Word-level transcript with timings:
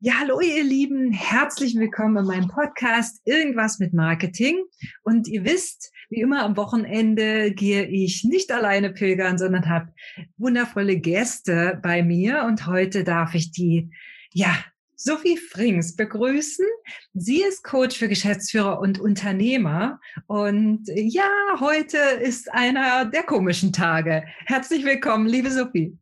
Ja, 0.00 0.20
hallo 0.20 0.40
ihr 0.42 0.62
Lieben, 0.62 1.10
herzlich 1.10 1.74
willkommen 1.74 2.18
in 2.18 2.26
meinem 2.26 2.48
Podcast 2.48 3.22
Irgendwas 3.24 3.78
mit 3.78 3.94
Marketing. 3.94 4.62
Und 5.04 5.26
ihr 5.26 5.42
wisst, 5.46 5.90
wie 6.10 6.20
immer 6.20 6.44
am 6.44 6.58
Wochenende 6.58 7.50
gehe 7.50 7.86
ich 7.86 8.22
nicht 8.22 8.52
alleine 8.52 8.90
pilgern, 8.90 9.38
sondern 9.38 9.70
habe 9.70 9.94
wundervolle 10.36 10.98
Gäste 10.98 11.80
bei 11.82 12.02
mir. 12.02 12.44
Und 12.44 12.66
heute 12.66 13.04
darf 13.04 13.34
ich 13.34 13.52
die, 13.52 13.90
ja, 14.32 14.54
Sophie 14.96 15.38
Frings 15.38 15.96
begrüßen. 15.96 16.66
Sie 17.14 17.40
ist 17.40 17.64
Coach 17.64 17.96
für 17.96 18.08
Geschäftsführer 18.08 18.78
und 18.80 19.00
Unternehmer. 19.00 19.98
Und 20.26 20.82
ja, 20.94 21.30
heute 21.58 21.96
ist 21.96 22.52
einer 22.52 23.06
der 23.06 23.22
komischen 23.22 23.72
Tage. 23.72 24.24
Herzlich 24.44 24.84
willkommen, 24.84 25.26
liebe 25.26 25.50
Sophie. 25.50 25.96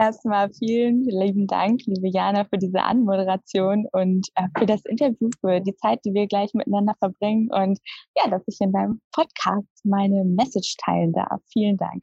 Erstmal 0.00 0.50
vielen 0.54 1.04
lieben 1.04 1.46
Dank, 1.46 1.82
liebe 1.84 2.08
Jana, 2.08 2.46
für 2.46 2.56
diese 2.56 2.80
Anmoderation 2.80 3.86
und 3.92 4.28
äh, 4.34 4.48
für 4.58 4.64
das 4.64 4.82
Interview, 4.86 5.28
für 5.42 5.60
die 5.60 5.76
Zeit, 5.76 6.00
die 6.06 6.14
wir 6.14 6.26
gleich 6.26 6.54
miteinander 6.54 6.94
verbringen 6.98 7.50
und 7.52 7.78
ja, 8.16 8.30
dass 8.30 8.40
ich 8.46 8.56
in 8.60 8.72
deinem 8.72 9.02
Podcast 9.12 9.68
meine 9.84 10.24
Message 10.24 10.76
teilen 10.82 11.12
darf. 11.12 11.42
Vielen 11.52 11.76
Dank. 11.76 12.02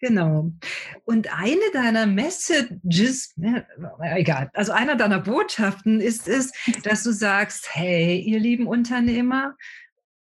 Genau. 0.00 0.52
Und 1.04 1.38
eine 1.38 1.60
deiner 1.74 2.06
Messages, 2.06 3.34
ne, 3.36 3.66
egal, 4.00 4.48
also 4.54 4.72
einer 4.72 4.96
deiner 4.96 5.20
Botschaften 5.20 6.00
ist 6.00 6.26
es, 6.26 6.50
dass 6.82 7.02
du 7.02 7.12
sagst, 7.12 7.68
hey, 7.74 8.20
ihr 8.20 8.40
lieben 8.40 8.66
Unternehmer, 8.66 9.54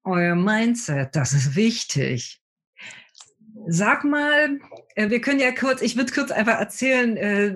euer 0.05 0.35
Mindset, 0.35 1.17
das 1.17 1.33
ist 1.33 1.57
wichtig. 1.57 2.39
Sag 3.67 4.03
mal, 4.03 4.59
äh, 4.95 5.09
wir 5.09 5.21
können 5.21 5.39
ja 5.39 5.51
kurz, 5.51 5.81
ich 5.81 5.97
würde 5.97 6.11
kurz 6.11 6.31
einfach 6.31 6.59
erzählen, 6.59 7.17
äh, 7.17 7.55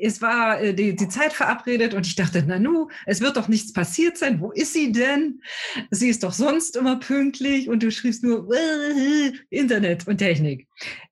es 0.00 0.22
war 0.22 0.60
äh, 0.60 0.74
die, 0.74 0.94
die 0.94 1.08
Zeit 1.08 1.32
verabredet 1.32 1.94
und 1.94 2.06
ich 2.06 2.16
dachte, 2.16 2.42
Nanu, 2.42 2.88
es 3.06 3.20
wird 3.20 3.36
doch 3.36 3.48
nichts 3.48 3.72
passiert 3.72 4.16
sein. 4.16 4.40
Wo 4.40 4.50
ist 4.50 4.72
sie 4.72 4.92
denn? 4.92 5.40
Sie 5.90 6.08
ist 6.08 6.24
doch 6.24 6.32
sonst 6.32 6.76
immer 6.76 6.98
pünktlich 6.98 7.68
und 7.68 7.82
du 7.82 7.90
schriebst 7.90 8.22
nur 8.22 8.48
Internet 9.50 10.06
und 10.06 10.18
Technik. 10.18 10.68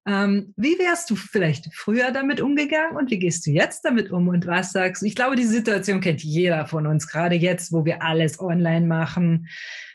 Ähm, 0.07 0.55
wie 0.57 0.79
wärst 0.79 1.11
du 1.11 1.17
vielleicht 1.17 1.75
früher 1.75 2.11
damit 2.13 2.41
umgegangen 2.41 2.97
und 2.97 3.11
wie 3.11 3.19
gehst 3.19 3.47
du 3.47 3.51
jetzt 3.51 3.85
damit 3.85 4.11
um 4.11 4.29
und 4.29 4.47
was 4.47 4.73
sagst 4.73 5.03
du? 5.03 5.07
Ich 5.07 5.17
glaube, 5.17 5.37
die 5.37 5.45
Situation 5.45 6.01
kennt 6.01 6.23
jeder 6.23 6.67
von 6.67 6.87
uns, 6.87 7.09
gerade 7.09 7.35
jetzt, 7.35 7.73
wo 7.73 7.85
wir 7.85 8.03
alles 8.03 8.39
online 8.41 8.87
machen. 8.87 9.49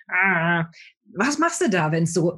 Ah, 0.07 0.65
was 1.13 1.37
machst 1.37 1.61
du 1.61 1.69
da, 1.69 1.91
wenn 1.91 2.03
es 2.03 2.13
so 2.13 2.37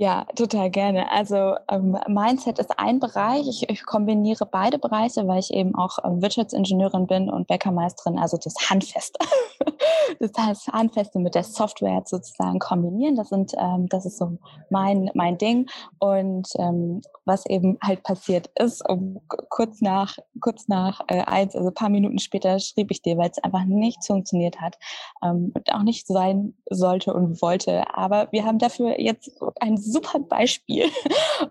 Ja, 0.00 0.24
total 0.34 0.70
gerne. 0.70 1.12
Also 1.12 1.56
ähm, 1.70 1.94
Mindset 2.08 2.58
ist 2.58 2.70
ein 2.78 3.00
Bereich. 3.00 3.46
Ich, 3.46 3.68
ich, 3.68 3.84
kombiniere 3.84 4.46
beide 4.46 4.78
Bereiche, 4.78 5.28
weil 5.28 5.40
ich 5.40 5.52
eben 5.52 5.74
auch 5.74 5.98
ähm, 6.02 6.22
Wirtschaftsingenieurin 6.22 7.06
bin 7.06 7.28
und 7.28 7.48
Bäckermeisterin, 7.48 8.18
also 8.18 8.38
das 8.38 8.54
Handfeste. 8.70 9.18
das 10.18 10.30
heißt, 10.38 10.68
Handfeste 10.68 11.18
mit 11.18 11.34
der 11.34 11.44
Software 11.44 12.02
sozusagen 12.06 12.58
kombinieren. 12.60 13.14
Das 13.14 13.28
sind, 13.28 13.52
ähm, 13.58 13.90
das 13.90 14.06
ist 14.06 14.16
so 14.16 14.38
mein, 14.70 15.10
mein 15.12 15.36
Ding. 15.36 15.68
Und 15.98 16.48
ähm, 16.56 17.02
was 17.26 17.44
eben 17.44 17.76
halt 17.82 18.02
passiert 18.02 18.50
ist, 18.58 18.88
um, 18.88 19.20
kurz 19.50 19.82
nach, 19.82 20.16
kurz 20.40 20.66
nach 20.66 21.02
äh, 21.08 21.20
eins, 21.24 21.54
also 21.54 21.68
ein 21.68 21.74
paar 21.74 21.90
Minuten 21.90 22.18
später 22.18 22.58
schrieb 22.58 22.90
ich 22.90 23.02
dir, 23.02 23.18
weil 23.18 23.30
es 23.30 23.38
einfach 23.44 23.64
nicht 23.64 24.02
funktioniert 24.06 24.62
hat 24.62 24.78
ähm, 25.22 25.52
und 25.54 25.72
auch 25.74 25.82
nicht 25.82 26.06
sein 26.06 26.54
sollte 26.70 27.12
und 27.12 27.42
wollte. 27.42 27.94
Aber 27.94 28.28
wir 28.32 28.46
haben 28.46 28.58
dafür 28.58 28.98
jetzt 28.98 29.30
ein 29.60 29.76
super 29.90 30.18
Beispiel. 30.20 30.90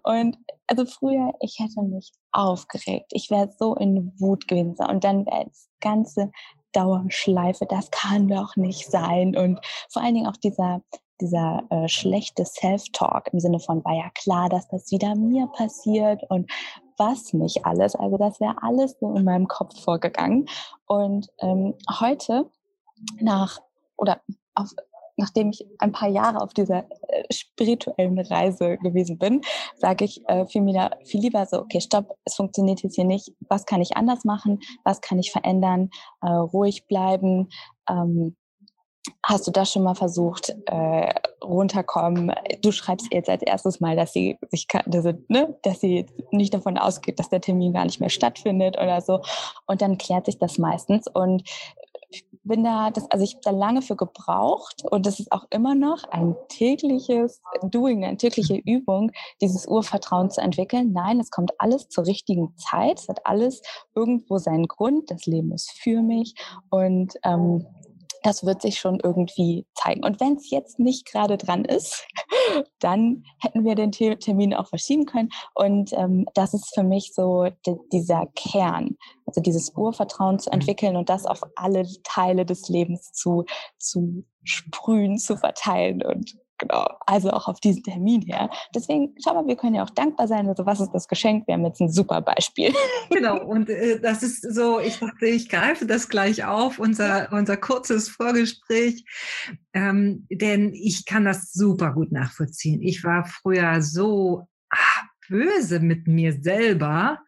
Und 0.04 0.38
also 0.68 0.86
früher, 0.86 1.34
ich 1.42 1.58
hätte 1.60 1.82
mich 1.82 2.12
aufgeregt. 2.32 3.12
Ich 3.12 3.30
wäre 3.30 3.52
so 3.58 3.76
in 3.76 4.14
Wut 4.20 4.48
gewesen. 4.48 4.76
Und 4.88 5.04
dann 5.04 5.26
wäre 5.26 5.46
das 5.46 5.70
ganze 5.80 6.32
Dauerschleife, 6.72 7.66
das 7.66 7.90
kann 7.92 8.28
doch 8.28 8.56
nicht 8.56 8.90
sein. 8.90 9.36
Und 9.36 9.60
vor 9.90 10.02
allen 10.02 10.14
Dingen 10.14 10.28
auch 10.28 10.38
dieser, 10.38 10.82
dieser 11.20 11.64
äh, 11.70 11.88
schlechte 11.88 12.46
Self-Talk 12.46 13.34
im 13.34 13.40
Sinne 13.40 13.60
von, 13.60 13.84
war 13.84 13.96
ja 13.96 14.10
klar, 14.14 14.50
dass 14.50 14.68
das 14.68 14.92
wieder 14.92 15.16
mir 15.16 15.48
passiert 15.48 16.24
und 16.30 16.50
was 16.98 17.34
nicht 17.34 17.66
alles. 17.66 17.96
Also 17.96 18.18
das 18.18 18.40
wäre 18.40 18.62
alles 18.62 18.98
so 19.00 19.16
in 19.16 19.24
meinem 19.24 19.48
Kopf 19.48 19.82
vorgegangen. 19.82 20.48
Und 20.86 21.30
ähm, 21.40 21.76
heute 22.00 22.50
nach 23.20 23.60
oder 23.98 24.22
auf 24.54 24.70
nachdem 25.20 25.50
ich 25.50 25.66
ein 25.80 25.92
paar 25.92 26.10
Jahre 26.10 26.42
auf 26.42 26.54
dieser 26.54 26.86
äh, 27.08 27.24
spirituellen 27.32 28.18
Reise 28.20 28.78
gewesen 28.78 29.18
bin, 29.18 29.42
sage 29.76 30.06
ich 30.06 30.22
äh, 30.28 30.48
viel, 30.48 30.62
mehr, 30.62 30.98
viel 31.06 31.22
lieber 31.22 31.46
so, 31.46 31.60
okay, 31.60 31.82
stopp, 31.82 32.18
es 32.26 32.36
funktioniert 32.36 32.82
jetzt 32.82 32.96
hier 32.96 33.06
nicht. 33.06 33.32
Was 33.50 33.66
kann 33.66 33.82
ich 33.82 33.98
anders 33.98 34.24
machen? 34.24 34.60
Was 34.84 35.02
kann 35.02 35.20
ich 35.20 35.32
verändern? 35.32 35.90
Äh, 36.22 36.30
ruhig 36.30 36.88
bleiben. 36.88 37.50
Ähm, 37.90 38.36
Hast 39.26 39.48
du 39.48 39.52
das 39.52 39.72
schon 39.72 39.84
mal 39.84 39.96
versucht, 39.96 40.56
äh, 40.66 41.14
runterkommen? 41.44 42.34
Du 42.62 42.72
schreibst 42.72 43.08
jetzt 43.14 43.30
als 43.30 43.42
erstes 43.42 43.80
mal, 43.80 43.96
dass 43.96 44.14
sie 44.14 44.38
sich, 44.50 44.68
dass, 44.86 45.06
ne, 45.28 45.58
dass 45.64 45.80
sie 45.80 46.06
nicht 46.32 46.54
davon 46.54 46.78
ausgeht, 46.78 47.20
dass 47.20 47.30
der 47.30 47.42
Termin 47.42 47.74
gar 47.74 47.86
nicht 47.86 48.00
mehr 48.00 48.10
stattfindet 48.10 48.78
oder 48.78 49.02
so. 49.02 49.22
Und 49.68 49.82
dann 49.82 49.98
klärt 49.98 50.26
sich 50.26 50.38
das 50.38 50.58
meistens. 50.58 51.08
Und 51.08 51.44
bin 52.44 52.64
da, 52.64 52.90
das, 52.90 53.10
also 53.12 53.24
ich 53.24 53.36
habe 53.36 53.42
da 53.44 53.52
lange 53.52 53.82
für 53.82 53.96
gebraucht 53.96 54.84
und 54.90 55.06
das 55.06 55.20
ist 55.20 55.32
auch 55.32 55.46
immer 55.52 55.76
noch 55.76 56.04
ein 56.06 56.36
tägliches 56.48 57.42
Doing, 57.64 58.04
eine 58.04 58.18
tägliche 58.18 58.56
Übung, 58.56 59.12
dieses 59.42 59.68
Urvertrauen 59.68 60.32
zu 60.32 60.42
entwickeln. 60.42 60.92
Nein, 60.92 61.20
es 61.20 61.30
kommt 61.30 61.52
alles 61.60 61.90
zur 61.90 62.06
richtigen 62.08 62.56
Zeit, 62.58 63.00
es 63.00 63.08
hat 63.08 63.26
alles 63.26 63.62
irgendwo 63.96 64.38
seinen 64.38 64.68
Grund, 64.68 65.12
das 65.12 65.26
Leben 65.26 65.52
ist 65.52 65.72
für 65.72 66.02
mich. 66.02 66.34
Und 66.70 67.14
ähm, 67.24 67.66
das 68.24 68.46
wird 68.46 68.62
sich 68.62 68.80
schon 68.80 69.00
irgendwie 69.02 69.66
zeigen. 69.76 70.04
Und 70.04 70.20
wenn 70.20 70.36
es 70.36 70.50
jetzt 70.50 70.80
nicht 70.80 71.06
gerade 71.06 71.38
dran 71.38 71.66
ist, 71.66 72.06
dann 72.80 73.24
hätten 73.40 73.64
wir 73.64 73.76
den 73.76 73.92
Termin 73.92 74.54
auch 74.54 74.68
verschieben 74.68 75.06
können. 75.06 75.30
Und 75.54 75.94
ähm, 75.94 76.26
das 76.34 76.54
ist 76.54 76.74
für 76.74 76.84
mich 76.84 77.14
so 77.14 77.48
dieser 77.92 78.28
Kern, 78.36 78.98
also 79.26 79.42
dieses 79.42 79.72
Urvertrauen 79.76 80.40
zu 80.40 80.50
mhm. 80.50 80.56
entwickeln 80.56 80.96
und 80.96 81.10
das 81.10 81.26
auf 81.26 81.42
alle 81.56 81.88
Teile 82.04 82.46
des 82.46 82.70
Lebens 82.70 83.12
zu, 83.12 83.46
zu 83.78 84.26
sprühen, 84.44 85.18
zu 85.18 85.38
verteilen 85.38 86.04
und 86.04 86.36
genau, 86.60 86.88
also 87.06 87.32
auch 87.32 87.48
auf 87.48 87.60
diesen 87.60 87.84
Termin 87.84 88.22
her. 88.22 88.50
Deswegen, 88.76 89.16
schau 89.24 89.34
mal, 89.34 89.48
wir 89.48 89.56
können 89.56 89.76
ja 89.76 89.84
auch 89.84 89.90
dankbar 89.90 90.28
sein. 90.28 90.48
Also, 90.48 90.66
was 90.66 90.80
ist 90.80 90.92
das 90.92 91.08
Geschenk? 91.08 91.48
Wir 91.48 91.56
haben 91.56 91.66
jetzt 91.66 91.82
ein 91.82 91.92
super 91.92 92.22
Beispiel. 92.22 92.74
Genau, 93.10 93.44
und 93.44 93.70
äh, 93.70 94.00
das 94.00 94.24
ist 94.24 94.42
so, 94.54 94.80
ich 94.80 95.00
dachte, 95.00 95.26
ich 95.26 95.50
greife 95.50 95.86
das 95.86 96.10
gleich 96.10 96.46
auf, 96.46 96.80
unser, 96.80 97.32
unser 97.32 97.58
kurzes 97.58 98.08
Vorgespräch, 98.08 99.04
ähm, 99.74 100.28
denn 100.30 100.74
ich 100.74 101.06
kann 101.06 101.26
das 101.26 101.52
super 101.52 101.94
gut 101.94 102.12
nachvollziehen. 102.12 102.82
Ich 102.82 103.04
war 103.04 103.26
früher 103.26 103.82
so 103.82 104.48
ach, 104.70 105.04
böse 105.28 105.80
mit 105.80 106.08
mir 106.08 106.34
selber, 106.42 107.20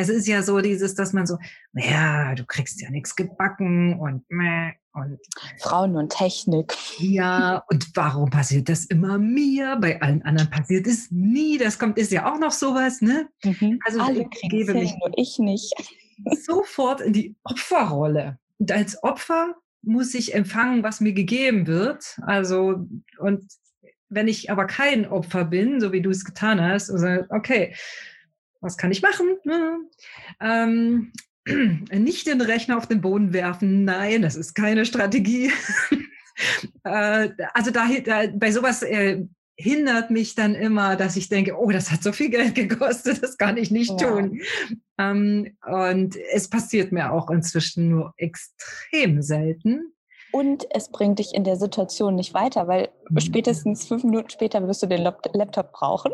es 0.00 0.08
ist 0.08 0.26
ja 0.26 0.42
so 0.42 0.60
dieses, 0.60 0.94
dass 0.94 1.12
man 1.12 1.26
so, 1.26 1.36
ja, 1.74 2.34
du 2.34 2.46
kriegst 2.46 2.80
ja 2.80 2.90
nichts 2.90 3.16
gebacken 3.16 3.98
und 3.98 4.24
meh, 4.30 4.72
und 4.92 5.18
Frauen 5.58 5.96
und 5.96 6.10
Technik. 6.10 6.74
Ja, 6.98 7.64
und 7.70 7.88
warum 7.94 8.30
passiert 8.30 8.68
das 8.68 8.86
immer 8.86 9.18
mir? 9.18 9.76
Bei 9.80 10.00
allen 10.00 10.22
anderen 10.22 10.50
passiert 10.50 10.86
es 10.86 11.10
nie. 11.10 11.58
Das 11.58 11.78
kommt, 11.78 11.98
ist 11.98 12.12
ja 12.12 12.32
auch 12.32 12.38
noch 12.38 12.52
sowas, 12.52 13.00
ne? 13.00 13.28
Mhm. 13.44 13.78
Also 13.86 14.00
Alle 14.00 14.28
ich 14.30 14.50
gebe 14.50 14.74
mich 14.74 14.94
nur 14.98 15.12
ich 15.16 15.38
nicht. 15.38 15.72
Sofort 16.44 17.00
in 17.00 17.12
die 17.12 17.36
Opferrolle. 17.44 18.38
Und 18.58 18.72
als 18.72 19.02
Opfer 19.02 19.54
muss 19.82 20.14
ich 20.14 20.34
empfangen, 20.34 20.82
was 20.82 21.00
mir 21.00 21.12
gegeben 21.12 21.66
wird. 21.66 22.18
Also, 22.22 22.86
und 23.18 23.50
wenn 24.08 24.28
ich 24.28 24.50
aber 24.50 24.66
kein 24.66 25.06
Opfer 25.06 25.44
bin, 25.44 25.80
so 25.80 25.92
wie 25.92 26.02
du 26.02 26.10
es 26.10 26.24
getan 26.24 26.60
hast, 26.60 26.90
also, 26.90 27.24
okay, 27.30 27.74
was 28.60 28.76
kann 28.76 28.90
ich 28.90 29.00
machen? 29.00 29.38
Ähm, 30.40 31.12
nicht 31.92 32.26
den 32.26 32.40
Rechner 32.40 32.76
auf 32.76 32.86
den 32.86 33.00
Boden 33.00 33.32
werfen. 33.32 33.84
Nein, 33.84 34.22
das 34.22 34.36
ist 34.36 34.54
keine 34.54 34.84
Strategie. 34.84 35.50
äh, 36.84 37.30
also 37.54 37.70
da, 37.70 37.88
da, 38.04 38.26
bei 38.34 38.50
sowas 38.52 38.82
äh, 38.82 39.24
hindert 39.60 40.10
mich 40.10 40.34
dann 40.34 40.54
immer, 40.54 40.96
dass 40.96 41.16
ich 41.16 41.28
denke, 41.28 41.58
oh, 41.58 41.70
das 41.70 41.90
hat 41.90 42.02
so 42.02 42.12
viel 42.12 42.30
Geld 42.30 42.54
gekostet, 42.56 43.22
das 43.22 43.36
kann 43.36 43.56
ich 43.56 43.70
nicht 43.70 44.00
ja. 44.00 44.08
tun. 44.08 44.40
Ähm, 44.98 45.56
und 45.66 46.16
es 46.32 46.48
passiert 46.48 46.92
mir 46.92 47.12
auch 47.12 47.30
inzwischen 47.30 47.90
nur 47.90 48.14
extrem 48.16 49.22
selten. 49.22 49.92
Und 50.32 50.66
es 50.70 50.88
bringt 50.88 51.18
dich 51.18 51.34
in 51.34 51.44
der 51.44 51.56
Situation 51.56 52.14
nicht 52.14 52.34
weiter, 52.34 52.68
weil 52.68 52.88
mhm. 53.08 53.20
spätestens 53.20 53.86
fünf 53.86 54.04
Minuten 54.04 54.30
später 54.30 54.66
wirst 54.66 54.82
du 54.82 54.86
den 54.86 55.02
Laptop 55.02 55.72
brauchen. 55.72 56.12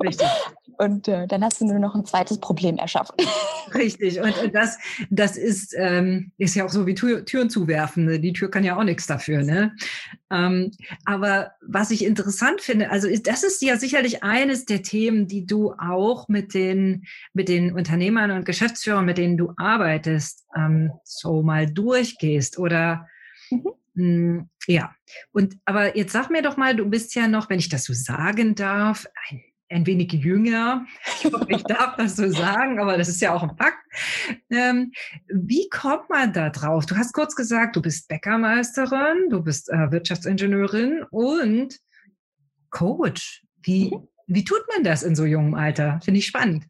Richtig. 0.00 0.28
Und 0.78 1.08
äh, 1.08 1.26
dann 1.26 1.42
hast 1.42 1.60
du 1.60 1.64
nur 1.64 1.78
noch 1.78 1.94
ein 1.94 2.04
zweites 2.04 2.38
Problem 2.38 2.76
erschaffen. 2.76 3.16
Richtig. 3.74 4.20
Und 4.20 4.34
das, 4.52 4.76
das 5.08 5.36
ist, 5.36 5.74
ähm, 5.76 6.32
ist 6.36 6.54
ja 6.54 6.66
auch 6.66 6.70
so 6.70 6.86
wie 6.86 6.94
Tür, 6.94 7.24
Türen 7.24 7.48
zuwerfen. 7.48 8.04
Ne? 8.04 8.20
Die 8.20 8.34
Tür 8.34 8.50
kann 8.50 8.62
ja 8.62 8.76
auch 8.76 8.84
nichts 8.84 9.06
dafür. 9.06 9.42
Ne? 9.42 9.74
Ähm, 10.30 10.70
aber 11.06 11.52
was 11.66 11.90
ich 11.90 12.04
interessant 12.04 12.60
finde, 12.60 12.90
also 12.90 13.08
ist, 13.08 13.26
das 13.26 13.42
ist 13.42 13.62
ja 13.62 13.78
sicherlich 13.78 14.22
eines 14.22 14.66
der 14.66 14.82
Themen, 14.82 15.26
die 15.28 15.46
du 15.46 15.72
auch 15.72 16.28
mit 16.28 16.52
den, 16.52 17.06
mit 17.32 17.48
den 17.48 17.72
Unternehmern 17.72 18.30
und 18.32 18.44
Geschäftsführern, 18.44 19.06
mit 19.06 19.18
denen 19.18 19.38
du 19.38 19.52
arbeitest, 19.56 20.44
ähm, 20.54 20.92
so 21.04 21.42
mal 21.42 21.66
durchgehst 21.66 22.58
oder 22.58 23.06
Mhm. 23.50 23.72
Hm, 23.96 24.50
ja, 24.66 24.94
und 25.32 25.56
aber 25.64 25.96
jetzt 25.96 26.12
sag 26.12 26.28
mir 26.28 26.42
doch 26.42 26.58
mal, 26.58 26.76
du 26.76 26.84
bist 26.88 27.14
ja 27.14 27.28
noch, 27.28 27.48
wenn 27.48 27.58
ich 27.58 27.70
das 27.70 27.84
so 27.84 27.94
sagen 27.94 28.54
darf, 28.54 29.06
ein, 29.30 29.42
ein 29.70 29.86
wenig 29.86 30.12
jünger. 30.12 30.84
Ich 31.18 31.32
hoffe, 31.32 31.46
ich 31.48 31.62
darf 31.62 31.96
das 31.96 32.16
so 32.16 32.28
sagen, 32.30 32.78
aber 32.78 32.98
das 32.98 33.08
ist 33.08 33.22
ja 33.22 33.32
auch 33.32 33.42
ein 33.42 33.56
Fakt. 33.56 33.78
Ähm, 34.50 34.92
wie 35.28 35.68
kommt 35.70 36.10
man 36.10 36.32
da 36.34 36.50
drauf? 36.50 36.84
Du 36.84 36.94
hast 36.96 37.14
kurz 37.14 37.34
gesagt, 37.34 37.74
du 37.74 37.80
bist 37.80 38.06
Bäckermeisterin, 38.08 39.30
du 39.30 39.42
bist 39.42 39.70
äh, 39.70 39.90
Wirtschaftsingenieurin 39.90 41.04
und 41.10 41.78
Coach. 42.70 43.44
Wie, 43.62 43.90
mhm. 43.90 44.08
wie 44.26 44.44
tut 44.44 44.62
man 44.74 44.84
das 44.84 45.02
in 45.02 45.16
so 45.16 45.24
jungem 45.24 45.54
Alter? 45.54 46.00
Finde 46.04 46.18
ich 46.18 46.26
spannend. 46.26 46.66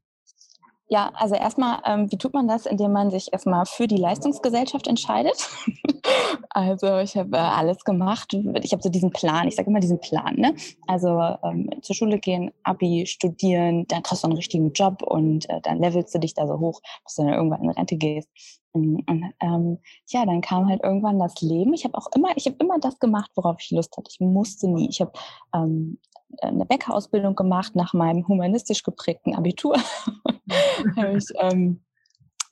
Ja, 0.88 1.10
also 1.14 1.34
erstmal, 1.34 1.80
ähm, 1.84 2.12
wie 2.12 2.16
tut 2.16 2.32
man 2.32 2.46
das, 2.46 2.64
indem 2.64 2.92
man 2.92 3.10
sich 3.10 3.32
erstmal 3.32 3.66
für 3.66 3.88
die 3.88 3.96
Leistungsgesellschaft 3.96 4.86
entscheidet? 4.86 5.48
also 6.50 6.98
ich 6.98 7.16
habe 7.16 7.36
äh, 7.36 7.40
alles 7.40 7.82
gemacht. 7.84 8.32
Ich 8.62 8.72
habe 8.72 8.82
so 8.82 8.88
diesen 8.88 9.10
Plan, 9.10 9.48
ich 9.48 9.56
sage 9.56 9.68
immer 9.68 9.80
diesen 9.80 9.98
Plan. 10.00 10.36
Ne? 10.36 10.54
Also 10.86 11.20
ähm, 11.42 11.70
zur 11.82 11.96
Schule 11.96 12.20
gehen, 12.20 12.52
Abi, 12.62 13.04
studieren, 13.06 13.86
dann 13.88 14.04
kriegst 14.04 14.22
du 14.22 14.28
einen 14.28 14.36
richtigen 14.36 14.72
Job 14.74 15.02
und 15.02 15.50
äh, 15.50 15.60
dann 15.60 15.80
levelst 15.80 16.14
du 16.14 16.20
dich 16.20 16.34
da 16.34 16.46
so 16.46 16.60
hoch, 16.60 16.80
bis 17.04 17.16
du 17.16 17.24
dann 17.24 17.34
irgendwann 17.34 17.64
in 17.64 17.70
Rente 17.70 17.96
gehst. 17.96 18.28
Und, 18.70 19.02
ähm, 19.40 19.78
ja, 20.08 20.26
dann 20.26 20.40
kam 20.42 20.68
halt 20.68 20.84
irgendwann 20.84 21.18
das 21.18 21.40
Leben. 21.40 21.72
Ich 21.72 21.84
habe 21.84 21.96
auch 21.96 22.08
immer, 22.14 22.36
ich 22.36 22.46
habe 22.46 22.56
immer 22.60 22.78
das 22.78 22.98
gemacht, 22.98 23.30
worauf 23.34 23.56
ich 23.58 23.70
Lust 23.70 23.96
hatte. 23.96 24.10
Ich 24.10 24.20
musste 24.20 24.68
nie. 24.68 24.88
Ich 24.88 25.00
habe 25.00 25.12
ähm, 25.54 25.98
eine 26.40 26.66
Bäckerausbildung 26.66 27.34
gemacht 27.34 27.74
nach 27.74 27.94
meinem 27.94 28.26
humanistisch 28.26 28.82
geprägten 28.82 29.34
Abitur. 29.34 29.76
ich, 31.16 31.26
ähm, 31.38 31.80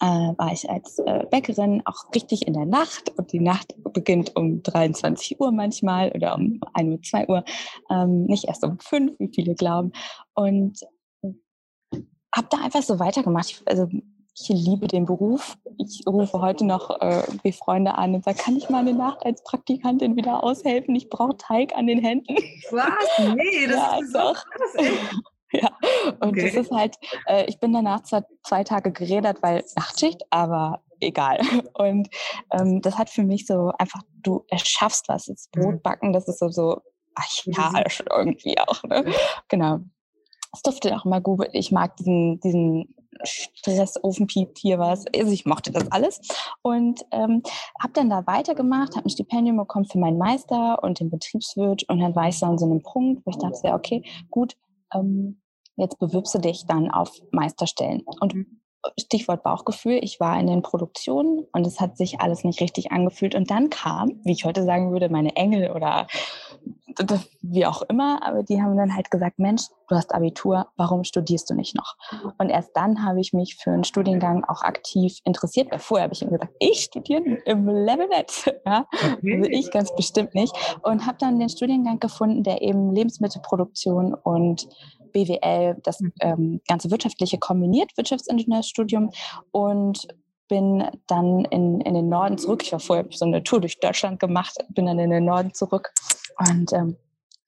äh, 0.00 0.06
war 0.06 0.52
ich 0.52 0.68
als 0.68 0.98
äh, 0.98 1.24
Bäckerin 1.30 1.82
auch 1.84 2.14
richtig 2.14 2.46
in 2.46 2.54
der 2.54 2.66
Nacht 2.66 3.10
und 3.16 3.32
die 3.32 3.40
Nacht 3.40 3.74
beginnt 3.92 4.36
um 4.36 4.62
23 4.62 5.40
Uhr 5.40 5.52
manchmal 5.52 6.12
oder 6.12 6.34
um 6.34 6.60
1 6.74 6.90
Uhr, 6.90 7.02
2 7.02 7.28
Uhr, 7.28 7.44
ähm, 7.90 8.24
nicht 8.24 8.44
erst 8.44 8.64
um 8.64 8.78
5, 8.78 9.18
wie 9.18 9.30
viele 9.32 9.54
glauben. 9.54 9.92
Und 10.34 10.80
habe 12.34 12.48
da 12.50 12.58
einfach 12.58 12.82
so 12.82 12.98
weitergemacht. 12.98 13.50
Ich, 13.50 13.62
also 13.66 13.88
ich 14.34 14.48
liebe 14.48 14.88
den 14.88 15.06
Beruf. 15.06 15.56
Ich 15.78 16.02
rufe 16.06 16.40
heute 16.40 16.64
noch 16.64 16.90
äh, 17.00 17.22
wie 17.42 17.52
Freunde 17.52 17.96
an 17.96 18.14
und 18.14 18.24
sage, 18.24 18.38
kann 18.38 18.56
ich 18.56 18.68
mal 18.68 18.80
eine 18.80 18.92
Nacht 18.92 19.24
als 19.24 19.42
Praktikantin 19.44 20.16
wieder 20.16 20.42
aushelfen? 20.42 20.94
Ich 20.96 21.08
brauche 21.08 21.36
Teig 21.36 21.74
an 21.76 21.86
den 21.86 22.00
Händen. 22.00 22.36
Was? 22.70 23.34
Nee, 23.34 23.66
das 23.68 23.76
ja, 23.76 23.98
ist 24.00 24.14
doch. 24.14 24.44
Ja, 25.52 25.68
und 26.18 26.30
okay. 26.30 26.46
das 26.46 26.54
ist 26.66 26.72
halt, 26.72 26.96
äh, 27.28 27.44
ich 27.46 27.60
bin 27.60 27.72
danach 27.72 28.02
zwar 28.02 28.26
zwei 28.42 28.64
Tage 28.64 28.90
geredet, 28.90 29.36
weil 29.40 29.64
Nachtschicht, 29.76 30.22
aber 30.30 30.82
egal. 30.98 31.38
Und 31.74 32.08
ähm, 32.50 32.80
das 32.82 32.98
hat 32.98 33.08
für 33.08 33.22
mich 33.22 33.46
so 33.46 33.70
einfach, 33.78 34.00
du 34.20 34.44
erschaffst 34.48 35.08
was. 35.08 35.26
Das 35.26 35.48
mhm. 35.54 35.60
Brot 35.60 35.82
backen, 35.84 36.12
das 36.12 36.26
ist 36.26 36.40
so, 36.40 36.48
so 36.48 36.80
archaisch 37.14 38.02
irgendwie 38.10 38.58
auch. 38.58 38.82
Ne? 38.82 39.04
Genau. 39.46 39.78
Es 40.52 40.62
duftet 40.62 40.92
auch 40.92 41.04
immer 41.04 41.20
gut. 41.20 41.46
Ich 41.52 41.70
mag 41.70 41.96
diesen, 41.98 42.40
diesen 42.40 42.92
Stress, 43.22 44.02
Ofenpiept, 44.02 44.58
hier 44.58 44.78
was. 44.78 45.04
Also 45.16 45.32
ich 45.32 45.46
mochte 45.46 45.70
das 45.72 45.90
alles. 45.90 46.20
Und 46.62 47.04
ähm, 47.10 47.42
habe 47.80 47.92
dann 47.92 48.10
da 48.10 48.26
weitergemacht, 48.26 48.96
habe 48.96 49.06
ein 49.06 49.10
Stipendium 49.10 49.56
bekommen 49.56 49.86
für 49.86 49.98
meinen 49.98 50.18
Meister 50.18 50.82
und 50.82 51.00
den 51.00 51.10
Betriebswirt. 51.10 51.84
Und 51.88 52.00
dann 52.00 52.14
war 52.14 52.28
ich 52.28 52.38
so 52.38 52.46
an 52.46 52.58
so 52.58 52.66
einem 52.66 52.82
Punkt, 52.82 53.24
wo 53.24 53.30
ich 53.30 53.38
dachte, 53.38 53.60
ja, 53.64 53.74
okay, 53.74 54.02
gut, 54.30 54.56
ähm, 54.92 55.40
jetzt 55.76 55.98
bewirbst 55.98 56.34
du 56.34 56.38
dich 56.38 56.66
dann 56.66 56.90
auf 56.90 57.10
Meisterstellen. 57.30 58.02
Und 58.20 58.34
mhm. 58.34 58.60
Stichwort 58.98 59.42
Bauchgefühl, 59.42 59.98
ich 60.02 60.20
war 60.20 60.38
in 60.38 60.46
den 60.46 60.62
Produktionen 60.62 61.46
und 61.52 61.66
es 61.66 61.80
hat 61.80 61.96
sich 61.96 62.20
alles 62.20 62.44
nicht 62.44 62.60
richtig 62.60 62.92
angefühlt. 62.92 63.34
Und 63.34 63.50
dann 63.50 63.70
kam, 63.70 64.20
wie 64.24 64.32
ich 64.32 64.44
heute 64.44 64.64
sagen 64.64 64.92
würde, 64.92 65.08
meine 65.08 65.36
Engel 65.36 65.70
oder 65.70 66.06
wie 67.42 67.66
auch 67.66 67.82
immer, 67.82 68.26
aber 68.26 68.42
die 68.42 68.60
haben 68.60 68.76
dann 68.76 68.94
halt 68.94 69.10
gesagt, 69.10 69.38
Mensch, 69.38 69.62
du 69.88 69.96
hast 69.96 70.14
Abitur, 70.14 70.68
warum 70.76 71.04
studierst 71.04 71.50
du 71.50 71.54
nicht 71.54 71.76
noch? 71.76 71.96
Und 72.38 72.48
erst 72.48 72.70
dann 72.74 73.04
habe 73.04 73.20
ich 73.20 73.32
mich 73.32 73.56
für 73.56 73.70
einen 73.70 73.84
Studiengang 73.84 74.44
auch 74.44 74.62
aktiv 74.62 75.18
interessiert, 75.24 75.70
weil 75.70 75.78
vorher 75.78 76.04
habe 76.04 76.14
ich 76.14 76.22
ihm 76.22 76.30
gesagt, 76.30 76.52
ich 76.58 76.80
studiere 76.80 77.22
im 77.44 77.68
Levelnet. 77.68 78.54
Ja? 78.66 78.86
Also 78.92 79.50
ich 79.50 79.70
ganz 79.70 79.94
bestimmt 79.94 80.34
nicht. 80.34 80.54
Und 80.82 81.06
habe 81.06 81.18
dann 81.18 81.38
den 81.38 81.48
Studiengang 81.48 82.00
gefunden, 82.00 82.42
der 82.42 82.62
eben 82.62 82.92
Lebensmittelproduktion 82.92 84.14
und 84.14 84.68
BWL, 85.12 85.76
das 85.82 86.00
mhm. 86.00 86.12
ähm, 86.20 86.60
ganze 86.68 86.90
Wirtschaftliche 86.90 87.38
kombiniert, 87.38 87.96
Wirtschaftsingenieurstudium 87.96 89.10
und 89.50 90.06
bin 90.54 90.84
dann 91.08 91.44
in, 91.46 91.80
in 91.80 91.94
den 91.94 92.08
Norden 92.08 92.38
zurück. 92.38 92.62
Ich 92.62 92.70
war 92.70 92.78
vorher 92.78 93.04
so 93.10 93.24
eine 93.24 93.42
Tour 93.42 93.60
durch 93.60 93.80
Deutschland 93.80 94.20
gemacht, 94.20 94.56
bin 94.68 94.86
dann 94.86 95.00
in 95.00 95.10
den 95.10 95.24
Norden 95.24 95.52
zurück 95.52 95.92
und 96.38 96.72
ähm, 96.72 96.96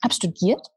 habe 0.03 0.12
studiert. 0.12 0.73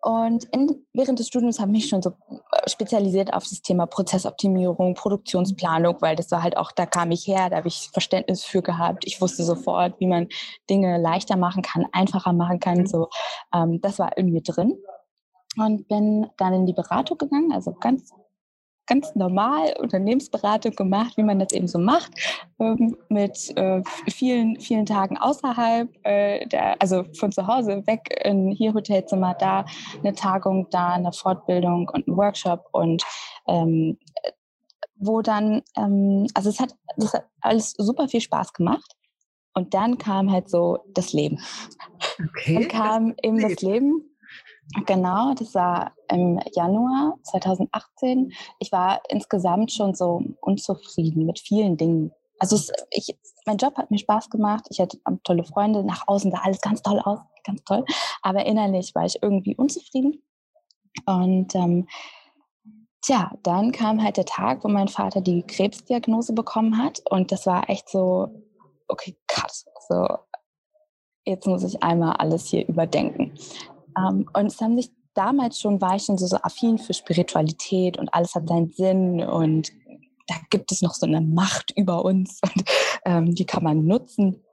Und 0.00 0.44
in, 0.44 0.86
während 0.94 1.18
des 1.18 1.28
Studiums 1.28 1.60
habe 1.60 1.72
ich 1.72 1.82
mich 1.82 1.88
schon 1.90 2.00
so 2.00 2.12
äh, 2.30 2.70
spezialisiert 2.70 3.34
auf 3.34 3.42
das 3.42 3.60
Thema 3.60 3.84
Prozessoptimierung, 3.84 4.94
Produktionsplanung, 4.94 5.96
weil 6.00 6.16
das 6.16 6.30
war 6.30 6.42
halt 6.42 6.56
auch, 6.56 6.72
da 6.72 6.86
kam 6.86 7.10
ich 7.10 7.26
her, 7.26 7.50
da 7.50 7.56
habe 7.56 7.68
ich 7.68 7.90
Verständnis 7.92 8.42
für 8.42 8.62
gehabt. 8.62 9.04
Ich 9.06 9.20
wusste 9.20 9.44
sofort, 9.44 10.00
wie 10.00 10.06
man 10.06 10.28
Dinge 10.70 10.96
leichter 10.96 11.36
machen 11.36 11.60
kann, 11.60 11.84
einfacher 11.92 12.32
machen 12.32 12.60
kann. 12.60 12.78
Mhm. 12.78 12.86
So, 12.86 13.08
ähm, 13.54 13.78
das 13.82 13.98
war 13.98 14.16
irgendwie 14.16 14.40
drin 14.40 14.78
und 15.58 15.86
bin 15.86 16.30
dann 16.38 16.54
in 16.54 16.64
die 16.64 16.72
Beratung 16.72 17.18
gegangen, 17.18 17.52
also 17.52 17.72
ganz 17.74 18.10
ganz 18.90 19.14
normal 19.14 19.74
Unternehmensberatung 19.78 20.74
gemacht, 20.74 21.16
wie 21.16 21.22
man 21.22 21.38
das 21.38 21.52
eben 21.52 21.68
so 21.68 21.78
macht, 21.78 22.12
ähm, 22.58 22.96
mit 23.08 23.56
äh, 23.56 23.82
vielen, 24.10 24.58
vielen 24.58 24.84
Tagen 24.84 25.16
außerhalb, 25.16 25.88
äh, 26.02 26.46
der, 26.48 26.82
also 26.82 27.04
von 27.14 27.30
zu 27.30 27.46
Hause 27.46 27.86
weg 27.86 28.20
in 28.24 28.50
hier 28.50 28.74
Hotelzimmer, 28.74 29.34
da 29.34 29.64
eine 30.00 30.14
Tagung, 30.14 30.66
da 30.70 30.94
eine 30.94 31.12
Fortbildung 31.12 31.88
und 31.88 32.08
ein 32.08 32.16
Workshop 32.16 32.68
und 32.72 33.04
ähm, 33.46 33.96
wo 34.96 35.22
dann, 35.22 35.62
ähm, 35.76 36.26
also 36.34 36.50
es 36.50 36.58
hat, 36.58 36.74
das 36.96 37.14
hat 37.14 37.26
alles 37.40 37.70
super 37.78 38.08
viel 38.08 38.20
Spaß 38.20 38.52
gemacht. 38.52 38.96
Und 39.54 39.74
dann 39.74 39.98
kam 39.98 40.30
halt 40.30 40.48
so 40.48 40.78
das 40.94 41.12
Leben. 41.12 41.40
Okay. 42.22 42.54
Dann 42.54 42.68
kam 42.68 43.14
eben 43.22 43.40
das 43.40 43.60
Leben 43.62 44.09
Genau, 44.86 45.34
das 45.34 45.54
war 45.54 45.92
im 46.08 46.40
Januar 46.54 47.18
2018. 47.24 48.32
Ich 48.60 48.70
war 48.70 49.00
insgesamt 49.08 49.72
schon 49.72 49.94
so 49.94 50.22
unzufrieden 50.40 51.26
mit 51.26 51.40
vielen 51.40 51.76
Dingen. 51.76 52.12
Also 52.38 52.56
es, 52.56 52.72
ich, 52.90 53.16
mein 53.46 53.56
Job 53.56 53.76
hat 53.76 53.90
mir 53.90 53.98
Spaß 53.98 54.30
gemacht. 54.30 54.66
Ich 54.70 54.80
hatte 54.80 54.98
tolle 55.24 55.44
Freunde. 55.44 55.84
Nach 55.84 56.06
außen 56.06 56.30
sah 56.30 56.38
alles 56.38 56.60
ganz 56.60 56.82
toll 56.82 57.00
aus, 57.00 57.18
ganz 57.44 57.62
toll. 57.64 57.84
Aber 58.22 58.46
innerlich 58.46 58.94
war 58.94 59.04
ich 59.04 59.22
irgendwie 59.22 59.56
unzufrieden. 59.56 60.22
Und 61.04 61.54
ähm, 61.54 61.88
tja, 63.02 63.32
dann 63.42 63.72
kam 63.72 64.02
halt 64.02 64.16
der 64.16 64.24
Tag, 64.24 64.62
wo 64.62 64.68
mein 64.68 64.88
Vater 64.88 65.20
die 65.20 65.42
Krebsdiagnose 65.42 66.32
bekommen 66.32 66.78
hat. 66.78 67.02
Und 67.10 67.32
das 67.32 67.44
war 67.44 67.68
echt 67.68 67.88
so, 67.88 68.28
okay, 68.86 69.16
cut. 69.26 69.52
So, 69.88 70.06
jetzt 71.24 71.46
muss 71.46 71.64
ich 71.64 71.82
einmal 71.82 72.12
alles 72.14 72.46
hier 72.46 72.66
überdenken. 72.68 73.34
Ähm, 73.96 74.28
und 74.32 74.46
es 74.46 74.60
haben 74.60 74.76
sich 74.76 74.90
damals 75.14 75.60
schon, 75.60 75.80
war 75.80 75.96
ich 75.96 76.04
schon 76.04 76.18
so, 76.18 76.26
so 76.26 76.36
affin 76.36 76.78
für 76.78 76.94
Spiritualität 76.94 77.98
und 77.98 78.12
alles 78.14 78.34
hat 78.34 78.48
seinen 78.48 78.70
Sinn 78.70 79.22
und 79.22 79.70
da 80.26 80.36
gibt 80.50 80.70
es 80.70 80.80
noch 80.80 80.94
so 80.94 81.06
eine 81.06 81.20
Macht 81.20 81.72
über 81.76 82.04
uns 82.04 82.40
und 82.54 82.64
ähm, 83.04 83.34
die 83.34 83.46
kann 83.46 83.64
man 83.64 83.86
nutzen 83.86 84.44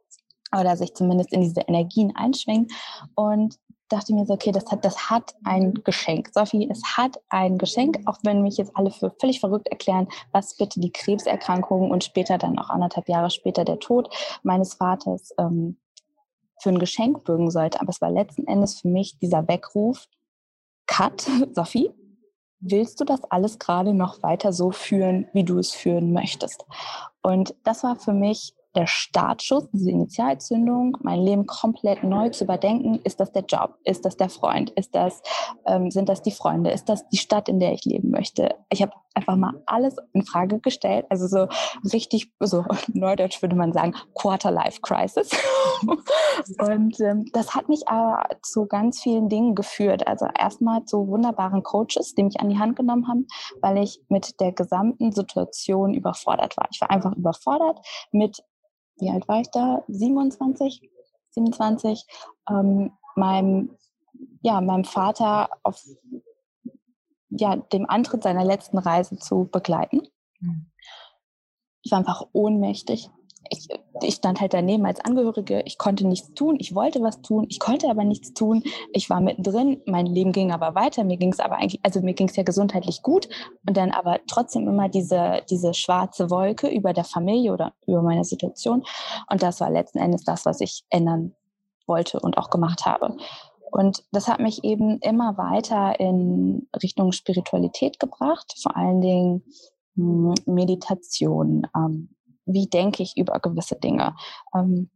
oder 0.57 0.77
sich 0.77 0.93
zumindest 0.93 1.33
in 1.33 1.41
diese 1.41 1.61
Energien 1.61 2.15
einschwingen. 2.15 2.67
Und 3.15 3.59
dachte 3.89 4.13
mir 4.13 4.25
so, 4.25 4.33
okay, 4.33 4.51
das 4.51 4.65
hat, 4.67 4.83
das 4.83 5.09
hat 5.09 5.35
ein 5.45 5.73
Geschenk. 5.83 6.29
Sophie, 6.33 6.67
es 6.69 6.81
hat 6.97 7.19
ein 7.29 7.57
Geschenk, 7.57 7.99
auch 8.05 8.17
wenn 8.23 8.41
mich 8.41 8.57
jetzt 8.57 8.75
alle 8.75 8.91
für 8.91 9.13
völlig 9.19 9.39
verrückt 9.39 9.67
erklären, 9.69 10.07
was 10.31 10.57
bitte 10.57 10.79
die 10.79 10.91
Krebserkrankung 10.91 11.89
und 11.89 12.03
später 12.03 12.37
dann 12.37 12.59
auch 12.59 12.69
anderthalb 12.69 13.07
Jahre 13.07 13.29
später 13.29 13.63
der 13.63 13.79
Tod 13.79 14.13
meines 14.43 14.73
Vaters 14.73 15.33
ähm, 15.37 15.77
für 16.61 16.69
ein 16.69 16.79
Geschenk 16.79 17.23
bürgen 17.23 17.51
sollte. 17.51 17.79
Aber 17.81 17.89
es 17.89 18.01
war 18.01 18.11
letzten 18.11 18.47
Endes 18.47 18.79
für 18.79 18.87
mich 18.87 19.17
dieser 19.19 19.47
Weckruf, 19.47 20.07
Cut, 20.87 21.27
Sophie, 21.53 21.91
willst 22.59 22.99
du 22.99 23.05
das 23.05 23.23
alles 23.25 23.59
gerade 23.59 23.93
noch 23.93 24.23
weiter 24.23 24.53
so 24.53 24.71
führen, 24.71 25.27
wie 25.33 25.43
du 25.43 25.59
es 25.59 25.71
führen 25.71 26.13
möchtest? 26.13 26.65
Und 27.21 27.55
das 27.63 27.83
war 27.83 27.97
für 27.97 28.13
mich 28.13 28.53
der 28.77 28.85
Startschuss, 28.85 29.67
diese 29.71 29.89
Initialzündung, 29.89 30.97
mein 31.01 31.19
Leben 31.19 31.47
komplett 31.47 32.03
neu 32.03 32.29
zu 32.29 32.43
überdenken. 32.43 32.99
Ist 33.03 33.19
das 33.19 33.31
der 33.31 33.43
Job? 33.43 33.75
Ist 33.83 34.05
das 34.05 34.17
der 34.17 34.29
Freund? 34.29 34.69
Ist 34.71 34.93
das, 34.93 35.23
ähm, 35.65 35.89
sind 35.89 36.09
das 36.09 36.21
die 36.21 36.31
Freunde? 36.31 36.69
Ist 36.69 36.87
das 36.87 37.07
die 37.09 37.17
Stadt, 37.17 37.49
in 37.49 37.59
der 37.59 37.73
ich 37.73 37.85
leben 37.85 38.11
möchte? 38.11 38.53
Ich 38.69 38.83
habe 38.83 38.91
einfach 39.15 39.35
mal 39.35 39.61
alles 39.65 39.95
in 40.13 40.23
Frage 40.23 40.59
gestellt. 40.59 41.07
Also 41.09 41.27
so 41.27 41.47
richtig, 41.91 42.31
so 42.39 42.65
neudeutsch 42.93 43.41
würde 43.41 43.55
man 43.55 43.73
sagen, 43.73 43.95
Quarter-Life-Crisis. 44.13 45.31
und 46.59 46.99
ähm, 46.99 47.25
das 47.33 47.55
hat 47.55 47.67
mich 47.69 47.87
aber 47.87 48.27
zu 48.43 48.67
ganz 48.67 49.01
vielen 49.01 49.27
Dingen 49.27 49.55
geführt. 49.55 50.07
Also 50.07 50.27
erstmal 50.39 50.85
zu 50.85 51.07
wunderbaren 51.07 51.63
Coaches, 51.63 52.13
die 52.13 52.23
mich 52.23 52.39
an 52.39 52.49
die 52.49 52.59
Hand 52.59 52.75
genommen 52.75 53.07
haben, 53.07 53.25
weil 53.61 53.79
ich 53.79 53.99
mit 54.07 54.39
der 54.39 54.51
gesamten 54.51 55.11
Situation 55.11 55.95
überfordert 55.95 56.55
war. 56.57 56.67
Ich 56.71 56.79
war 56.79 56.91
einfach 56.91 57.15
überfordert 57.15 57.79
mit 58.11 58.43
wie 58.99 59.09
alt 59.09 59.27
war 59.27 59.41
ich 59.41 59.49
da? 59.49 59.83
27, 59.87 60.89
27, 61.31 62.05
ähm, 62.49 62.91
meinem, 63.15 63.75
ja, 64.41 64.61
meinem 64.61 64.83
Vater 64.83 65.49
auf 65.63 65.83
ja, 67.29 67.55
dem 67.55 67.89
Antritt 67.89 68.23
seiner 68.23 68.45
letzten 68.45 68.77
Reise 68.77 69.17
zu 69.17 69.49
begleiten. 69.51 70.07
Mhm. 70.39 70.71
Ich 71.83 71.91
war 71.91 71.99
einfach 71.99 72.27
ohnmächtig 72.31 73.09
ich, 73.49 73.67
ich 74.01 74.15
stand 74.15 74.41
halt 74.41 74.53
daneben 74.53 74.85
als 74.85 74.99
Angehörige, 74.99 75.61
ich 75.65 75.77
konnte 75.77 76.07
nichts 76.07 76.33
tun, 76.33 76.57
ich 76.59 76.75
wollte 76.75 77.01
was 77.01 77.21
tun, 77.21 77.45
ich 77.49 77.59
konnte 77.59 77.89
aber 77.89 78.03
nichts 78.03 78.33
tun, 78.33 78.63
ich 78.93 79.09
war 79.09 79.21
mittendrin, 79.21 79.81
mein 79.85 80.05
Leben 80.05 80.31
ging 80.31 80.51
aber 80.51 80.75
weiter, 80.75 81.03
mir 81.03 81.17
ging 81.17 81.31
es 81.31 81.39
aber 81.39 81.57
eigentlich, 81.57 81.79
also 81.83 82.01
mir 82.01 82.13
ging 82.13 82.27
es 82.27 82.35
ja 82.35 82.43
gesundheitlich 82.43 83.01
gut. 83.01 83.29
Und 83.67 83.77
dann 83.77 83.91
aber 83.91 84.19
trotzdem 84.27 84.67
immer 84.67 84.89
diese, 84.89 85.41
diese 85.49 85.73
schwarze 85.73 86.29
Wolke 86.29 86.67
über 86.67 86.93
der 86.93 87.03
Familie 87.03 87.53
oder 87.53 87.73
über 87.85 88.01
meine 88.01 88.23
Situation. 88.23 88.83
Und 89.29 89.43
das 89.43 89.59
war 89.59 89.69
letzten 89.69 89.99
Endes 89.99 90.23
das, 90.23 90.45
was 90.45 90.61
ich 90.61 90.83
ändern 90.89 91.33
wollte 91.85 92.19
und 92.19 92.37
auch 92.37 92.49
gemacht 92.49 92.85
habe. 92.85 93.17
Und 93.71 94.03
das 94.11 94.27
hat 94.27 94.39
mich 94.39 94.63
eben 94.63 94.99
immer 94.99 95.37
weiter 95.37 95.99
in 95.99 96.67
Richtung 96.81 97.11
Spiritualität 97.11 97.99
gebracht, 97.99 98.53
vor 98.61 98.75
allen 98.77 99.01
Dingen 99.01 99.43
hm, 99.95 100.33
Meditation, 100.45 101.67
ähm, 101.75 102.09
wie 102.47 102.67
denke 102.67 103.03
ich 103.03 103.17
über 103.17 103.39
gewisse 103.39 103.75
Dinge? 103.75 104.15
Ähm, 104.55 104.89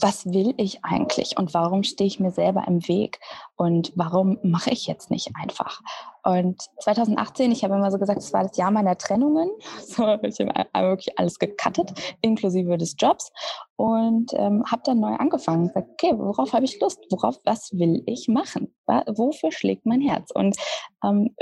was 0.00 0.26
will 0.26 0.54
ich 0.58 0.84
eigentlich 0.84 1.38
und 1.38 1.54
warum 1.54 1.82
stehe 1.82 2.06
ich 2.06 2.20
mir 2.20 2.30
selber 2.30 2.64
im 2.66 2.86
Weg 2.88 3.18
und 3.56 3.92
warum 3.96 4.38
mache 4.42 4.70
ich 4.70 4.86
jetzt 4.86 5.10
nicht 5.10 5.30
einfach? 5.34 5.80
Und 6.24 6.62
2018, 6.80 7.50
ich 7.50 7.64
habe 7.64 7.74
immer 7.74 7.90
so 7.90 7.98
gesagt, 7.98 8.20
es 8.20 8.32
war 8.32 8.44
das 8.44 8.56
Jahr 8.56 8.70
meiner 8.70 8.96
Trennungen. 8.96 9.50
So, 9.80 10.04
ich 10.22 10.38
habe 10.40 10.88
wirklich 10.88 11.18
alles 11.18 11.38
gecuttet, 11.38 11.92
inklusive 12.20 12.78
des 12.78 12.94
Jobs 12.98 13.32
und 13.76 14.32
ähm, 14.34 14.62
habe 14.70 14.82
dann 14.84 15.00
neu 15.00 15.14
angefangen. 15.14 15.68
Gesagt, 15.68 15.88
okay, 15.92 16.12
worauf 16.16 16.52
habe 16.52 16.64
ich 16.64 16.80
Lust? 16.80 17.00
Worauf, 17.10 17.36
was 17.44 17.72
will 17.72 18.02
ich 18.06 18.28
machen? 18.28 18.74
Wofür 18.86 19.52
schlägt 19.52 19.86
mein 19.86 20.00
Herz? 20.00 20.30
Und 20.32 20.56
ähm, 21.04 21.34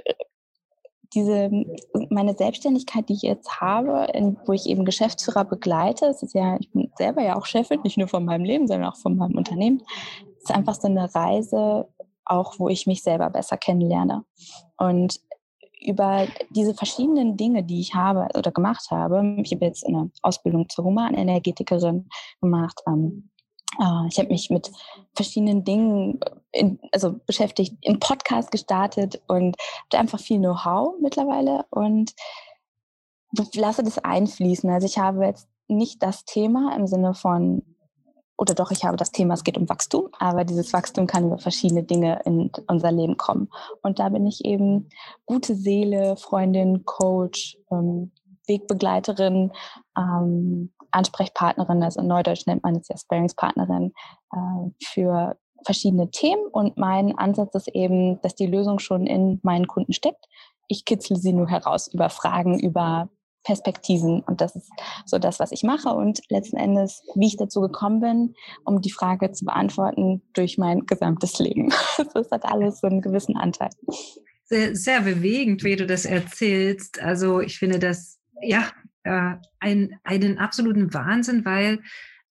diese, 1.14 1.50
meine 2.10 2.34
Selbstständigkeit, 2.34 3.08
die 3.08 3.14
ich 3.14 3.22
jetzt 3.22 3.60
habe, 3.60 4.06
in, 4.12 4.36
wo 4.46 4.52
ich 4.52 4.66
eben 4.66 4.84
Geschäftsführer 4.84 5.44
begleite, 5.44 6.06
es 6.06 6.22
ist 6.22 6.34
ja, 6.34 6.56
ich 6.60 6.70
bin 6.70 6.90
selber 6.96 7.22
ja 7.22 7.36
auch 7.36 7.46
Chefin, 7.46 7.80
nicht 7.82 7.98
nur 7.98 8.08
von 8.08 8.24
meinem 8.24 8.44
Leben, 8.44 8.66
sondern 8.66 8.90
auch 8.90 8.96
von 8.96 9.16
meinem 9.16 9.36
Unternehmen, 9.36 9.82
ist 10.38 10.54
einfach 10.54 10.74
so 10.74 10.88
eine 10.88 11.12
Reise, 11.14 11.88
auch 12.24 12.58
wo 12.58 12.68
ich 12.68 12.86
mich 12.86 13.02
selber 13.02 13.28
besser 13.30 13.56
kennenlerne. 13.56 14.24
Und 14.78 15.20
über 15.84 16.26
diese 16.50 16.74
verschiedenen 16.74 17.36
Dinge, 17.36 17.64
die 17.64 17.80
ich 17.80 17.94
habe 17.94 18.28
oder 18.36 18.52
gemacht 18.52 18.90
habe, 18.90 19.36
ich 19.42 19.52
habe 19.52 19.64
jetzt 19.64 19.86
eine 19.86 20.10
Ausbildung 20.22 20.68
zur 20.68 20.84
Humanenergetikerin 20.84 22.08
gemacht, 22.40 22.80
ähm, 22.86 23.30
äh, 23.38 23.39
ich 24.08 24.18
habe 24.18 24.28
mich 24.28 24.50
mit 24.50 24.70
verschiedenen 25.14 25.64
Dingen 25.64 26.20
in, 26.52 26.78
also 26.92 27.20
beschäftigt, 27.26 27.76
im 27.82 28.00
Podcast 28.00 28.50
gestartet 28.50 29.22
und 29.28 29.56
habe 29.92 30.00
einfach 30.00 30.18
viel 30.20 30.38
Know-how 30.38 30.96
mittlerweile 31.00 31.64
und 31.70 32.12
lasse 33.54 33.82
das 33.82 33.98
einfließen. 33.98 34.68
Also 34.70 34.86
ich 34.86 34.98
habe 34.98 35.24
jetzt 35.24 35.48
nicht 35.68 36.02
das 36.02 36.24
Thema 36.24 36.74
im 36.76 36.86
Sinne 36.86 37.14
von, 37.14 37.62
oder 38.36 38.54
doch, 38.54 38.70
ich 38.70 38.84
habe 38.84 38.96
das 38.96 39.12
Thema, 39.12 39.34
es 39.34 39.44
geht 39.44 39.56
um 39.56 39.68
Wachstum, 39.68 40.08
aber 40.18 40.44
dieses 40.44 40.72
Wachstum 40.72 41.06
kann 41.06 41.26
über 41.26 41.38
verschiedene 41.38 41.84
Dinge 41.84 42.20
in 42.24 42.50
unser 42.66 42.90
Leben 42.90 43.16
kommen. 43.16 43.48
Und 43.82 43.98
da 43.98 44.08
bin 44.08 44.26
ich 44.26 44.44
eben 44.44 44.88
gute 45.26 45.54
Seele, 45.54 46.16
Freundin, 46.16 46.84
Coach, 46.84 47.56
ähm, 47.70 48.10
Wegbegleiterin, 48.46 49.52
ähm, 49.96 50.72
Ansprechpartnerin, 50.92 51.82
also 51.82 52.00
in 52.00 52.06
Neudeutsch 52.06 52.46
nennt 52.46 52.62
man 52.62 52.76
es 52.76 52.88
ja 52.88 52.96
Sparingspartnerin, 52.96 53.92
äh, 54.32 54.70
für 54.84 55.36
verschiedene 55.64 56.10
Themen. 56.10 56.46
Und 56.52 56.76
mein 56.76 57.16
Ansatz 57.16 57.54
ist 57.54 57.68
eben, 57.68 58.20
dass 58.22 58.34
die 58.34 58.46
Lösung 58.46 58.78
schon 58.78 59.06
in 59.06 59.40
meinen 59.42 59.66
Kunden 59.66 59.92
steckt. 59.92 60.26
Ich 60.68 60.84
kitzle 60.84 61.16
sie 61.16 61.32
nur 61.32 61.48
heraus 61.48 61.88
über 61.92 62.08
Fragen, 62.10 62.58
über 62.58 63.08
Perspektiven. 63.44 64.20
Und 64.20 64.40
das 64.40 64.54
ist 64.54 64.70
so 65.06 65.18
das, 65.18 65.40
was 65.40 65.52
ich 65.52 65.62
mache. 65.62 65.90
Und 65.90 66.20
letzten 66.28 66.56
Endes, 66.56 67.02
wie 67.14 67.26
ich 67.26 67.36
dazu 67.36 67.60
gekommen 67.60 68.00
bin, 68.00 68.34
um 68.64 68.80
die 68.80 68.92
Frage 68.92 69.32
zu 69.32 69.44
beantworten, 69.44 70.22
durch 70.34 70.58
mein 70.58 70.86
gesamtes 70.86 71.38
Leben. 71.38 71.72
Das 72.14 72.30
hat 72.30 72.44
alles 72.44 72.80
so 72.80 72.86
einen 72.86 73.02
gewissen 73.02 73.36
Anteil. 73.36 73.70
Sehr, 74.44 74.74
sehr 74.74 75.00
bewegend, 75.02 75.64
wie 75.64 75.76
du 75.76 75.86
das 75.86 76.04
erzählst. 76.04 77.00
Also 77.00 77.40
ich 77.40 77.58
finde 77.58 77.78
das, 77.78 78.18
ja, 78.42 78.70
äh, 79.04 79.34
ein, 79.58 79.98
einen 80.04 80.38
absoluten 80.38 80.92
Wahnsinn, 80.92 81.44
weil 81.44 81.80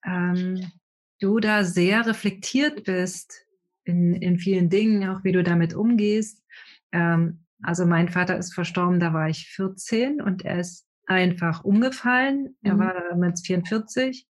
ähm, 0.05 0.71
du 1.19 1.39
da 1.39 1.63
sehr 1.63 2.05
reflektiert 2.05 2.83
bist 2.83 3.45
in, 3.83 4.13
in 4.13 4.39
vielen 4.39 4.69
Dingen, 4.69 5.09
auch 5.09 5.23
wie 5.23 5.31
du 5.31 5.43
damit 5.43 5.73
umgehst. 5.73 6.43
Ähm, 6.91 7.45
also 7.61 7.85
mein 7.85 8.09
Vater 8.09 8.38
ist 8.38 8.53
verstorben, 8.53 8.99
da 8.99 9.13
war 9.13 9.29
ich 9.29 9.49
14 9.49 10.21
und 10.21 10.45
er 10.45 10.59
ist 10.59 10.88
einfach 11.05 11.63
umgefallen. 11.63 12.55
Er 12.61 12.75
mhm. 12.75 12.79
war 12.79 12.93
damals 13.09 13.41
44 13.45 14.27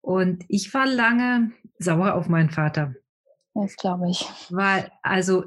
und 0.00 0.44
ich 0.48 0.72
war 0.72 0.86
lange 0.86 1.52
sauer 1.78 2.14
auf 2.14 2.28
meinen 2.28 2.50
Vater. 2.50 2.94
Das 3.54 3.76
glaube 3.76 4.08
ich. 4.10 4.24
Weil, 4.50 4.90
also, 5.02 5.44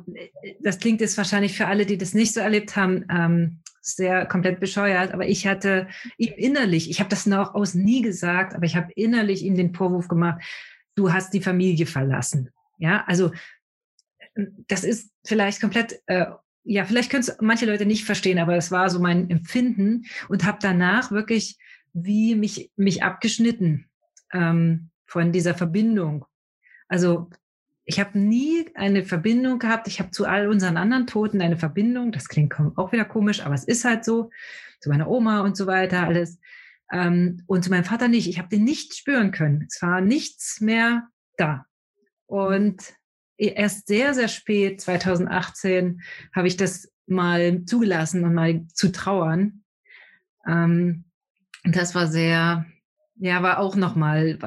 das 0.59 0.79
klingt 0.79 1.01
jetzt 1.01 1.17
wahrscheinlich 1.17 1.55
für 1.55 1.67
alle, 1.67 1.85
die 1.85 1.97
das 1.97 2.13
nicht 2.13 2.33
so 2.33 2.41
erlebt 2.41 2.75
haben, 2.75 3.05
ähm, 3.09 3.61
sehr 3.81 4.25
komplett 4.25 4.59
bescheuert, 4.59 5.13
aber 5.13 5.27
ich 5.27 5.47
hatte 5.47 5.87
ihm 6.17 6.33
innerlich, 6.37 6.89
ich 6.89 6.99
habe 6.99 7.09
das 7.09 7.25
noch 7.25 7.55
aus 7.55 7.73
nie 7.73 8.01
gesagt, 8.01 8.53
aber 8.53 8.65
ich 8.65 8.75
habe 8.75 8.91
innerlich 8.95 9.43
ihm 9.43 9.55
den 9.55 9.73
Vorwurf 9.73 10.07
gemacht, 10.07 10.41
du 10.95 11.11
hast 11.11 11.33
die 11.33 11.41
Familie 11.41 11.85
verlassen. 11.85 12.49
Ja, 12.77 13.03
also 13.07 13.31
das 14.67 14.83
ist 14.83 15.11
vielleicht 15.25 15.61
komplett, 15.61 16.01
äh, 16.05 16.27
ja, 16.63 16.85
vielleicht 16.85 17.09
können 17.09 17.23
es 17.23 17.35
manche 17.41 17.65
Leute 17.65 17.85
nicht 17.85 18.05
verstehen, 18.05 18.39
aber 18.39 18.55
es 18.55 18.71
war 18.71 18.89
so 18.89 18.99
mein 18.99 19.29
Empfinden 19.29 20.05
und 20.29 20.45
habe 20.45 20.59
danach 20.61 21.11
wirklich 21.11 21.57
wie 21.93 22.35
mich, 22.35 22.71
mich 22.75 23.03
abgeschnitten 23.03 23.89
ähm, 24.31 24.91
von 25.05 25.31
dieser 25.31 25.55
Verbindung. 25.55 26.25
Also 26.87 27.29
ich 27.91 27.99
habe 27.99 28.17
nie 28.17 28.69
eine 28.73 29.03
Verbindung 29.03 29.59
gehabt. 29.59 29.85
Ich 29.89 29.99
habe 29.99 30.11
zu 30.11 30.25
all 30.25 30.47
unseren 30.47 30.77
anderen 30.77 31.07
Toten 31.07 31.41
eine 31.41 31.57
Verbindung. 31.57 32.13
Das 32.13 32.29
klingt 32.29 32.55
auch 32.77 32.93
wieder 32.93 33.03
komisch, 33.03 33.45
aber 33.45 33.53
es 33.53 33.65
ist 33.65 33.83
halt 33.83 34.05
so. 34.05 34.29
Zu 34.79 34.89
meiner 34.89 35.09
Oma 35.09 35.41
und 35.41 35.57
so 35.57 35.67
weiter, 35.67 36.07
alles. 36.07 36.39
Ähm, 36.89 37.43
und 37.47 37.65
zu 37.65 37.69
meinem 37.69 37.83
Vater 37.83 38.07
nicht. 38.07 38.29
Ich 38.29 38.39
habe 38.39 38.47
den 38.47 38.63
nicht 38.63 38.95
spüren 38.95 39.31
können. 39.31 39.67
Es 39.69 39.81
war 39.81 39.99
nichts 39.99 40.61
mehr 40.61 41.09
da. 41.35 41.65
Und 42.27 42.81
erst 43.35 43.87
sehr, 43.87 44.13
sehr 44.13 44.29
spät, 44.29 44.79
2018, 44.79 46.01
habe 46.33 46.47
ich 46.47 46.55
das 46.55 46.93
mal 47.07 47.65
zugelassen 47.65 48.23
und 48.23 48.33
mal 48.33 48.65
zu 48.67 48.93
trauern. 48.93 49.65
Ähm, 50.47 51.03
das 51.65 51.93
war 51.93 52.07
sehr, 52.07 52.65
ja, 53.17 53.43
war 53.43 53.59
auch 53.59 53.75
nochmal, 53.75 54.39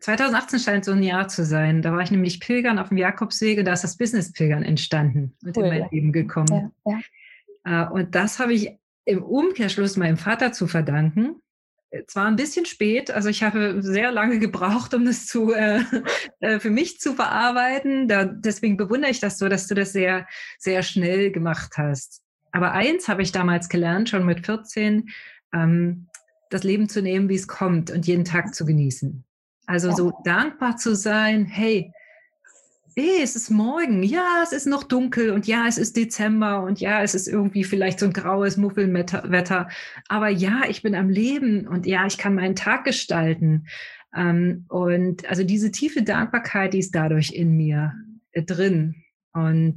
2018 0.00 0.58
scheint 0.58 0.84
so 0.84 0.92
ein 0.92 1.02
Jahr 1.02 1.28
zu 1.28 1.44
sein. 1.44 1.82
Da 1.82 1.92
war 1.92 2.00
ich 2.00 2.10
nämlich 2.10 2.40
Pilgern 2.40 2.78
auf 2.78 2.88
dem 2.88 2.98
Jakobswege, 2.98 3.64
da 3.64 3.72
ist 3.72 3.84
das 3.84 3.96
Business-Pilgern 3.96 4.62
entstanden 4.62 5.36
und 5.44 5.56
cool, 5.56 5.64
in 5.64 5.70
mein 5.70 5.80
ja. 5.80 5.88
Leben 5.90 6.12
gekommen. 6.12 6.72
Ja, 6.86 7.00
ja. 7.64 7.86
Äh, 7.86 7.90
und 7.90 8.14
das 8.14 8.38
habe 8.38 8.52
ich 8.52 8.76
im 9.04 9.22
Umkehrschluss 9.22 9.96
meinem 9.96 10.16
Vater 10.16 10.52
zu 10.52 10.66
verdanken. 10.66 11.36
Zwar 12.06 12.26
ein 12.26 12.36
bisschen 12.36 12.66
spät, 12.66 13.10
also 13.10 13.28
ich 13.28 13.42
habe 13.42 13.82
sehr 13.82 14.12
lange 14.12 14.38
gebraucht, 14.38 14.94
um 14.94 15.04
das 15.04 15.26
zu, 15.26 15.52
äh, 15.52 15.80
äh, 16.40 16.60
für 16.60 16.70
mich 16.70 17.00
zu 17.00 17.14
verarbeiten. 17.14 18.06
Da, 18.06 18.24
deswegen 18.24 18.76
bewundere 18.76 19.10
ich 19.10 19.18
das 19.18 19.38
so, 19.38 19.48
dass 19.48 19.66
du 19.66 19.74
das 19.74 19.92
sehr, 19.92 20.26
sehr 20.58 20.82
schnell 20.82 21.32
gemacht 21.32 21.72
hast. 21.76 22.22
Aber 22.52 22.72
eins 22.72 23.08
habe 23.08 23.22
ich 23.22 23.32
damals 23.32 23.68
gelernt, 23.68 24.08
schon 24.08 24.24
mit 24.24 24.46
14, 24.46 25.10
ähm, 25.52 26.06
das 26.50 26.62
Leben 26.62 26.88
zu 26.88 27.02
nehmen, 27.02 27.28
wie 27.28 27.36
es 27.36 27.48
kommt 27.48 27.90
und 27.90 28.06
jeden 28.06 28.24
Tag 28.24 28.54
zu 28.54 28.64
genießen. 28.64 29.24
Also 29.70 29.90
ja. 29.90 29.94
so 29.94 30.12
dankbar 30.24 30.78
zu 30.78 30.96
sein, 30.96 31.44
hey, 31.44 31.92
hey, 32.96 33.20
es 33.22 33.36
ist 33.36 33.50
morgen, 33.50 34.02
ja, 34.02 34.40
es 34.42 34.50
ist 34.50 34.66
noch 34.66 34.82
dunkel 34.82 35.30
und 35.30 35.46
ja, 35.46 35.68
es 35.68 35.78
ist 35.78 35.96
Dezember 35.96 36.64
und 36.64 36.80
ja, 36.80 37.04
es 37.04 37.14
ist 37.14 37.28
irgendwie 37.28 37.62
vielleicht 37.62 38.00
so 38.00 38.06
ein 38.06 38.12
graues 38.12 38.56
Muffelwetter, 38.56 39.68
aber 40.08 40.28
ja, 40.28 40.62
ich 40.68 40.82
bin 40.82 40.96
am 40.96 41.08
Leben 41.08 41.68
und 41.68 41.86
ja, 41.86 42.04
ich 42.04 42.18
kann 42.18 42.34
meinen 42.34 42.56
Tag 42.56 42.82
gestalten. 42.82 43.68
Ähm, 44.12 44.64
und 44.68 45.30
also 45.30 45.44
diese 45.44 45.70
tiefe 45.70 46.02
Dankbarkeit, 46.02 46.74
die 46.74 46.80
ist 46.80 46.96
dadurch 46.96 47.30
in 47.30 47.56
mir 47.56 47.92
äh, 48.32 48.42
drin. 48.42 48.96
Und 49.32 49.76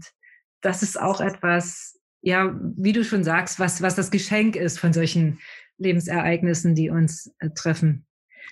das 0.61 0.81
ist 0.81 0.99
auch 0.99 1.21
etwas, 1.21 1.99
ja, 2.21 2.59
wie 2.77 2.93
du 2.93 3.03
schon 3.03 3.23
sagst, 3.23 3.59
was, 3.59 3.83
was 3.83 3.93
das 3.93 4.09
Geschenk 4.09 4.55
ist 4.55 4.79
von 4.79 4.91
solchen 4.91 5.37
Lebensereignissen, 5.77 6.73
die 6.73 6.89
uns 6.89 7.31
äh, 7.37 7.51
treffen. 7.51 8.07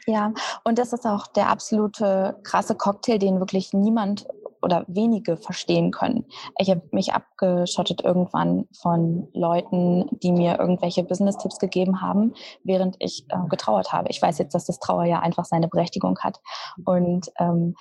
Ja, 0.07 0.33
und 0.63 0.77
das 0.77 0.93
ist 0.93 1.05
auch 1.05 1.27
der 1.27 1.49
absolute 1.49 2.39
krasse 2.43 2.75
Cocktail, 2.75 3.19
den 3.19 3.39
wirklich 3.39 3.73
niemand 3.73 4.27
oder 4.61 4.85
wenige 4.87 5.37
verstehen 5.37 5.91
können. 5.91 6.25
Ich 6.59 6.69
habe 6.69 6.81
mich 6.91 7.13
abgeschottet 7.13 8.03
irgendwann 8.03 8.67
von 8.79 9.27
Leuten, 9.33 10.07
die 10.21 10.31
mir 10.31 10.59
irgendwelche 10.59 11.03
Business-Tipps 11.03 11.59
gegeben 11.59 12.01
haben, 12.01 12.33
während 12.63 12.95
ich 12.99 13.25
äh, 13.29 13.47
getrauert 13.49 13.91
habe. 13.91 14.09
Ich 14.09 14.21
weiß 14.21 14.37
jetzt, 14.37 14.53
dass 14.53 14.65
das 14.65 14.79
Trauer 14.79 15.05
ja 15.05 15.19
einfach 15.19 15.45
seine 15.45 15.67
Berechtigung 15.67 16.19
hat. 16.19 16.39
Und 16.85 17.31
ähm, 17.39 17.75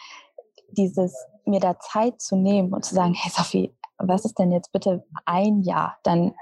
dieses 0.73 1.14
mir 1.45 1.61
da 1.61 1.79
Zeit 1.79 2.21
zu 2.21 2.37
nehmen 2.37 2.73
und 2.73 2.85
zu 2.85 2.95
sagen, 2.95 3.14
hey 3.14 3.31
Sophie, 3.35 3.75
was 3.99 4.25
ist 4.25 4.38
denn 4.38 4.50
jetzt 4.50 4.73
bitte 4.73 5.05
ein 5.26 5.61
Jahr? 5.61 5.99
Dann 6.02 6.35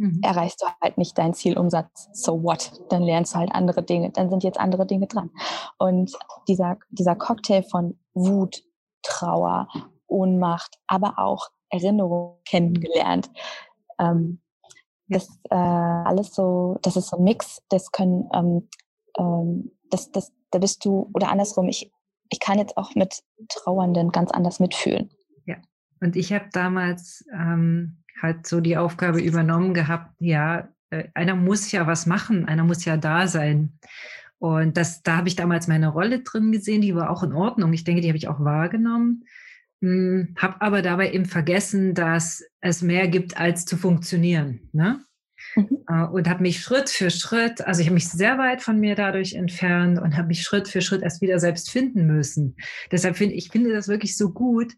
mhm. 0.00 0.20
erreichst 0.22 0.62
du 0.62 0.66
halt 0.80 0.98
nicht 0.98 1.16
deinen 1.18 1.34
Zielumsatz. 1.34 2.08
So 2.12 2.42
what? 2.42 2.72
Dann 2.88 3.02
lernst 3.02 3.34
du 3.34 3.38
halt 3.38 3.52
andere 3.52 3.82
Dinge. 3.82 4.10
Dann 4.10 4.30
sind 4.30 4.42
jetzt 4.42 4.58
andere 4.58 4.86
Dinge 4.86 5.06
dran. 5.06 5.30
Und 5.78 6.12
dieser, 6.48 6.78
dieser 6.90 7.14
Cocktail 7.14 7.62
von 7.62 7.98
Wut, 8.14 8.62
Trauer, 9.02 9.68
Ohnmacht, 10.06 10.78
aber 10.86 11.18
auch 11.18 11.48
Erinnerung 11.68 12.38
kennengelernt. 12.44 13.30
Ähm, 13.98 14.40
das 15.08 15.28
äh, 15.50 15.54
alles 15.54 16.34
so, 16.34 16.78
das 16.82 16.96
ist 16.96 17.08
so 17.08 17.18
ein 17.18 17.24
Mix, 17.24 17.62
das 17.68 17.92
können, 17.92 18.28
ähm, 18.32 18.68
ähm, 19.18 19.72
das, 19.90 20.10
das, 20.12 20.32
da 20.50 20.58
bist 20.58 20.84
du, 20.84 21.10
oder 21.14 21.30
andersrum, 21.30 21.68
ich, 21.68 21.92
ich 22.28 22.40
kann 22.40 22.58
jetzt 22.58 22.76
auch 22.76 22.94
mit 22.94 23.22
Trauernden 23.48 24.12
ganz 24.12 24.30
anders 24.30 24.60
mitfühlen. 24.60 25.10
Ja, 25.46 25.56
und 26.00 26.16
ich 26.16 26.32
habe 26.32 26.46
damals 26.52 27.24
ähm, 27.32 27.99
halt 28.22 28.46
so 28.46 28.60
die 28.60 28.76
Aufgabe 28.76 29.20
übernommen 29.20 29.74
gehabt, 29.74 30.14
ja, 30.18 30.68
äh, 30.90 31.04
einer 31.14 31.36
muss 31.36 31.72
ja 31.72 31.86
was 31.86 32.06
machen, 32.06 32.46
einer 32.46 32.64
muss 32.64 32.84
ja 32.84 32.96
da 32.96 33.26
sein. 33.26 33.78
Und 34.38 34.76
das, 34.76 35.02
da 35.02 35.16
habe 35.16 35.28
ich 35.28 35.36
damals 35.36 35.68
meine 35.68 35.88
Rolle 35.88 36.20
drin 36.20 36.50
gesehen, 36.52 36.80
die 36.80 36.94
war 36.94 37.10
auch 37.10 37.22
in 37.22 37.32
Ordnung. 37.32 37.72
Ich 37.72 37.84
denke, 37.84 38.00
die 38.00 38.08
habe 38.08 38.18
ich 38.18 38.28
auch 38.28 38.40
wahrgenommen. 38.40 39.24
Hm, 39.82 40.34
habe 40.36 40.60
aber 40.60 40.82
dabei 40.82 41.12
eben 41.12 41.26
vergessen, 41.26 41.94
dass 41.94 42.42
es 42.60 42.82
mehr 42.82 43.08
gibt, 43.08 43.38
als 43.38 43.64
zu 43.64 43.76
funktionieren. 43.76 44.68
Ne? 44.72 45.00
Mhm. 45.56 45.78
Äh, 45.88 46.04
und 46.04 46.28
habe 46.28 46.42
mich 46.42 46.60
Schritt 46.60 46.90
für 46.90 47.10
Schritt, 47.10 47.60
also 47.66 47.80
ich 47.80 47.86
habe 47.86 47.94
mich 47.94 48.08
sehr 48.08 48.38
weit 48.38 48.62
von 48.62 48.78
mir 48.78 48.94
dadurch 48.94 49.34
entfernt 49.34 49.98
und 49.98 50.16
habe 50.16 50.28
mich 50.28 50.42
Schritt 50.42 50.68
für 50.68 50.80
Schritt 50.80 51.02
erst 51.02 51.20
wieder 51.20 51.38
selbst 51.38 51.70
finden 51.70 52.06
müssen. 52.06 52.56
Deshalb 52.90 53.16
finde 53.16 53.34
ich 53.34 53.50
finde 53.50 53.72
das 53.72 53.88
wirklich 53.88 54.16
so 54.16 54.32
gut, 54.32 54.74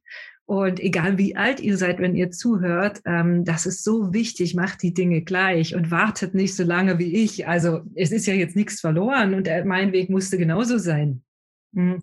und 0.47 0.81
egal 0.81 1.19
wie 1.19 1.37
alt 1.37 1.61
ihr 1.61 1.77
seid, 1.77 1.99
wenn 1.99 2.17
ihr 2.17 2.31
zuhört, 2.31 3.01
ähm, 3.05 3.45
das 3.45 3.65
ist 3.65 3.85
so 3.85 4.13
wichtig, 4.13 4.55
macht 4.55 4.83
die 4.83 4.93
Dinge 4.93 5.23
gleich 5.23 5.75
und 5.75 5.91
wartet 5.91 6.35
nicht 6.35 6.55
so 6.57 6.65
lange 6.65 6.99
wie 6.99 7.15
ich. 7.23 7.47
Also 7.47 7.83
es 7.95 8.11
ist 8.11 8.27
ja 8.27 8.35
jetzt 8.35 8.57
nichts 8.57 8.81
verloren 8.81 9.35
und 9.35 9.47
äh, 9.47 9.65
mein 9.65 9.93
Weg 9.93 10.11
musste 10.11 10.39
genauso 10.39 10.79
sein. 10.79 11.23
Hm. 11.75 12.03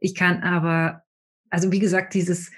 Ich 0.00 0.14
kann 0.14 0.42
aber, 0.42 1.02
also 1.50 1.70
wie 1.72 1.78
gesagt, 1.78 2.14
dieses 2.14 2.50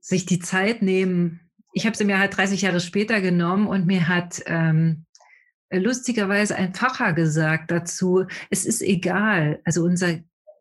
sich 0.00 0.26
die 0.26 0.40
Zeit 0.40 0.82
nehmen, 0.82 1.40
ich 1.72 1.86
habe 1.86 1.96
sie 1.96 2.04
mir 2.04 2.18
halt 2.18 2.36
30 2.36 2.62
Jahre 2.62 2.80
später 2.80 3.20
genommen 3.20 3.66
und 3.66 3.86
mir 3.86 4.08
hat 4.08 4.42
ähm, 4.46 5.06
lustigerweise 5.70 6.56
ein 6.56 6.74
Pfarrer 6.74 7.12
gesagt 7.12 7.70
dazu, 7.70 8.26
es 8.50 8.66
ist 8.66 8.82
egal, 8.82 9.60
also 9.64 9.84
unser 9.84 10.18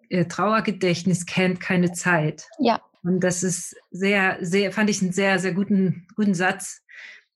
äh, 0.09 0.25
Trauergedächtnis 0.25 1.25
kennt 1.25 1.59
keine 1.59 1.91
Zeit. 1.91 2.47
Ja. 2.59 2.79
Und 3.03 3.21
das 3.21 3.43
ist 3.43 3.75
sehr, 3.89 4.37
sehr, 4.41 4.71
fand 4.71 4.89
ich 4.89 5.01
einen 5.01 5.11
sehr, 5.11 5.39
sehr 5.39 5.53
guten, 5.53 6.07
guten 6.15 6.33
Satz. 6.33 6.81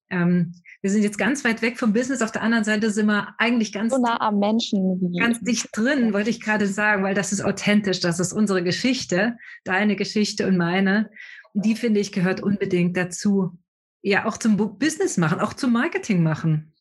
Ähm, 0.09 0.53
wir 0.81 0.91
sind 0.91 1.01
jetzt 1.01 1.17
ganz 1.17 1.43
weit 1.43 1.63
weg 1.63 1.79
vom 1.79 1.93
Business. 1.93 2.21
Auf 2.21 2.31
der 2.31 2.43
anderen 2.43 2.63
Seite 2.63 2.91
sind 2.91 3.07
wir 3.07 3.33
eigentlich 3.39 3.73
ganz 3.73 3.91
so 3.93 3.99
nah 3.99 4.21
am 4.21 4.37
Menschen. 4.37 5.15
Ganz 5.17 5.41
dicht 5.41 5.69
drin, 5.73 6.13
wollte 6.13 6.29
ich 6.29 6.39
gerade 6.39 6.67
sagen, 6.67 7.03
weil 7.03 7.15
das 7.15 7.31
ist 7.31 7.43
authentisch. 7.43 8.01
Das 8.01 8.19
ist 8.19 8.33
unsere 8.33 8.63
Geschichte, 8.63 9.37
deine 9.63 9.95
Geschichte 9.95 10.47
und 10.47 10.57
meine. 10.57 11.09
Die 11.55 11.75
finde 11.75 11.99
ich 11.99 12.11
gehört 12.11 12.43
unbedingt 12.43 12.95
dazu. 12.95 13.57
Ja, 14.03 14.25
auch 14.25 14.37
zum 14.37 14.57
Business 14.77 15.17
machen, 15.17 15.39
auch 15.39 15.53
zum 15.53 15.73
Marketing 15.73 16.21
machen. 16.21 16.75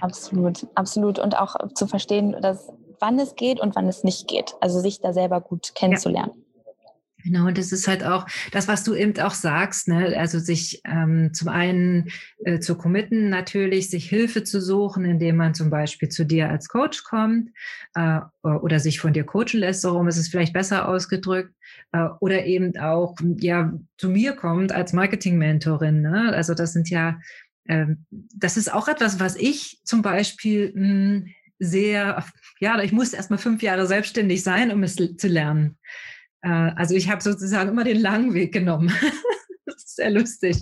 Absolut, 0.00 0.66
absolut. 0.74 1.18
Und 1.18 1.36
auch 1.36 1.56
zu 1.74 1.86
verstehen, 1.86 2.34
dass 2.40 2.70
wann 3.00 3.18
es 3.18 3.34
geht 3.36 3.60
und 3.60 3.76
wann 3.76 3.88
es 3.88 4.04
nicht 4.04 4.28
geht. 4.28 4.54
Also 4.60 4.80
sich 4.80 5.00
da 5.00 5.12
selber 5.12 5.42
gut 5.42 5.74
kennenzulernen. 5.74 6.32
Ja. 6.34 6.45
Genau, 7.26 7.48
und 7.48 7.58
das 7.58 7.72
ist 7.72 7.88
halt 7.88 8.04
auch 8.04 8.24
das, 8.52 8.68
was 8.68 8.84
du 8.84 8.94
eben 8.94 9.18
auch 9.18 9.34
sagst, 9.34 9.88
ne? 9.88 10.16
also 10.16 10.38
sich 10.38 10.80
ähm, 10.84 11.34
zum 11.34 11.48
einen 11.48 12.10
äh, 12.44 12.60
zu 12.60 12.76
committen, 12.76 13.30
natürlich 13.30 13.90
sich 13.90 14.08
Hilfe 14.08 14.44
zu 14.44 14.60
suchen, 14.60 15.04
indem 15.04 15.36
man 15.36 15.52
zum 15.52 15.68
Beispiel 15.68 16.08
zu 16.08 16.24
dir 16.24 16.48
als 16.48 16.68
Coach 16.68 17.02
kommt 17.02 17.50
äh, 17.96 18.20
oder 18.42 18.78
sich 18.78 19.00
von 19.00 19.12
dir 19.12 19.24
coachen 19.24 19.58
lässt, 19.58 19.82
darum 19.82 20.06
ist 20.06 20.18
es 20.18 20.28
vielleicht 20.28 20.52
besser 20.52 20.88
ausgedrückt, 20.88 21.52
äh, 21.90 22.06
oder 22.20 22.44
eben 22.44 22.78
auch 22.78 23.16
ja 23.38 23.72
zu 23.98 24.08
mir 24.08 24.34
kommt 24.34 24.70
als 24.70 24.92
Marketing-Mentorin. 24.92 26.02
Ne? 26.02 26.32
Also 26.32 26.54
das 26.54 26.74
sind 26.74 26.90
ja, 26.90 27.18
ähm, 27.66 28.06
das 28.10 28.56
ist 28.56 28.72
auch 28.72 28.86
etwas, 28.86 29.18
was 29.18 29.34
ich 29.34 29.80
zum 29.82 30.02
Beispiel 30.02 30.72
mh, 30.76 30.86
hm, 30.86 31.34
sehr, 31.58 32.24
ja, 32.60 32.80
ich 32.82 32.92
musste 32.92 33.16
erst 33.16 33.30
mal 33.30 33.38
fünf 33.38 33.62
Jahre 33.62 33.88
selbstständig 33.88 34.44
sein, 34.44 34.70
um 34.70 34.84
es 34.84 34.94
zu 34.94 35.26
lernen. 35.26 35.76
Äh, 36.42 36.72
also 36.76 36.94
ich 36.94 37.10
habe 37.10 37.22
sozusagen 37.22 37.70
immer 37.70 37.84
den 37.84 38.00
langen 38.00 38.34
Weg 38.34 38.52
genommen. 38.52 38.88
das 39.66 39.76
ist 39.76 39.96
sehr 39.96 40.10
lustig. 40.10 40.60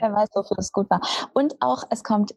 Wer 0.00 0.12
weiß, 0.12 0.28
wofür 0.34 0.58
es 0.58 0.72
gut 0.72 0.88
war. 0.90 1.00
Und 1.34 1.54
auch, 1.60 1.84
es 1.90 2.02
kommt 2.02 2.34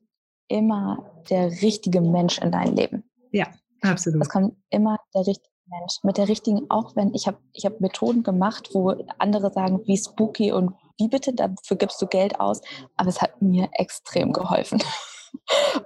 immer 0.47 1.23
der 1.29 1.51
richtige 1.61 2.01
Mensch 2.01 2.37
in 2.39 2.51
dein 2.51 2.75
Leben. 2.75 3.09
Ja, 3.31 3.47
absolut. 3.81 4.21
Es 4.21 4.29
kommt 4.29 4.55
immer 4.69 4.97
der 5.13 5.27
richtige 5.27 5.53
Mensch. 5.65 5.99
Mit 6.03 6.17
der 6.17 6.27
richtigen, 6.27 6.69
auch 6.69 6.95
wenn 6.95 7.13
ich 7.13 7.27
habe 7.27 7.37
ich 7.53 7.65
hab 7.65 7.79
Methoden 7.81 8.23
gemacht, 8.23 8.69
wo 8.73 8.95
andere 9.19 9.51
sagen, 9.51 9.81
wie 9.85 9.97
spooky 9.97 10.51
und 10.51 10.73
wie 10.97 11.07
bitte, 11.07 11.33
dafür 11.33 11.77
gibst 11.77 12.01
du 12.01 12.07
Geld 12.07 12.39
aus. 12.39 12.61
Aber 12.95 13.09
es 13.09 13.21
hat 13.21 13.41
mir 13.41 13.69
extrem 13.73 14.33
geholfen. 14.33 14.81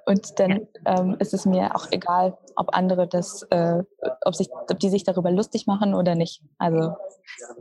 Und 0.06 0.40
dann 0.40 0.68
ähm, 0.86 1.16
ist 1.20 1.34
es 1.34 1.46
mir 1.46 1.76
auch 1.76 1.88
egal, 1.92 2.38
ob 2.56 2.76
andere 2.76 3.08
das, 3.08 3.44
äh, 3.50 3.84
ob, 4.26 4.36
sich, 4.36 4.50
ob 4.52 4.80
die 4.80 4.90
sich 4.90 5.04
darüber 5.04 5.32
lustig 5.32 5.68
machen 5.68 5.94
oder 5.94 6.16
nicht. 6.16 6.42
Also 6.58 6.96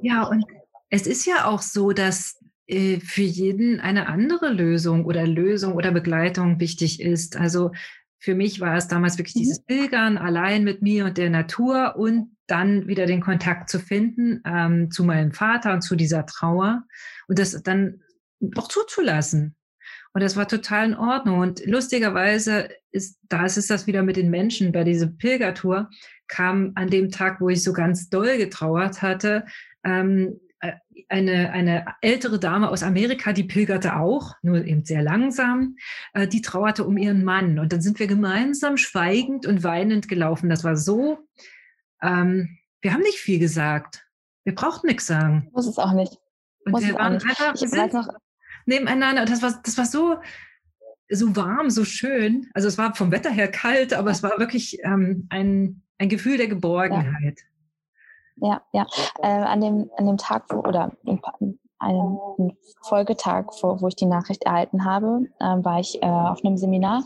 ja, 0.03 0.24
und 0.24 0.44
es 0.90 1.07
ist 1.07 1.26
ja 1.26 1.46
auch 1.46 1.62
so, 1.62 1.92
dass 1.92 2.38
äh, 2.66 3.00
für 3.00 3.22
jeden 3.22 3.81
eine 3.81 4.09
andere 4.09 4.48
Lösung 4.48 5.05
oder 5.05 5.26
Lösung 5.26 5.74
oder 5.74 5.92
Begleitung 5.92 6.61
wichtig 6.61 7.00
ist. 7.00 7.37
Also 7.37 7.72
für 8.18 8.35
mich 8.35 8.61
war 8.61 8.76
es 8.76 8.87
damals 8.87 9.18
wirklich 9.18 9.37
mhm. 9.37 9.40
dieses 9.40 9.62
Pilgern 9.64 10.18
allein 10.18 10.62
mit 10.62 10.83
mir 10.83 11.07
und 11.07 11.18
der 11.18 11.31
Natur 11.31 11.96
und 11.96 12.37
dann 12.46 12.87
wieder 12.87 13.07
den 13.07 13.20
Kontakt 13.20 13.70
zu 13.70 13.79
finden 13.79 14.42
ähm, 14.44 14.90
zu 14.90 15.05
meinem 15.05 15.33
Vater 15.33 15.72
und 15.72 15.83
zu 15.83 15.96
dieser 15.96 16.26
Trauer 16.26 16.85
und 17.29 17.38
das 17.38 17.61
dann 17.62 18.03
auch 18.57 18.68
zuzulassen. 18.68 19.57
Und 20.12 20.22
das 20.22 20.36
war 20.36 20.48
total 20.48 20.86
in 20.86 20.96
Ordnung. 20.96 21.38
Und 21.40 21.64
lustigerweise 21.66 22.68
ist, 22.90 23.18
da 23.28 23.44
ist 23.44 23.58
es 23.58 23.68
das 23.68 23.86
wieder 23.86 24.02
mit 24.02 24.16
den 24.16 24.30
Menschen 24.30 24.72
bei 24.72 24.84
dieser 24.84 25.06
Pilgertour, 25.06 25.90
kam 26.26 26.72
an 26.74 26.88
dem 26.88 27.10
Tag, 27.10 27.40
wo 27.40 27.48
ich 27.48 27.62
so 27.62 27.72
ganz 27.72 28.08
doll 28.08 28.36
getrauert 28.36 29.02
hatte, 29.02 29.44
ähm, 29.84 30.40
äh, 30.60 30.72
eine, 31.08 31.50
eine 31.50 31.86
ältere 32.02 32.38
Dame 32.38 32.70
aus 32.70 32.82
Amerika, 32.82 33.32
die 33.32 33.44
pilgerte 33.44 33.96
auch, 33.96 34.34
nur 34.42 34.64
eben 34.64 34.84
sehr 34.84 35.02
langsam, 35.02 35.76
äh, 36.12 36.28
die 36.28 36.42
trauerte 36.42 36.84
um 36.84 36.96
ihren 36.96 37.24
Mann. 37.24 37.58
Und 37.58 37.72
dann 37.72 37.80
sind 37.80 37.98
wir 37.98 38.06
gemeinsam 38.06 38.76
schweigend 38.76 39.46
und 39.46 39.64
weinend 39.64 40.08
gelaufen. 40.08 40.50
Das 40.50 40.64
war 40.64 40.76
so, 40.76 41.18
ähm, 42.02 42.58
wir 42.80 42.92
haben 42.92 43.02
nicht 43.02 43.18
viel 43.18 43.38
gesagt. 43.38 44.06
Wir 44.44 44.54
brauchten 44.54 44.86
nichts 44.86 45.06
sagen. 45.06 45.48
Muss 45.52 45.66
es 45.66 45.78
auch 45.78 45.92
nicht. 45.92 46.16
Und 46.64 46.72
Muss 46.72 46.82
wir 46.86 46.94
waren 46.94 47.14
einfach, 47.14 47.54
ich 47.54 47.62
weiß 47.62 47.92
noch, 47.92 48.08
nebeneinander. 48.70 49.26
Das 49.26 49.42
war, 49.42 49.61
das 49.62 49.76
war 49.76 49.85
so, 49.85 50.16
so 51.11 51.37
warm, 51.37 51.68
so 51.68 51.85
schön. 51.85 52.48
Also 52.54 52.68
es 52.68 52.78
war 52.78 52.94
vom 52.94 53.12
Wetter 53.12 53.30
her 53.30 53.50
kalt, 53.50 53.92
aber 53.92 54.11
es 54.11 54.22
war 54.22 54.38
wirklich 54.38 54.78
ähm, 54.85 55.26
ein, 55.28 55.83
ein 55.98 56.09
Gefühl 56.09 56.38
der 56.38 56.48
Geborgenheit. 56.48 57.40
Ja, 58.37 58.62
ja. 58.72 58.87
Äh, 59.22 59.26
an, 59.26 59.61
dem, 59.61 59.90
an 59.98 60.06
dem 60.06 60.16
Tag, 60.16 60.44
wo, 60.48 60.61
oder 60.61 60.96
einem 61.80 62.52
Folgetag, 62.83 63.46
wo, 63.62 63.80
wo 63.80 63.88
ich 63.88 63.96
die 63.96 64.06
Nachricht 64.06 64.44
erhalten 64.44 64.85
habe, 64.85 65.26
äh, 65.40 65.44
war 65.44 65.80
ich 65.80 66.02
äh, 66.02 66.06
auf 66.06 66.44
einem 66.44 66.56
Seminar 66.56 67.02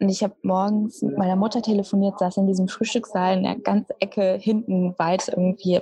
und 0.00 0.08
ich 0.08 0.22
habe 0.22 0.34
morgens 0.42 1.02
mit 1.02 1.16
meiner 1.16 1.36
Mutter 1.36 1.62
telefoniert, 1.62 2.18
saß 2.18 2.38
in 2.38 2.46
diesem 2.46 2.68
Frühstückssaal 2.68 3.36
in 3.36 3.44
der 3.44 3.56
ganzen 3.56 3.92
Ecke 4.00 4.38
hinten 4.40 4.94
weit 4.98 5.28
irgendwie 5.28 5.80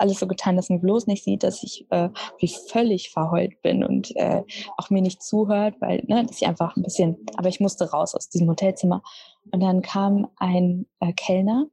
alles 0.00 0.18
so 0.18 0.26
getan, 0.26 0.56
dass 0.56 0.68
man 0.68 0.80
bloß 0.80 1.06
nicht 1.06 1.24
sieht, 1.24 1.42
dass 1.42 1.62
ich 1.62 1.86
äh, 1.90 2.08
wie 2.38 2.48
völlig 2.48 3.10
verheult 3.10 3.60
bin 3.62 3.84
und 3.84 4.14
äh, 4.16 4.42
auch 4.76 4.90
mir 4.90 5.02
nicht 5.02 5.22
zuhört, 5.22 5.74
weil 5.80 6.02
ne, 6.06 6.24
dass 6.24 6.40
ich 6.40 6.46
einfach 6.46 6.76
ein 6.76 6.82
bisschen, 6.82 7.16
aber 7.36 7.48
ich 7.48 7.60
musste 7.60 7.90
raus 7.90 8.14
aus 8.14 8.28
diesem 8.28 8.48
Hotelzimmer. 8.48 9.02
Und 9.50 9.60
dann 9.60 9.82
kam 9.82 10.28
ein 10.36 10.86
äh, 11.00 11.12
Kellner 11.12 11.66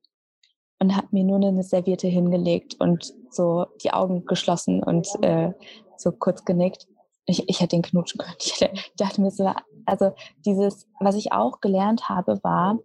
und 0.79 0.95
hat 0.95 1.11
mir 1.13 1.23
nur 1.23 1.37
eine 1.37 1.63
Serviette 1.63 2.07
hingelegt 2.07 2.75
und 2.79 3.13
so 3.29 3.65
die 3.83 3.91
Augen 3.91 4.25
geschlossen 4.25 4.81
und 4.81 5.07
äh, 5.21 5.51
so 5.97 6.11
kurz 6.11 6.45
genickt. 6.45 6.87
Ich, 7.25 7.47
ich 7.47 7.59
hätte 7.59 7.75
den 7.75 7.83
knutschen 7.83 8.19
können. 8.19 8.35
Ich 8.39 8.95
dachte 8.97 9.21
mir 9.21 9.31
so, 9.31 9.51
also 9.85 10.13
dieses, 10.45 10.87
was 10.99 11.15
ich 11.15 11.31
auch 11.31 11.61
gelernt 11.61 12.09
habe, 12.09 12.39
war, 12.43 12.79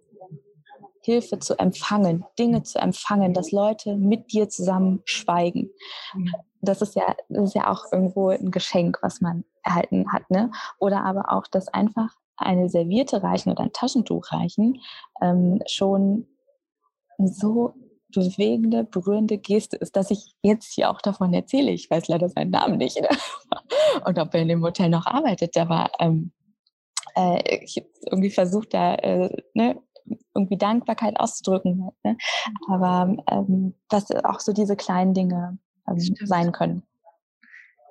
Hilfe 1.04 1.38
zu 1.38 1.58
empfangen, 1.58 2.24
Dinge 2.38 2.62
zu 2.62 2.78
empfangen, 2.78 3.34
dass 3.34 3.52
Leute 3.52 3.96
mit 3.96 4.32
dir 4.32 4.48
zusammen 4.48 5.02
schweigen. 5.04 5.70
Das 6.60 6.82
ist 6.82 6.94
ja, 6.94 7.14
das 7.28 7.48
ist 7.48 7.54
ja 7.54 7.70
auch 7.70 7.84
irgendwo 7.92 8.28
ein 8.30 8.50
Geschenk, 8.50 8.98
was 9.02 9.20
man 9.20 9.44
erhalten 9.62 10.10
hat, 10.12 10.28
ne? 10.30 10.50
Oder 10.78 11.04
aber 11.04 11.32
auch, 11.32 11.46
dass 11.46 11.68
einfach 11.68 12.14
eine 12.36 12.68
Serviette 12.68 13.22
reichen 13.22 13.50
oder 13.50 13.64
ein 13.64 13.72
Taschentuch 13.72 14.32
reichen, 14.32 14.80
ähm, 15.20 15.60
schon 15.66 16.26
so 17.18 17.74
bewegende, 18.12 18.84
berührende 18.84 19.38
Geste 19.38 19.76
ist, 19.76 19.96
dass 19.96 20.10
ich 20.10 20.34
jetzt 20.42 20.72
hier 20.72 20.90
auch 20.90 21.00
davon 21.00 21.34
erzähle. 21.34 21.70
Ich 21.70 21.90
weiß 21.90 22.08
leider 22.08 22.28
seinen 22.28 22.50
Namen 22.50 22.78
nicht. 22.78 23.00
Ne? 23.00 23.08
Und 24.04 24.18
ob 24.18 24.34
er 24.34 24.42
in 24.42 24.48
dem 24.48 24.62
Hotel 24.62 24.88
noch 24.88 25.06
arbeitet, 25.06 25.56
der 25.56 25.68
war 25.68 25.90
ähm, 25.98 26.32
äh, 27.16 27.60
ich 27.62 27.76
habe 27.76 27.88
irgendwie 28.06 28.30
versucht, 28.30 28.74
da 28.74 28.94
äh, 28.96 29.30
ne, 29.54 29.80
irgendwie 30.34 30.58
Dankbarkeit 30.58 31.18
auszudrücken. 31.18 31.90
Ne? 32.02 32.16
Aber 32.68 33.16
ähm, 33.30 33.74
was 33.90 34.10
auch 34.24 34.40
so 34.40 34.52
diese 34.52 34.76
kleinen 34.76 35.14
Dinge 35.14 35.58
ähm, 35.88 35.98
sein 36.24 36.52
können. 36.52 36.82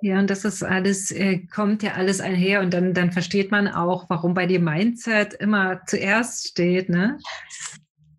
Ja, 0.01 0.19
und 0.19 0.29
das 0.29 0.43
ist 0.43 0.63
alles, 0.63 1.11
äh, 1.11 1.39
kommt 1.47 1.81
ja 1.81 1.93
alles 1.93 2.19
einher 2.19 2.59
und 2.59 2.73
dann, 2.73 2.93
dann 2.93 3.13
versteht 3.13 3.51
man 3.51 3.69
auch, 3.69 4.09
warum 4.09 4.33
bei 4.33 4.45
dir 4.45 4.59
Mindset 4.59 5.33
immer 5.33 5.79
zuerst 5.85 6.49
steht, 6.49 6.89
ne? 6.89 7.17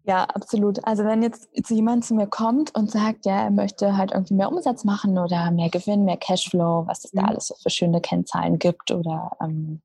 Ja, 0.07 0.25
absolut. 0.25 0.83
Also 0.87 1.05
wenn 1.05 1.23
jetzt 1.23 1.49
jemand 1.69 2.05
zu 2.05 2.15
mir 2.15 2.27
kommt 2.27 2.75
und 2.75 2.91
sagt, 2.91 3.27
ja, 3.27 3.45
er 3.45 3.51
möchte 3.51 3.97
halt 3.97 4.13
irgendwie 4.13 4.35
mehr 4.35 4.51
Umsatz 4.51 4.85
machen 4.85 5.19
oder 5.19 5.51
mehr 5.51 5.69
Gewinn, 5.71 6.05
mehr 6.05 6.17
Cashflow, 6.17 6.87
was 6.87 7.05
es 7.05 7.11
da 7.11 7.23
mhm. 7.23 7.29
alles 7.29 7.47
so 7.49 7.55
für 7.63 7.71
schöne 7.71 8.01
Kennzahlen 8.01 8.59
gibt 8.59 8.91
oder 8.91 9.33
ähm, 9.43 9.81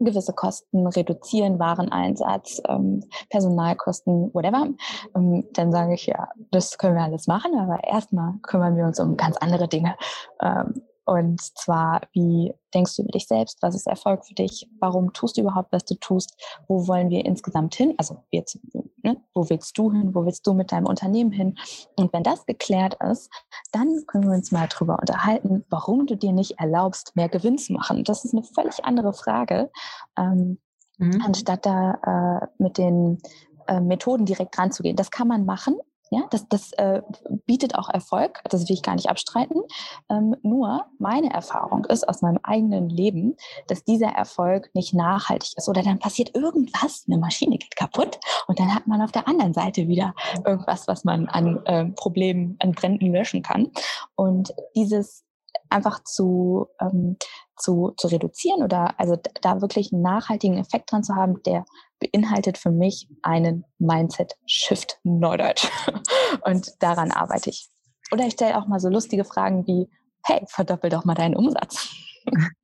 gewisse 0.00 0.32
Kosten 0.32 0.86
reduzieren, 0.86 1.58
Wareneinsatz, 1.58 2.62
ähm, 2.68 3.04
Personalkosten, 3.30 4.32
whatever, 4.32 4.68
ähm, 5.14 5.44
dann 5.52 5.72
sage 5.72 5.94
ich, 5.94 6.06
ja, 6.06 6.28
das 6.50 6.78
können 6.78 6.96
wir 6.96 7.02
alles 7.02 7.26
machen, 7.26 7.58
aber 7.58 7.82
erstmal 7.84 8.34
kümmern 8.42 8.76
wir 8.76 8.84
uns 8.84 9.00
um 9.00 9.16
ganz 9.16 9.36
andere 9.36 9.68
Dinge. 9.68 9.96
Ähm, 10.40 10.82
und 11.08 11.40
zwar, 11.40 12.02
wie 12.12 12.52
denkst 12.74 12.96
du 12.96 13.02
über 13.02 13.12
dich 13.12 13.26
selbst? 13.26 13.62
Was 13.62 13.74
ist 13.74 13.86
Erfolg 13.86 14.26
für 14.26 14.34
dich? 14.34 14.68
Warum 14.78 15.14
tust 15.14 15.38
du 15.38 15.40
überhaupt, 15.40 15.72
was 15.72 15.86
du 15.86 15.94
tust? 15.94 16.36
Wo 16.66 16.86
wollen 16.86 17.08
wir 17.08 17.24
insgesamt 17.24 17.74
hin? 17.74 17.94
Also 17.96 18.22
jetzt, 18.30 18.58
ne? 19.02 19.16
wo 19.32 19.48
willst 19.48 19.78
du 19.78 19.90
hin? 19.90 20.14
Wo 20.14 20.26
willst 20.26 20.46
du 20.46 20.52
mit 20.52 20.70
deinem 20.70 20.84
Unternehmen 20.84 21.32
hin? 21.32 21.56
Und 21.96 22.12
wenn 22.12 22.22
das 22.22 22.44
geklärt 22.44 22.98
ist, 23.10 23.30
dann 23.72 24.04
können 24.06 24.24
wir 24.24 24.36
uns 24.36 24.52
mal 24.52 24.68
darüber 24.68 24.98
unterhalten, 24.98 25.64
warum 25.70 26.04
du 26.04 26.14
dir 26.14 26.32
nicht 26.32 26.58
erlaubst, 26.58 27.16
mehr 27.16 27.30
Gewinn 27.30 27.56
zu 27.56 27.72
machen. 27.72 28.04
Das 28.04 28.26
ist 28.26 28.34
eine 28.34 28.44
völlig 28.44 28.84
andere 28.84 29.14
Frage, 29.14 29.70
ähm, 30.18 30.58
mhm. 30.98 31.22
anstatt 31.24 31.64
da 31.64 32.42
äh, 32.42 32.46
mit 32.62 32.76
den 32.76 33.22
äh, 33.66 33.80
Methoden 33.80 34.26
direkt 34.26 34.58
ranzugehen. 34.58 34.96
Das 34.96 35.10
kann 35.10 35.28
man 35.28 35.46
machen, 35.46 35.78
ja, 36.10 36.22
das, 36.30 36.48
das 36.48 36.72
äh, 36.72 37.02
bietet 37.46 37.74
auch 37.74 37.88
Erfolg, 37.88 38.40
das 38.44 38.68
will 38.68 38.74
ich 38.74 38.82
gar 38.82 38.94
nicht 38.94 39.10
abstreiten. 39.10 39.62
Ähm, 40.08 40.36
nur 40.42 40.86
meine 40.98 41.32
Erfahrung 41.32 41.84
ist 41.86 42.08
aus 42.08 42.22
meinem 42.22 42.38
eigenen 42.42 42.88
Leben, 42.88 43.36
dass 43.66 43.84
dieser 43.84 44.08
Erfolg 44.08 44.70
nicht 44.74 44.94
nachhaltig 44.94 45.52
ist. 45.56 45.68
Oder 45.68 45.82
dann 45.82 45.98
passiert 45.98 46.34
irgendwas, 46.34 47.04
eine 47.06 47.18
Maschine 47.18 47.58
geht 47.58 47.76
kaputt 47.76 48.18
und 48.46 48.58
dann 48.58 48.74
hat 48.74 48.86
man 48.86 49.02
auf 49.02 49.12
der 49.12 49.28
anderen 49.28 49.52
Seite 49.52 49.88
wieder 49.88 50.14
irgendwas, 50.44 50.88
was 50.88 51.04
man 51.04 51.28
an 51.28 51.64
äh, 51.66 51.86
Problemen, 51.86 52.56
an 52.60 52.72
Bränden 52.72 53.12
löschen 53.12 53.42
kann. 53.42 53.70
Und 54.14 54.54
dieses 54.74 55.24
einfach 55.70 56.02
zu, 56.04 56.68
ähm, 56.80 57.16
zu, 57.56 57.92
zu 57.96 58.08
reduzieren 58.08 58.62
oder 58.62 58.98
also 58.98 59.16
da 59.42 59.60
wirklich 59.60 59.92
einen 59.92 60.02
nachhaltigen 60.02 60.58
Effekt 60.58 60.90
dran 60.92 61.04
zu 61.04 61.14
haben, 61.14 61.42
der 61.42 61.64
beinhaltet 62.00 62.58
für 62.58 62.70
mich 62.70 63.08
einen 63.22 63.64
Mindset-Shift 63.78 65.00
Neudeutsch. 65.04 65.68
Und 66.44 66.82
daran 66.82 67.10
arbeite 67.10 67.50
ich. 67.50 67.68
Oder 68.12 68.26
ich 68.26 68.34
stelle 68.34 68.56
auch 68.56 68.66
mal 68.66 68.80
so 68.80 68.88
lustige 68.88 69.24
Fragen 69.24 69.66
wie, 69.66 69.88
hey, 70.24 70.42
verdoppel 70.46 70.90
doch 70.90 71.04
mal 71.04 71.14
deinen 71.14 71.36
Umsatz. 71.36 71.88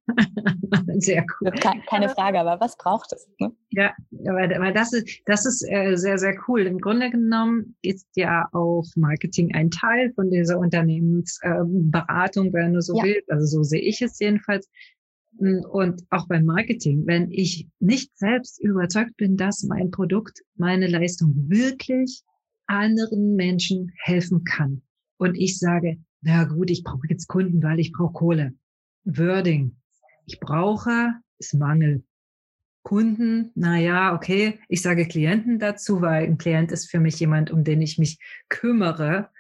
sehr 0.99 1.25
cool. 1.41 1.51
Keine 1.89 2.09
Frage, 2.09 2.41
aber 2.41 2.61
was 2.61 2.77
braucht 2.77 3.13
es? 3.13 3.29
Ne? 3.39 3.53
Ja, 3.71 3.93
weil, 4.11 4.73
das 4.73 4.93
ist, 4.93 5.21
das 5.27 5.47
ist 5.47 5.67
äh, 5.69 5.97
sehr, 5.97 6.19
sehr 6.19 6.37
cool. 6.49 6.63
Im 6.63 6.79
Grunde 6.79 7.11
genommen 7.11 7.77
ist 7.83 8.09
ja 8.15 8.47
auch 8.53 8.85
Marketing 8.97 9.55
ein 9.55 9.71
Teil 9.71 10.13
von 10.15 10.31
dieser 10.31 10.59
Unternehmensberatung, 10.59 12.53
wenn 12.53 12.75
du 12.75 12.83
so 12.83 12.97
ja. 12.97 13.05
willst. 13.05 13.31
Also 13.31 13.47
so 13.47 13.63
sehe 13.63 13.83
ich 13.83 14.03
es 14.03 14.19
jedenfalls. 14.19 14.69
Hm, 15.39 15.65
und 15.71 16.03
auch 16.11 16.29
beim 16.29 16.45
Marketing, 16.45 17.07
wenn 17.07 17.31
ich 17.31 17.69
nicht 17.81 18.17
selbst 18.17 18.61
überzeugt 18.63 19.17
bin, 19.17 19.37
dass 19.37 19.63
mein 19.65 19.91
Produkt, 19.91 20.43
meine 20.57 20.87
Leistung 20.87 21.33
wirklich 21.49 22.23
anderen 22.67 23.35
Menschen 23.35 23.93
helfen 24.03 24.45
kann. 24.45 24.83
Und 25.17 25.37
ich 25.37 25.59
sage, 25.59 25.99
na 26.23 26.45
gut, 26.45 26.71
ich 26.71 26.83
brauche 26.83 27.07
jetzt 27.09 27.27
Kunden, 27.27 27.63
weil 27.63 27.81
ich 27.81 27.93
brauche 27.93 28.13
Kohle. 28.13 28.55
Wording. 29.05 29.77
Ich 30.27 30.41
brauche, 30.41 31.13
ist 31.39 31.55
Mangel. 31.55 32.03
Kunden, 32.83 33.51
na 33.55 33.79
ja, 33.79 34.15
okay. 34.15 34.59
Ich 34.69 34.83
sage 34.83 35.07
Klienten 35.07 35.59
dazu, 35.59 36.01
weil 36.01 36.25
ein 36.25 36.39
Klient 36.39 36.71
ist 36.71 36.91
für 36.91 37.01
mich 37.01 37.19
jemand, 37.19 37.51
um 37.51 37.65
den 37.65 37.81
ich 37.81 37.99
mich 37.99 38.19
kümmere 38.49 39.31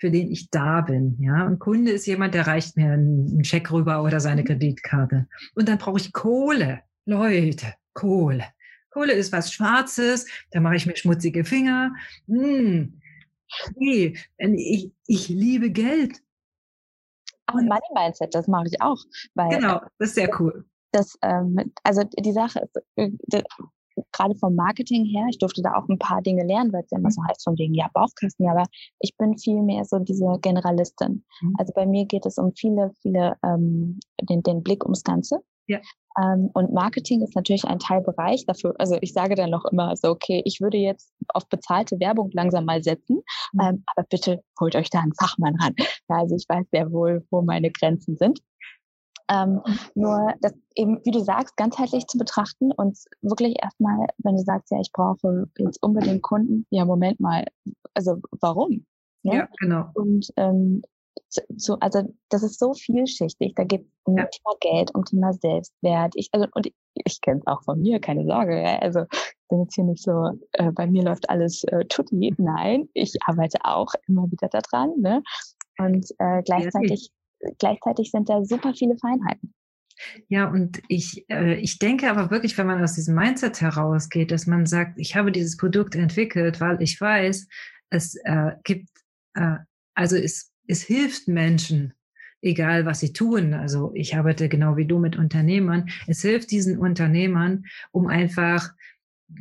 für 0.00 0.10
den 0.10 0.30
ich 0.30 0.50
da 0.50 0.80
bin. 0.80 1.16
Ja, 1.20 1.46
und 1.46 1.58
Kunde 1.58 1.92
ist 1.92 2.06
jemand, 2.06 2.34
der 2.34 2.46
reicht 2.46 2.76
mir 2.76 2.92
einen 2.92 3.44
Scheck 3.44 3.70
rüber 3.70 4.02
oder 4.02 4.18
seine 4.18 4.42
Kreditkarte. 4.42 5.28
Und 5.54 5.68
dann 5.68 5.78
brauche 5.78 5.98
ich 5.98 6.12
Kohle. 6.12 6.80
Leute, 7.04 7.74
Kohle. 7.92 8.44
Kohle 8.90 9.12
ist 9.12 9.32
was 9.32 9.52
Schwarzes, 9.52 10.26
da 10.50 10.60
mache 10.60 10.76
ich 10.76 10.86
mir 10.86 10.96
schmutzige 10.96 11.44
Finger. 11.44 11.92
Hm. 12.26 13.00
Nee, 13.76 14.16
ich, 14.38 14.92
ich 15.06 15.28
liebe 15.28 15.70
Geld. 15.70 16.22
Auch 17.46 17.54
Money 17.54 17.80
Mindset, 17.94 18.34
das 18.34 18.48
mache 18.48 18.68
ich 18.68 18.80
auch. 18.80 18.98
Weil, 19.34 19.50
genau, 19.50 19.80
das 19.98 20.10
ist 20.10 20.14
sehr 20.14 20.40
cool. 20.40 20.64
Das, 20.92 21.18
ähm, 21.22 21.72
also 21.82 22.04
die 22.04 22.32
Sache 22.32 22.60
ist, 22.60 22.82
äh, 22.96 23.10
gerade 24.12 24.34
vom 24.36 24.54
Marketing 24.54 25.04
her, 25.04 25.26
ich 25.30 25.38
durfte 25.38 25.62
da 25.62 25.74
auch 25.74 25.88
ein 25.88 25.98
paar 25.98 26.22
Dinge 26.22 26.44
lernen, 26.44 26.72
weil 26.72 26.82
es 26.82 26.90
ja 26.90 26.98
immer 26.98 27.10
so 27.10 27.22
heißt 27.28 27.44
von 27.44 27.58
wegen, 27.58 27.74
ja, 27.74 27.88
Bauchkasten, 27.92 28.48
aber 28.48 28.64
ich 29.00 29.16
bin 29.16 29.38
viel 29.38 29.62
mehr 29.62 29.84
so 29.84 29.98
diese 29.98 30.38
Generalistin. 30.40 31.24
Mhm. 31.40 31.54
Also 31.58 31.72
bei 31.74 31.86
mir 31.86 32.06
geht 32.06 32.26
es 32.26 32.38
um 32.38 32.52
viele, 32.54 32.92
viele, 33.02 33.36
ähm, 33.44 34.00
den, 34.22 34.42
den 34.42 34.62
Blick 34.62 34.84
ums 34.84 35.04
Ganze. 35.04 35.42
Ja. 35.66 35.78
Ähm, 36.20 36.50
und 36.54 36.72
Marketing 36.72 37.22
ist 37.22 37.36
natürlich 37.36 37.64
ein 37.64 37.78
Teilbereich 37.78 38.44
dafür. 38.44 38.74
Also 38.78 38.98
ich 39.00 39.12
sage 39.12 39.36
dann 39.36 39.50
noch 39.50 39.64
immer 39.66 39.94
so, 39.96 40.08
okay, 40.08 40.42
ich 40.44 40.60
würde 40.60 40.76
jetzt 40.76 41.12
auf 41.28 41.48
bezahlte 41.48 42.00
Werbung 42.00 42.30
langsam 42.32 42.64
mal 42.64 42.82
setzen, 42.82 43.22
mhm. 43.52 43.60
ähm, 43.60 43.84
aber 43.86 44.06
bitte 44.08 44.42
holt 44.58 44.74
euch 44.74 44.90
da 44.90 45.00
einen 45.00 45.14
Fachmann 45.14 45.56
ran. 45.60 45.74
Ja, 46.08 46.16
also 46.18 46.34
ich 46.34 46.46
weiß 46.48 46.66
sehr 46.72 46.90
wohl, 46.90 47.24
wo 47.30 47.42
meine 47.42 47.70
Grenzen 47.70 48.16
sind. 48.16 48.40
Ähm, 49.30 49.62
nur 49.94 50.34
das 50.40 50.52
eben, 50.74 51.00
wie 51.04 51.12
du 51.12 51.20
sagst, 51.20 51.56
ganzheitlich 51.56 52.06
zu 52.06 52.18
betrachten 52.18 52.72
und 52.72 52.98
wirklich 53.22 53.56
erstmal, 53.62 54.08
wenn 54.18 54.36
du 54.36 54.42
sagst, 54.42 54.70
ja, 54.70 54.80
ich 54.80 54.90
brauche 54.92 55.48
jetzt 55.58 55.82
unbedingt 55.82 56.22
Kunden, 56.22 56.66
ja, 56.70 56.84
Moment 56.84 57.20
mal, 57.20 57.46
also 57.94 58.16
warum? 58.40 58.86
Ne? 59.22 59.36
Ja, 59.36 59.48
genau. 59.60 59.90
Und 59.94 60.26
ähm, 60.36 60.82
so, 61.56 61.78
also 61.80 62.02
das 62.28 62.42
ist 62.42 62.58
so 62.58 62.74
vielschichtig. 62.74 63.54
Da 63.54 63.64
geht 63.64 63.82
es 63.82 63.92
um 64.04 64.16
ja. 64.16 64.24
Thema 64.24 64.56
Geld, 64.60 64.94
um 64.94 65.04
Thema 65.04 65.32
Selbstwert. 65.32 66.14
Ich, 66.16 66.28
also, 66.32 66.46
und 66.54 66.66
ich, 66.66 66.74
ich 66.94 67.20
kenne 67.20 67.40
es 67.40 67.46
auch 67.46 67.62
von 67.62 67.80
mir, 67.80 68.00
keine 68.00 68.24
Sorge. 68.24 68.60
Ja? 68.60 68.78
Also 68.80 69.04
ich 69.10 69.48
bin 69.48 69.60
jetzt 69.60 69.74
hier 69.74 69.84
nicht 69.84 70.02
so, 70.02 70.30
äh, 70.52 70.72
bei 70.72 70.86
mir 70.86 71.04
läuft 71.04 71.30
alles 71.30 71.62
äh, 71.64 71.84
tutti. 71.84 72.34
Nein, 72.38 72.88
ich 72.94 73.16
arbeite 73.26 73.58
auch 73.62 73.92
immer 74.08 74.30
wieder 74.30 74.48
daran. 74.48 74.92
Ne? 74.98 75.22
Und 75.78 76.10
äh, 76.18 76.42
gleichzeitig 76.42 77.10
gleichzeitig 77.58 78.10
sind 78.10 78.28
da 78.28 78.44
super 78.44 78.74
viele 78.74 78.96
Feinheiten. 78.98 79.54
Ja, 80.28 80.48
und 80.48 80.80
ich, 80.88 81.24
äh, 81.28 81.56
ich 81.56 81.78
denke 81.78 82.10
aber 82.10 82.30
wirklich, 82.30 82.56
wenn 82.56 82.66
man 82.66 82.82
aus 82.82 82.94
diesem 82.94 83.14
Mindset 83.14 83.60
herausgeht, 83.60 84.30
dass 84.30 84.46
man 84.46 84.66
sagt, 84.66 84.98
ich 84.98 85.14
habe 85.16 85.32
dieses 85.32 85.56
Produkt 85.56 85.94
entwickelt, 85.94 86.60
weil 86.60 86.80
ich 86.82 87.00
weiß, 87.00 87.48
es 87.90 88.14
äh, 88.24 88.52
gibt, 88.64 88.88
äh, 89.34 89.56
also 89.94 90.16
es, 90.16 90.52
es 90.66 90.82
hilft 90.82 91.28
Menschen, 91.28 91.92
egal 92.40 92.86
was 92.86 93.00
sie 93.00 93.12
tun. 93.12 93.52
Also 93.52 93.92
ich 93.94 94.16
arbeite 94.16 94.48
genau 94.48 94.76
wie 94.76 94.86
du 94.86 94.98
mit 94.98 95.16
Unternehmern. 95.16 95.90
Es 96.06 96.22
hilft 96.22 96.50
diesen 96.50 96.78
Unternehmern, 96.78 97.64
um 97.90 98.06
einfach 98.06 98.72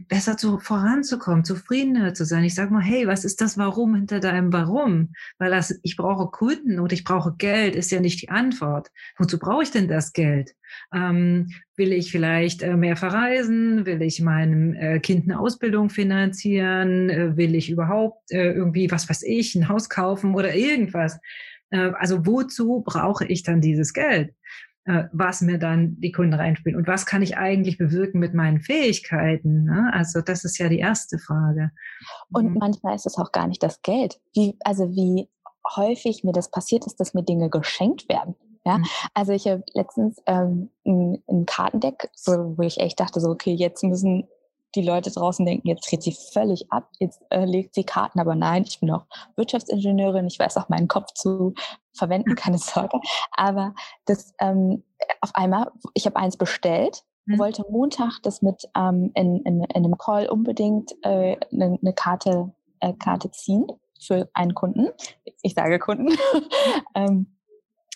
besser 0.08 0.38
zu, 0.38 0.60
voranzukommen, 0.60 1.44
zufriedener 1.44 2.14
zu 2.14 2.26
sein. 2.26 2.44
Ich 2.44 2.56
sage 2.56 2.74
mal, 2.74 2.82
hey, 2.82 3.08
was 3.08 3.26
ist 3.26 3.42
das 3.42 3.58
Warum 3.58 3.96
hinter 3.96 4.20
deinem 4.20 4.54
Warum? 4.54 5.14
Weil 5.38 5.52
das, 5.52 5.80
ich 5.84 5.96
brauche 5.96 6.30
Kunden 6.32 6.80
und 6.80 6.92
ich 6.92 7.04
brauche 7.04 7.36
Geld, 7.38 7.76
ist 7.76 7.92
ja 7.92 8.00
nicht 8.00 8.22
die 8.22 8.30
Antwort. 8.30 8.90
Wozu 9.18 9.40
brauche 9.40 9.64
ich 9.64 9.72
denn 9.72 9.88
das 9.88 10.14
Geld? 10.14 10.56
Ähm, 10.94 11.50
will 11.76 11.94
ich 11.94 12.12
vielleicht 12.12 12.62
äh, 12.62 12.76
mehr 12.76 12.96
verreisen? 12.96 13.86
Will 13.86 14.02
ich 14.02 14.22
meinem 14.22 14.74
äh, 14.74 15.00
Kind 15.00 15.26
eine 15.26 15.40
Ausbildung 15.40 15.90
finanzieren? 15.90 17.10
Äh, 17.10 17.38
will 17.38 17.56
ich 17.56 17.70
überhaupt 17.70 18.32
äh, 18.32 18.52
irgendwie, 18.52 18.92
was 18.92 19.10
weiß 19.10 19.24
ich, 19.24 19.56
ein 19.56 19.70
Haus 19.70 19.90
kaufen 19.90 20.36
oder 20.36 20.56
irgendwas? 20.56 21.20
Äh, 21.72 21.92
also 21.98 22.26
wozu 22.26 22.84
brauche 22.86 23.26
ich 23.26 23.44
dann 23.44 23.62
dieses 23.62 23.94
Geld? 23.94 24.34
Äh, 24.90 25.08
was 25.12 25.42
mir 25.42 25.60
dann 25.60 26.00
die 26.00 26.12
Kunden 26.12 26.34
reinspielen 26.34 26.76
und 26.76 26.88
was 26.88 27.06
kann 27.06 27.22
ich 27.22 27.38
eigentlich 27.38 27.78
bewirken 27.78 28.18
mit 28.18 28.34
meinen 28.34 28.60
Fähigkeiten. 28.60 29.66
Ne? 29.66 29.92
Also 29.94 30.22
das 30.22 30.44
ist 30.46 30.58
ja 30.58 30.68
die 30.68 30.80
erste 30.80 31.20
Frage. 31.20 31.70
Und 32.34 32.54
mhm. 32.54 32.58
manchmal 32.60 32.96
ist 32.96 33.06
es 33.06 33.16
auch 33.20 33.32
gar 33.32 33.46
nicht 33.46 33.62
das 33.62 33.84
Geld. 33.84 34.20
Wie, 34.34 34.58
also 34.62 34.90
wie 34.90 35.30
häufig 35.76 36.24
mir 36.24 36.32
das 36.32 36.50
passiert 36.50 36.88
ist, 36.88 37.00
dass 37.00 37.14
mir 37.14 37.22
Dinge 37.22 37.52
geschenkt 37.52 38.10
werden. 38.10 38.34
Ja, 38.66 38.80
mhm. 38.80 38.86
also 39.14 39.32
ich 39.32 39.46
habe 39.46 39.64
letztens 39.76 40.18
ähm, 40.26 40.72
ein, 40.84 41.22
ein 41.30 41.46
Kartendeck, 41.46 42.10
wo, 42.26 42.58
wo 42.58 42.64
ich 42.64 42.80
echt 42.80 43.00
dachte, 43.00 43.20
so, 43.20 43.30
okay, 43.30 43.54
jetzt 43.54 43.84
müssen 43.84 44.28
die 44.76 44.82
Leute 44.82 45.12
draußen 45.12 45.46
denken, 45.46 45.68
jetzt 45.68 45.90
dreht 45.90 46.04
sie 46.04 46.16
völlig 46.34 46.72
ab, 46.72 46.90
jetzt 47.00 47.22
äh, 47.30 47.46
legt 47.46 47.74
sie 47.74 47.84
Karten, 47.84 48.20
aber 48.20 48.36
nein, 48.36 48.64
ich 48.68 48.80
bin 48.80 48.92
auch 48.92 49.06
Wirtschaftsingenieurin, 49.36 50.28
ich 50.28 50.40
weiß 50.40 50.58
auch 50.58 50.70
meinen 50.70 50.88
Kopf 50.88 51.14
zu 51.14 51.54
verwenden, 51.94 52.36
keine 52.36 52.58
Sorge. 52.58 53.00
Aber 53.32 53.74
das 54.06 54.34
ähm, 54.40 54.84
auf 55.22 55.32
einmal, 55.34 55.72
ich 55.94 56.06
habe 56.06 56.18
eins 56.18 56.38
bestellt, 56.38 57.04
mhm. 57.26 57.40
wollte 57.40 57.66
Montag 57.70 58.20
das 58.24 58.42
mit 58.42 58.70
ähm, 58.76 59.12
in, 59.16 59.42
in, 59.44 59.64
in 59.64 59.86
einem 59.86 59.98
Call 59.98 60.28
unbedingt 60.28 60.94
eine 61.04 61.34
äh, 61.34 61.38
ne, 61.52 61.78
ne 61.82 61.94
Karte, 61.94 62.52
äh, 62.80 62.94
Karte 62.94 63.32
ziehen 63.32 63.68
für 64.00 64.30
einen 64.34 64.54
Kunden. 64.54 64.90
Ich 65.42 65.54
sage 65.54 65.80
Kunden. 65.80 66.16
ähm, 66.96 67.36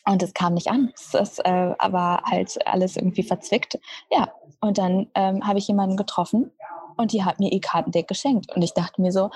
und 0.05 0.21
es 0.21 0.33
kam 0.33 0.53
nicht 0.53 0.67
an. 0.67 0.91
Es 0.95 1.13
ist 1.13 1.39
äh, 1.45 1.73
aber 1.77 2.21
halt 2.25 2.57
alles 2.67 2.97
irgendwie 2.97 3.23
verzwickt. 3.23 3.79
Ja, 4.11 4.33
und 4.63 4.77
dann 4.77 5.07
ähm, 5.13 5.45
habe 5.45 5.59
ich 5.59 5.67
jemanden 5.67 5.97
getroffen 5.97 6.51
und 6.95 7.11
die 7.11 7.25
hat 7.25 7.39
mir 7.39 7.51
ihr 7.51 7.59
Kartendeck 7.59 8.07
geschenkt. 8.07 8.55
Und 8.55 8.61
ich 8.61 8.73
dachte 8.73 9.01
mir 9.01 9.11
so, 9.11 9.29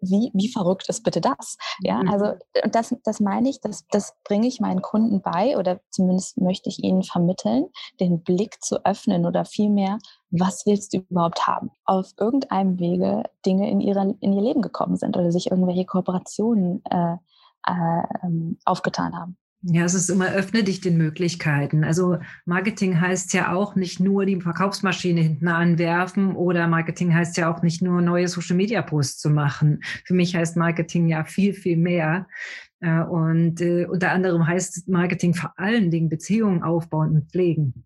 wie, 0.00 0.30
wie 0.34 0.48
verrückt 0.48 0.88
ist 0.88 1.04
bitte 1.04 1.20
das? 1.20 1.58
Ja, 1.80 2.02
mhm. 2.02 2.08
also 2.08 2.24
und 2.64 2.74
das, 2.74 2.92
das 3.04 3.20
meine 3.20 3.48
ich, 3.48 3.60
das, 3.60 3.86
das 3.90 4.14
bringe 4.24 4.48
ich 4.48 4.58
meinen 4.58 4.82
Kunden 4.82 5.22
bei 5.22 5.56
oder 5.56 5.78
zumindest 5.90 6.38
möchte 6.38 6.70
ich 6.70 6.82
ihnen 6.82 7.04
vermitteln, 7.04 7.66
den 8.00 8.22
Blick 8.24 8.64
zu 8.64 8.84
öffnen 8.84 9.26
oder 9.26 9.44
vielmehr, 9.44 9.98
was 10.30 10.66
willst 10.66 10.92
du 10.92 11.04
überhaupt 11.08 11.46
haben? 11.46 11.70
Auf 11.84 12.10
irgendeinem 12.18 12.80
Wege 12.80 13.24
Dinge 13.46 13.70
in, 13.70 13.80
ihre, 13.80 14.16
in 14.20 14.32
ihr 14.32 14.42
Leben 14.42 14.62
gekommen 14.62 14.96
sind 14.96 15.16
oder 15.16 15.30
sich 15.30 15.52
irgendwelche 15.52 15.84
Kooperationen 15.84 16.82
äh, 16.90 17.16
äh, 17.66 18.02
ähm, 18.24 18.58
aufgetan 18.64 19.16
haben. 19.16 19.36
Ja, 19.66 19.84
es 19.84 19.94
ist 19.94 20.10
immer, 20.10 20.30
öffne 20.30 20.62
dich 20.62 20.82
den 20.82 20.98
Möglichkeiten. 20.98 21.84
Also 21.84 22.18
Marketing 22.44 23.00
heißt 23.00 23.32
ja 23.32 23.54
auch 23.54 23.76
nicht 23.76 23.98
nur 23.98 24.26
die 24.26 24.38
Verkaufsmaschine 24.38 25.22
hinten 25.22 25.48
anwerfen 25.48 26.36
oder 26.36 26.68
Marketing 26.68 27.14
heißt 27.14 27.38
ja 27.38 27.50
auch 27.50 27.62
nicht 27.62 27.80
nur 27.80 28.02
neue 28.02 28.28
Social 28.28 28.56
Media 28.56 28.82
Posts 28.82 29.20
zu 29.22 29.30
machen. 29.30 29.80
Für 30.04 30.12
mich 30.12 30.36
heißt 30.36 30.58
Marketing 30.58 31.08
ja 31.08 31.24
viel, 31.24 31.54
viel 31.54 31.78
mehr. 31.78 32.26
Äh, 32.80 33.04
und 33.04 33.62
äh, 33.62 33.86
unter 33.86 34.10
anderem 34.10 34.46
heißt 34.46 34.86
Marketing 34.86 35.32
vor 35.32 35.54
allen 35.56 35.90
Dingen 35.90 36.10
Beziehungen 36.10 36.62
aufbauen 36.62 37.12
und 37.12 37.30
pflegen 37.30 37.84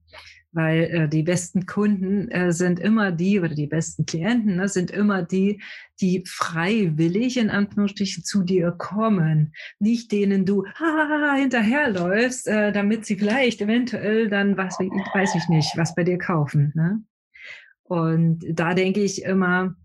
weil 0.58 0.82
äh, 0.82 1.08
die 1.08 1.22
besten 1.22 1.66
Kunden 1.66 2.28
äh, 2.32 2.52
sind 2.52 2.80
immer 2.80 3.12
die 3.12 3.38
oder 3.38 3.54
die 3.54 3.68
besten 3.68 4.06
Klienten 4.06 4.56
ne, 4.56 4.68
sind 4.68 4.90
immer 4.90 5.22
die, 5.22 5.62
die 6.00 6.24
freiwillig 6.26 7.36
in 7.36 7.48
Anführungsstrichen 7.48 8.24
zu 8.24 8.42
dir 8.42 8.72
kommen, 8.72 9.54
nicht 9.78 10.10
denen 10.10 10.44
du 10.44 10.64
hinterherläufst, 11.36 12.48
äh, 12.48 12.72
damit 12.72 13.06
sie 13.06 13.14
vielleicht 13.14 13.62
eventuell 13.62 14.28
dann 14.28 14.56
was, 14.56 14.80
weiß 14.80 15.36
ich 15.36 15.48
nicht, 15.48 15.76
was 15.76 15.94
bei 15.94 16.02
dir 16.02 16.18
kaufen. 16.18 16.72
Ne? 16.74 17.04
Und 17.84 18.44
da 18.50 18.74
denke 18.74 19.00
ich 19.00 19.22
immer, 19.22 19.76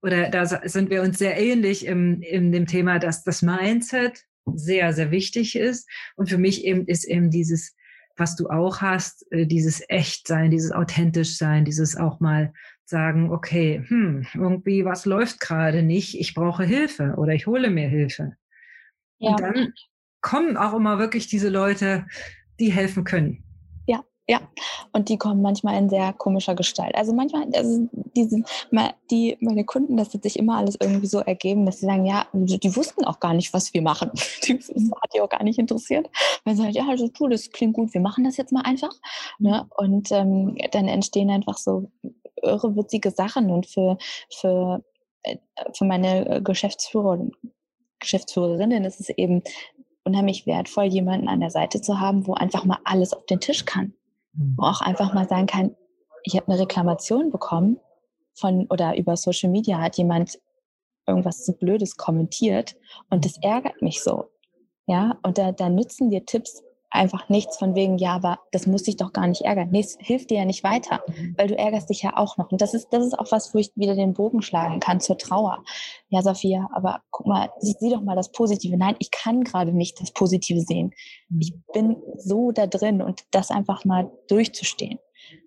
oder 0.00 0.30
da 0.30 0.46
sind 0.46 0.90
wir 0.90 1.02
uns 1.02 1.18
sehr 1.18 1.40
ähnlich 1.40 1.86
im, 1.86 2.22
in 2.22 2.52
dem 2.52 2.66
Thema, 2.66 3.00
dass 3.00 3.24
das 3.24 3.42
Mindset 3.42 4.22
sehr, 4.46 4.92
sehr 4.92 5.10
wichtig 5.10 5.56
ist. 5.56 5.90
Und 6.14 6.28
für 6.28 6.38
mich 6.38 6.64
eben 6.64 6.86
ist 6.86 7.02
eben 7.02 7.30
dieses 7.32 7.74
was 8.16 8.36
du 8.36 8.48
auch 8.48 8.80
hast, 8.80 9.30
äh, 9.32 9.46
dieses 9.46 9.82
Echtsein, 9.88 10.50
dieses 10.50 10.72
authentisch 10.72 11.36
sein, 11.36 11.64
dieses 11.64 11.96
auch 11.96 12.20
mal 12.20 12.52
sagen, 12.84 13.30
okay, 13.30 13.82
hm, 13.86 14.26
irgendwie 14.34 14.84
was 14.84 15.06
läuft 15.06 15.40
gerade 15.40 15.82
nicht, 15.82 16.18
ich 16.18 16.34
brauche 16.34 16.64
Hilfe 16.64 17.14
oder 17.16 17.32
ich 17.32 17.46
hole 17.46 17.70
mir 17.70 17.88
Hilfe. 17.88 18.36
Ja. 19.18 19.30
Und 19.30 19.40
dann 19.40 19.72
kommen 20.20 20.56
auch 20.56 20.74
immer 20.74 20.98
wirklich 20.98 21.26
diese 21.26 21.48
Leute, 21.48 22.06
die 22.60 22.72
helfen 22.72 23.04
können. 23.04 23.43
Ja, 24.26 24.40
und 24.92 25.10
die 25.10 25.18
kommen 25.18 25.42
manchmal 25.42 25.76
in 25.76 25.90
sehr 25.90 26.14
komischer 26.14 26.54
Gestalt. 26.54 26.94
Also 26.94 27.12
manchmal, 27.12 27.46
also 27.52 27.86
diese, 28.16 28.42
die, 29.10 29.36
meine 29.40 29.66
Kunden, 29.66 29.98
das 29.98 30.14
hat 30.14 30.22
sich 30.22 30.38
immer 30.38 30.56
alles 30.56 30.78
irgendwie 30.80 31.06
so 31.06 31.18
ergeben, 31.18 31.66
dass 31.66 31.80
sie 31.80 31.86
sagen, 31.86 32.06
ja, 32.06 32.26
die 32.32 32.74
wussten 32.74 33.04
auch 33.04 33.20
gar 33.20 33.34
nicht, 33.34 33.52
was 33.52 33.74
wir 33.74 33.82
machen. 33.82 34.10
Das 34.46 34.68
hat 34.70 35.14
die 35.14 35.20
auch 35.20 35.28
gar 35.28 35.42
nicht 35.42 35.58
interessiert. 35.58 36.08
Weil 36.44 36.56
sie 36.56 36.62
halt, 36.62 36.74
ja, 36.74 36.86
also 36.88 37.08
tu, 37.08 37.28
das 37.28 37.50
klingt 37.50 37.74
gut, 37.74 37.92
wir 37.92 38.00
machen 38.00 38.24
das 38.24 38.38
jetzt 38.38 38.52
mal 38.52 38.62
einfach. 38.62 38.92
Ne? 39.38 39.66
Und 39.76 40.10
ähm, 40.10 40.56
dann 40.72 40.88
entstehen 40.88 41.30
einfach 41.30 41.58
so 41.58 41.90
irre 42.42 42.76
witzige 42.76 43.10
Sachen. 43.10 43.50
Und 43.50 43.66
für, 43.66 43.98
für, 44.30 44.82
äh, 45.22 45.36
für 45.74 45.84
meine 45.84 46.42
Geschäftsführer 46.42 47.18
Geschäftsführerinnen 48.00 48.84
ist 48.84 49.00
es 49.00 49.08
eben 49.10 49.42
unheimlich 50.04 50.46
wertvoll, 50.46 50.84
jemanden 50.84 51.28
an 51.28 51.40
der 51.40 51.50
Seite 51.50 51.80
zu 51.80 52.00
haben, 52.00 52.26
wo 52.26 52.34
einfach 52.34 52.64
mal 52.64 52.78
alles 52.84 53.12
auf 53.12 53.26
den 53.26 53.40
Tisch 53.40 53.64
kann 53.64 53.94
auch 54.58 54.80
einfach 54.80 55.14
mal 55.14 55.28
sagen 55.28 55.46
kann, 55.46 55.76
ich 56.22 56.36
habe 56.36 56.48
eine 56.48 56.60
Reklamation 56.60 57.30
bekommen 57.30 57.78
von 58.34 58.66
oder 58.68 58.96
über 58.96 59.16
Social 59.16 59.50
Media 59.50 59.78
hat 59.78 59.96
jemand 59.96 60.38
irgendwas 61.06 61.44
zu 61.44 61.52
Blödes 61.52 61.96
kommentiert 61.96 62.76
und 63.10 63.24
das 63.24 63.36
ärgert 63.42 63.82
mich 63.82 64.02
so. 64.02 64.30
Ja, 64.86 65.18
und 65.22 65.38
da, 65.38 65.52
da 65.52 65.68
nützen 65.68 66.10
dir 66.10 66.24
Tipps 66.24 66.62
einfach 66.94 67.28
nichts 67.28 67.58
von 67.58 67.74
wegen, 67.74 67.98
ja, 67.98 68.14
aber 68.14 68.38
das 68.52 68.66
muss 68.66 68.84
dich 68.84 68.96
doch 68.96 69.12
gar 69.12 69.26
nicht 69.26 69.42
ärgern. 69.42 69.70
Nee, 69.70 69.80
es 69.80 69.96
hilft 70.00 70.30
dir 70.30 70.38
ja 70.38 70.44
nicht 70.44 70.62
weiter, 70.62 71.02
mhm. 71.06 71.34
weil 71.36 71.48
du 71.48 71.58
ärgerst 71.58 71.90
dich 71.90 72.02
ja 72.02 72.16
auch 72.16 72.36
noch. 72.36 72.52
Und 72.52 72.60
das 72.60 72.72
ist, 72.72 72.88
das 72.92 73.04
ist 73.04 73.18
auch 73.18 73.30
was, 73.32 73.54
wo 73.54 73.58
ich 73.58 73.72
wieder 73.74 73.94
den 73.94 74.14
Bogen 74.14 74.42
schlagen 74.42 74.80
kann 74.80 75.00
zur 75.00 75.18
Trauer. 75.18 75.64
Ja, 76.08 76.22
Sophia, 76.22 76.68
aber 76.72 77.02
guck 77.10 77.26
mal, 77.26 77.50
sieh, 77.58 77.74
sieh 77.78 77.90
doch 77.90 78.02
mal 78.02 78.16
das 78.16 78.30
Positive. 78.30 78.76
Nein, 78.76 78.96
ich 79.00 79.10
kann 79.10 79.42
gerade 79.42 79.72
nicht 79.72 80.00
das 80.00 80.12
Positive 80.12 80.60
sehen. 80.60 80.92
Ich 81.38 81.52
mhm. 81.52 81.62
bin 81.72 81.96
so 82.16 82.52
da 82.52 82.66
drin 82.66 83.02
und 83.02 83.22
das 83.32 83.50
einfach 83.50 83.84
mal 83.84 84.10
durchzustehen. 84.28 84.98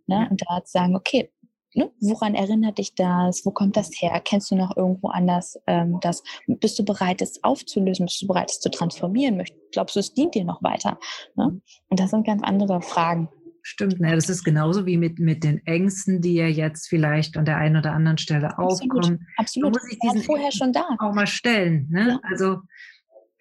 Ne? 0.08 0.28
Und 0.30 0.42
da 0.48 0.64
zu 0.64 0.72
sagen, 0.72 0.96
okay, 0.96 1.32
ne, 1.78 1.92
woran 2.02 2.36
erinnert 2.36 2.78
dich 2.78 2.96
das? 2.96 3.46
Wo 3.46 3.52
kommt 3.52 3.78
das 3.78 3.92
her? 4.00 4.20
Kennst 4.24 4.52
du 4.52 4.56
noch 4.56 4.76
irgendwo 4.76 5.10
anders 5.10 5.58
ähm, 5.68 6.00
das? 6.02 6.24
Bist 6.48 6.78
du 6.80 6.84
bereit, 6.84 7.22
es 7.22 7.44
aufzulösen? 7.44 8.08
Bist 8.08 8.22
du 8.22 8.28
bereit, 8.28 8.52
es 8.52 8.60
zu 8.60 8.70
transformieren? 8.70 9.44
Glaubst 9.72 9.96
du, 9.96 10.00
es 10.00 10.14
dient 10.14 10.36
dir 10.36 10.44
noch 10.44 10.62
weiter? 10.64 11.00
Ne? 11.36 11.62
Und 11.90 12.00
das 12.00 12.12
sind 12.12 12.26
ganz 12.26 12.44
andere 12.44 12.82
Fragen. 12.82 13.30
Stimmt, 13.70 14.00
ne, 14.00 14.16
das 14.16 14.30
ist 14.30 14.46
genauso 14.46 14.86
wie 14.86 14.96
mit, 14.96 15.20
mit 15.20 15.44
den 15.44 15.66
Ängsten, 15.66 16.22
die 16.22 16.36
ja 16.36 16.48
jetzt 16.48 16.88
vielleicht 16.88 17.36
an 17.36 17.44
der 17.44 17.58
einen 17.58 17.76
oder 17.76 17.92
anderen 17.92 18.18
Stelle 18.18 18.58
aufkommen. 18.58 19.28
Absolut, 19.36 19.74
muss 19.74 19.92
ich 19.92 20.00
diesen 20.00 20.24
vorher 20.24 20.54
schon 20.54 20.72
da. 20.72 20.88
Auch 21.00 21.14
mal 21.14 21.28
stellen. 21.28 21.86
Ne? 21.90 22.08
Ja. 22.12 22.20
Also, 22.24 22.62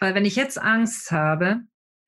weil 0.01 0.17
wenn 0.17 0.25
ich 0.25 0.35
jetzt 0.35 0.61
Angst 0.61 1.13
habe, 1.13 1.61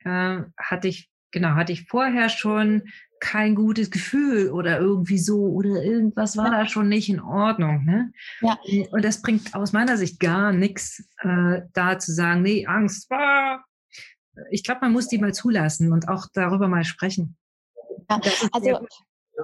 äh, 0.04 0.40
hatte 0.58 0.88
ich, 0.88 1.08
genau, 1.30 1.50
hatte 1.50 1.72
ich 1.72 1.86
vorher 1.88 2.28
schon 2.28 2.84
kein 3.20 3.54
gutes 3.54 3.90
Gefühl 3.90 4.50
oder 4.50 4.78
irgendwie 4.78 5.18
so 5.18 5.46
oder 5.46 5.82
irgendwas 5.82 6.36
war 6.36 6.52
ja. 6.52 6.58
da 6.60 6.66
schon 6.66 6.88
nicht 6.88 7.08
in 7.08 7.20
Ordnung. 7.20 7.84
Ne? 7.84 8.12
Ja. 8.40 8.58
Und 8.90 9.04
das 9.04 9.22
bringt 9.22 9.54
aus 9.54 9.72
meiner 9.72 9.96
Sicht 9.96 10.20
gar 10.20 10.52
nichts, 10.52 11.04
äh, 11.22 11.62
da 11.72 11.98
zu 11.98 12.12
sagen, 12.12 12.42
nee, 12.42 12.66
Angst. 12.66 13.10
Ah. 13.10 13.60
Ich 14.50 14.62
glaube, 14.62 14.82
man 14.82 14.92
muss 14.92 15.08
die 15.08 15.18
mal 15.18 15.34
zulassen 15.34 15.92
und 15.92 16.08
auch 16.08 16.26
darüber 16.32 16.68
mal 16.68 16.84
sprechen. 16.84 17.36
Ja, 18.08 18.20
also 18.52 18.86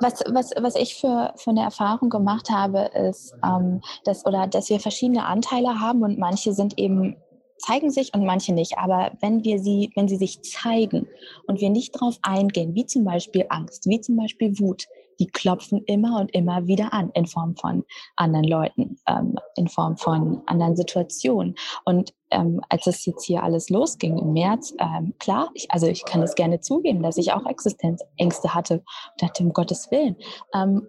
was, 0.00 0.24
was, 0.28 0.50
was 0.60 0.74
ich 0.76 0.96
für, 0.96 1.34
für 1.36 1.50
eine 1.50 1.62
Erfahrung 1.62 2.10
gemacht 2.10 2.50
habe, 2.50 2.90
ist, 3.08 3.34
ähm, 3.44 3.80
dass, 4.04 4.24
oder, 4.26 4.46
dass 4.46 4.68
wir 4.70 4.80
verschiedene 4.80 5.24
Anteile 5.24 5.80
haben 5.80 6.02
und 6.02 6.18
manche 6.18 6.52
sind 6.52 6.78
eben 6.78 7.16
zeigen 7.58 7.90
sich 7.90 8.12
und 8.14 8.24
manche 8.24 8.52
nicht. 8.52 8.78
Aber 8.78 9.12
wenn 9.20 9.44
wir 9.44 9.58
sie, 9.58 9.90
wenn 9.94 10.08
sie 10.08 10.16
sich 10.16 10.42
zeigen 10.42 11.06
und 11.46 11.60
wir 11.60 11.70
nicht 11.70 11.94
darauf 11.94 12.18
eingehen, 12.22 12.74
wie 12.74 12.86
zum 12.86 13.04
Beispiel 13.04 13.46
Angst, 13.48 13.86
wie 13.86 14.00
zum 14.00 14.16
Beispiel 14.16 14.58
Wut, 14.58 14.86
die 15.20 15.26
klopfen 15.28 15.82
immer 15.86 16.20
und 16.20 16.34
immer 16.34 16.66
wieder 16.66 16.92
an 16.92 17.10
in 17.14 17.26
Form 17.26 17.54
von 17.56 17.84
anderen 18.16 18.46
Leuten, 18.46 18.98
ähm, 19.06 19.36
in 19.56 19.68
Form 19.68 19.96
von 19.96 20.42
anderen 20.46 20.74
Situationen. 20.74 21.54
Und 21.84 22.12
ähm, 22.30 22.60
als 22.68 22.86
es 22.88 23.06
jetzt 23.06 23.24
hier 23.24 23.42
alles 23.44 23.70
losging 23.70 24.18
im 24.18 24.32
März, 24.32 24.74
ähm, 24.80 25.14
klar, 25.20 25.50
ich, 25.54 25.70
also 25.70 25.86
ich 25.86 26.04
kann 26.04 26.22
es 26.22 26.34
gerne 26.34 26.60
zugeben, 26.60 27.02
dass 27.02 27.16
ich 27.16 27.32
auch 27.32 27.46
Existenzängste 27.46 28.54
hatte, 28.54 28.82
dachte, 29.18 29.44
um 29.44 29.52
Gottes 29.52 29.90
Willen. 29.92 30.16
Ähm, 30.52 30.88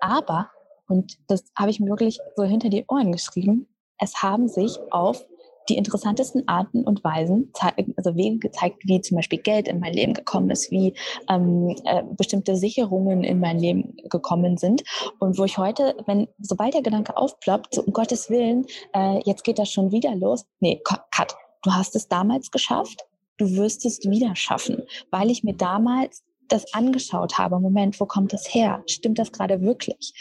aber 0.00 0.50
Und 0.86 1.16
das 1.28 1.44
habe 1.56 1.70
ich 1.70 1.80
mir 1.80 1.88
wirklich 1.88 2.18
so 2.36 2.44
hinter 2.44 2.68
die 2.68 2.84
Ohren 2.88 3.12
geschrieben. 3.12 3.66
Es 3.98 4.22
haben 4.22 4.48
sich 4.48 4.78
auf 4.90 5.24
die 5.68 5.76
interessantesten 5.76 6.46
Arten 6.48 6.84
und 6.84 7.02
Weisen, 7.04 7.52
also 7.96 8.16
Wege 8.16 8.38
gezeigt, 8.38 8.82
wie 8.84 9.00
zum 9.00 9.16
Beispiel 9.16 9.38
Geld 9.38 9.68
in 9.68 9.80
mein 9.80 9.92
Leben 9.92 10.14
gekommen 10.14 10.50
ist, 10.50 10.70
wie 10.70 10.94
ähm, 11.28 11.74
äh, 11.84 12.02
bestimmte 12.16 12.56
Sicherungen 12.56 13.24
in 13.24 13.40
mein 13.40 13.58
Leben 13.58 13.96
gekommen 14.10 14.56
sind. 14.56 14.82
Und 15.18 15.38
wo 15.38 15.44
ich 15.44 15.58
heute, 15.58 15.96
wenn, 16.06 16.28
sobald 16.38 16.74
der 16.74 16.82
Gedanke 16.82 17.16
aufploppt, 17.16 17.74
so 17.74 17.82
um 17.82 17.92
Gottes 17.92 18.30
Willen, 18.30 18.66
äh, 18.94 19.20
jetzt 19.24 19.44
geht 19.44 19.58
das 19.58 19.70
schon 19.70 19.92
wieder 19.92 20.14
los. 20.14 20.44
Nee, 20.60 20.80
cut. 20.84 21.36
Du 21.62 21.72
hast 21.72 21.96
es 21.96 22.08
damals 22.08 22.50
geschafft, 22.50 23.06
du 23.38 23.56
wirst 23.56 23.86
es 23.86 24.00
wieder 24.04 24.36
schaffen, 24.36 24.82
weil 25.10 25.30
ich 25.30 25.44
mir 25.44 25.54
damals 25.54 26.22
das 26.48 26.72
angeschaut 26.74 27.38
habe, 27.38 27.58
Moment, 27.58 27.98
wo 28.00 28.06
kommt 28.06 28.32
das 28.32 28.52
her? 28.52 28.82
Stimmt 28.86 29.18
das 29.18 29.32
gerade 29.32 29.62
wirklich? 29.62 30.12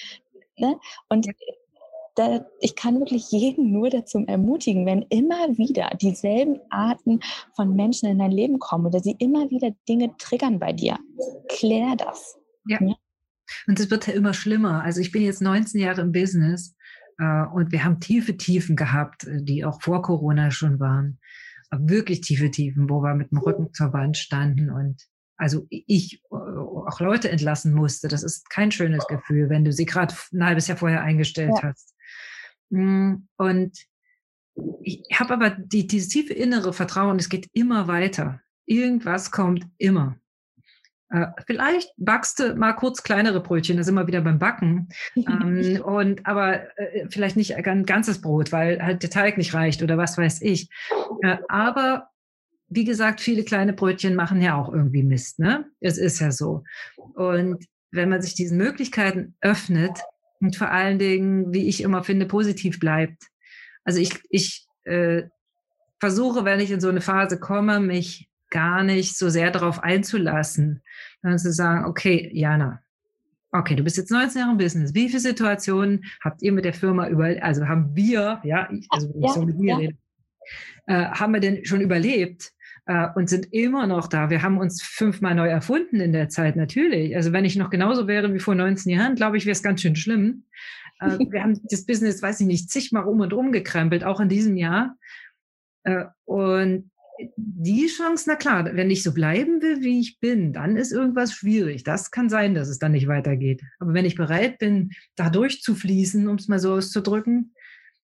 Ne? 0.57 0.79
Und 1.09 1.27
da, 2.15 2.45
ich 2.59 2.75
kann 2.75 2.99
wirklich 2.99 3.31
jeden 3.31 3.71
nur 3.71 3.89
dazu 3.89 4.23
ermutigen, 4.27 4.85
wenn 4.85 5.03
immer 5.09 5.57
wieder 5.57 5.89
dieselben 5.99 6.59
Arten 6.69 7.19
von 7.55 7.75
Menschen 7.75 8.09
in 8.09 8.19
dein 8.19 8.31
Leben 8.31 8.59
kommen 8.59 8.85
oder 8.85 8.99
sie 8.99 9.15
immer 9.19 9.49
wieder 9.49 9.71
Dinge 9.89 10.15
triggern 10.17 10.59
bei 10.59 10.73
dir, 10.73 10.97
klär 11.49 11.95
das. 11.95 12.37
Ja. 12.67 12.77
ja? 12.81 12.95
Und 13.67 13.79
es 13.79 13.89
wird 13.89 14.07
ja 14.07 14.13
immer 14.13 14.33
schlimmer. 14.33 14.83
Also 14.83 15.01
ich 15.01 15.11
bin 15.11 15.23
jetzt 15.23 15.41
19 15.41 15.81
Jahre 15.81 16.01
im 16.01 16.11
Business 16.11 16.75
äh, 17.19 17.45
und 17.53 17.71
wir 17.71 17.83
haben 17.83 17.99
tiefe 17.99 18.37
Tiefen 18.37 18.75
gehabt, 18.75 19.25
äh, 19.25 19.41
die 19.41 19.65
auch 19.65 19.81
vor 19.81 20.01
Corona 20.01 20.51
schon 20.51 20.79
waren. 20.79 21.19
Wirklich 21.75 22.21
tiefe 22.21 22.51
Tiefen, 22.51 22.89
wo 22.89 23.01
wir 23.01 23.15
mit 23.15 23.31
dem 23.31 23.39
Rücken 23.39 23.73
zur 23.73 23.93
Wand 23.93 24.17
standen 24.17 24.69
und 24.69 25.01
also 25.37 25.65
ich 25.69 26.21
äh, 26.31 26.35
auch 26.35 26.99
Leute 26.99 27.29
entlassen 27.29 27.73
musste. 27.73 28.07
Das 28.07 28.23
ist 28.23 28.49
kein 28.49 28.71
schönes 28.71 29.07
Gefühl, 29.07 29.49
wenn 29.49 29.65
du 29.65 29.71
sie 29.71 29.85
gerade 29.85 30.13
ein 30.31 30.45
halbes 30.45 30.67
Jahr 30.67 30.77
vorher 30.77 31.01
eingestellt 31.01 31.53
ja. 31.61 31.69
hast. 31.69 31.95
Mm, 32.73 33.27
und 33.37 33.77
ich 34.81 35.03
habe 35.13 35.33
aber 35.33 35.51
die, 35.51 35.87
dieses 35.87 36.09
tiefe 36.09 36.33
innere 36.33 36.73
Vertrauen, 36.73 37.17
es 37.17 37.29
geht 37.29 37.47
immer 37.53 37.87
weiter. 37.87 38.41
Irgendwas 38.65 39.31
kommt 39.31 39.65
immer. 39.77 40.17
Äh, 41.09 41.27
vielleicht 41.45 41.91
backst 41.97 42.39
du 42.39 42.55
mal 42.55 42.73
kurz 42.73 43.03
kleinere 43.03 43.41
Brötchen, 43.41 43.77
da 43.77 43.83
sind 43.83 43.93
wir 43.93 44.07
wieder 44.07 44.21
beim 44.21 44.39
Backen. 44.39 44.89
ähm, 45.15 45.81
und 45.83 46.25
aber 46.25 46.77
äh, 46.77 47.07
vielleicht 47.09 47.37
nicht 47.37 47.55
ein 47.55 47.85
ganzes 47.85 48.21
Brot, 48.21 48.51
weil 48.51 48.81
halt 48.81 49.03
der 49.03 49.11
Teig 49.11 49.37
nicht 49.37 49.53
reicht 49.53 49.83
oder 49.83 49.97
was 49.97 50.17
weiß 50.17 50.41
ich. 50.41 50.69
Äh, 51.21 51.37
aber 51.49 52.09
wie 52.69 52.85
gesagt, 52.85 53.21
viele 53.21 53.43
kleine 53.43 53.73
Brötchen 53.73 54.15
machen 54.15 54.41
ja 54.41 54.55
auch 54.55 54.73
irgendwie 54.73 55.03
Mist, 55.03 55.37
ne? 55.37 55.65
Es 55.79 55.99
ist 55.99 56.19
ja 56.19 56.31
so. 56.31 56.63
Und 57.13 57.63
wenn 57.91 58.09
man 58.09 58.23
sich 58.23 58.33
diesen 58.33 58.57
Möglichkeiten 58.57 59.35
öffnet, 59.41 59.99
und 60.43 60.55
vor 60.57 60.69
allen 60.69 60.99
Dingen, 60.99 61.53
wie 61.53 61.67
ich 61.67 61.81
immer 61.81 62.03
finde, 62.03 62.25
positiv 62.25 62.79
bleibt. 62.79 63.23
Also 63.85 63.99
ich, 63.99 64.19
ich 64.29 64.67
äh, 64.83 65.23
versuche, 65.99 66.43
wenn 66.45 66.59
ich 66.59 66.69
in 66.69 66.81
so 66.81 66.89
eine 66.89 67.01
Phase 67.01 67.39
komme, 67.39 67.79
mich 67.79 68.29
gar 68.49 68.83
nicht 68.83 69.17
so 69.17 69.29
sehr 69.29 69.51
darauf 69.51 69.81
einzulassen, 69.81 70.83
sondern 71.21 71.39
zu 71.39 71.51
sagen, 71.51 71.85
okay, 71.85 72.29
Jana, 72.33 72.81
okay, 73.51 73.75
du 73.75 73.83
bist 73.83 73.97
jetzt 73.97 74.11
19 74.11 74.39
Jahre 74.39 74.51
im 74.51 74.57
Business. 74.57 74.93
Wie 74.93 75.07
viele 75.07 75.21
Situationen 75.21 76.03
habt 76.23 76.41
ihr 76.41 76.51
mit 76.51 76.65
der 76.65 76.73
Firma 76.73 77.07
über, 77.07 77.35
also 77.41 77.67
haben 77.67 77.95
wir, 77.95 78.41
ja, 78.43 78.69
ich, 78.71 78.85
also 78.89 79.09
wenn 79.09 79.21
ich 79.21 79.27
ja, 79.27 79.33
so 79.33 79.41
mit 79.43 79.57
mir 79.57 79.69
ja. 79.69 79.77
rede, 79.77 79.97
äh, 80.87 81.05
haben 81.05 81.33
wir 81.33 81.39
denn 81.39 81.65
schon 81.65 81.81
überlebt? 81.81 82.52
Äh, 82.85 83.07
und 83.15 83.29
sind 83.29 83.53
immer 83.53 83.87
noch 83.87 84.07
da. 84.07 84.29
Wir 84.29 84.41
haben 84.41 84.57
uns 84.57 84.81
fünfmal 84.81 85.35
neu 85.35 85.47
erfunden 85.47 85.99
in 85.99 86.13
der 86.13 86.29
Zeit, 86.29 86.55
natürlich. 86.55 87.15
Also 87.15 87.31
wenn 87.31 87.45
ich 87.45 87.55
noch 87.55 87.69
genauso 87.69 88.07
wäre 88.07 88.33
wie 88.33 88.39
vor 88.39 88.55
19 88.55 88.91
Jahren, 88.91 89.15
glaube 89.15 89.37
ich, 89.37 89.45
wäre 89.45 89.53
es 89.53 89.63
ganz 89.63 89.81
schön 89.81 89.95
schlimm. 89.95 90.45
Äh, 90.99 91.17
wir 91.31 91.43
haben 91.43 91.59
das 91.69 91.85
Business, 91.85 92.21
weiß 92.21 92.41
ich 92.41 92.47
nicht, 92.47 92.69
zigmal 92.69 93.05
um 93.05 93.19
und 93.19 93.33
um 93.33 93.51
gekrempelt, 93.51 94.03
auch 94.03 94.19
in 94.19 94.29
diesem 94.29 94.57
Jahr. 94.57 94.97
Äh, 95.83 96.05
und 96.25 96.89
die 97.37 97.87
Chance, 97.87 98.25
na 98.27 98.35
klar, 98.35 98.75
wenn 98.75 98.89
ich 98.89 99.03
so 99.03 99.13
bleiben 99.13 99.61
will, 99.61 99.81
wie 99.81 99.99
ich 99.99 100.19
bin, 100.19 100.51
dann 100.51 100.75
ist 100.75 100.91
irgendwas 100.91 101.31
schwierig. 101.31 101.83
Das 101.83 102.11
kann 102.11 102.27
sein, 102.27 102.55
dass 102.55 102.67
es 102.67 102.79
dann 102.79 102.91
nicht 102.91 103.07
weitergeht. 103.07 103.61
Aber 103.79 103.93
wenn 103.93 104.05
ich 104.05 104.15
bereit 104.15 104.57
bin, 104.57 104.91
da 105.15 105.29
durchzufließen, 105.29 106.27
um 106.27 106.35
es 106.35 106.47
mal 106.47 106.59
so 106.59 106.73
auszudrücken, 106.73 107.53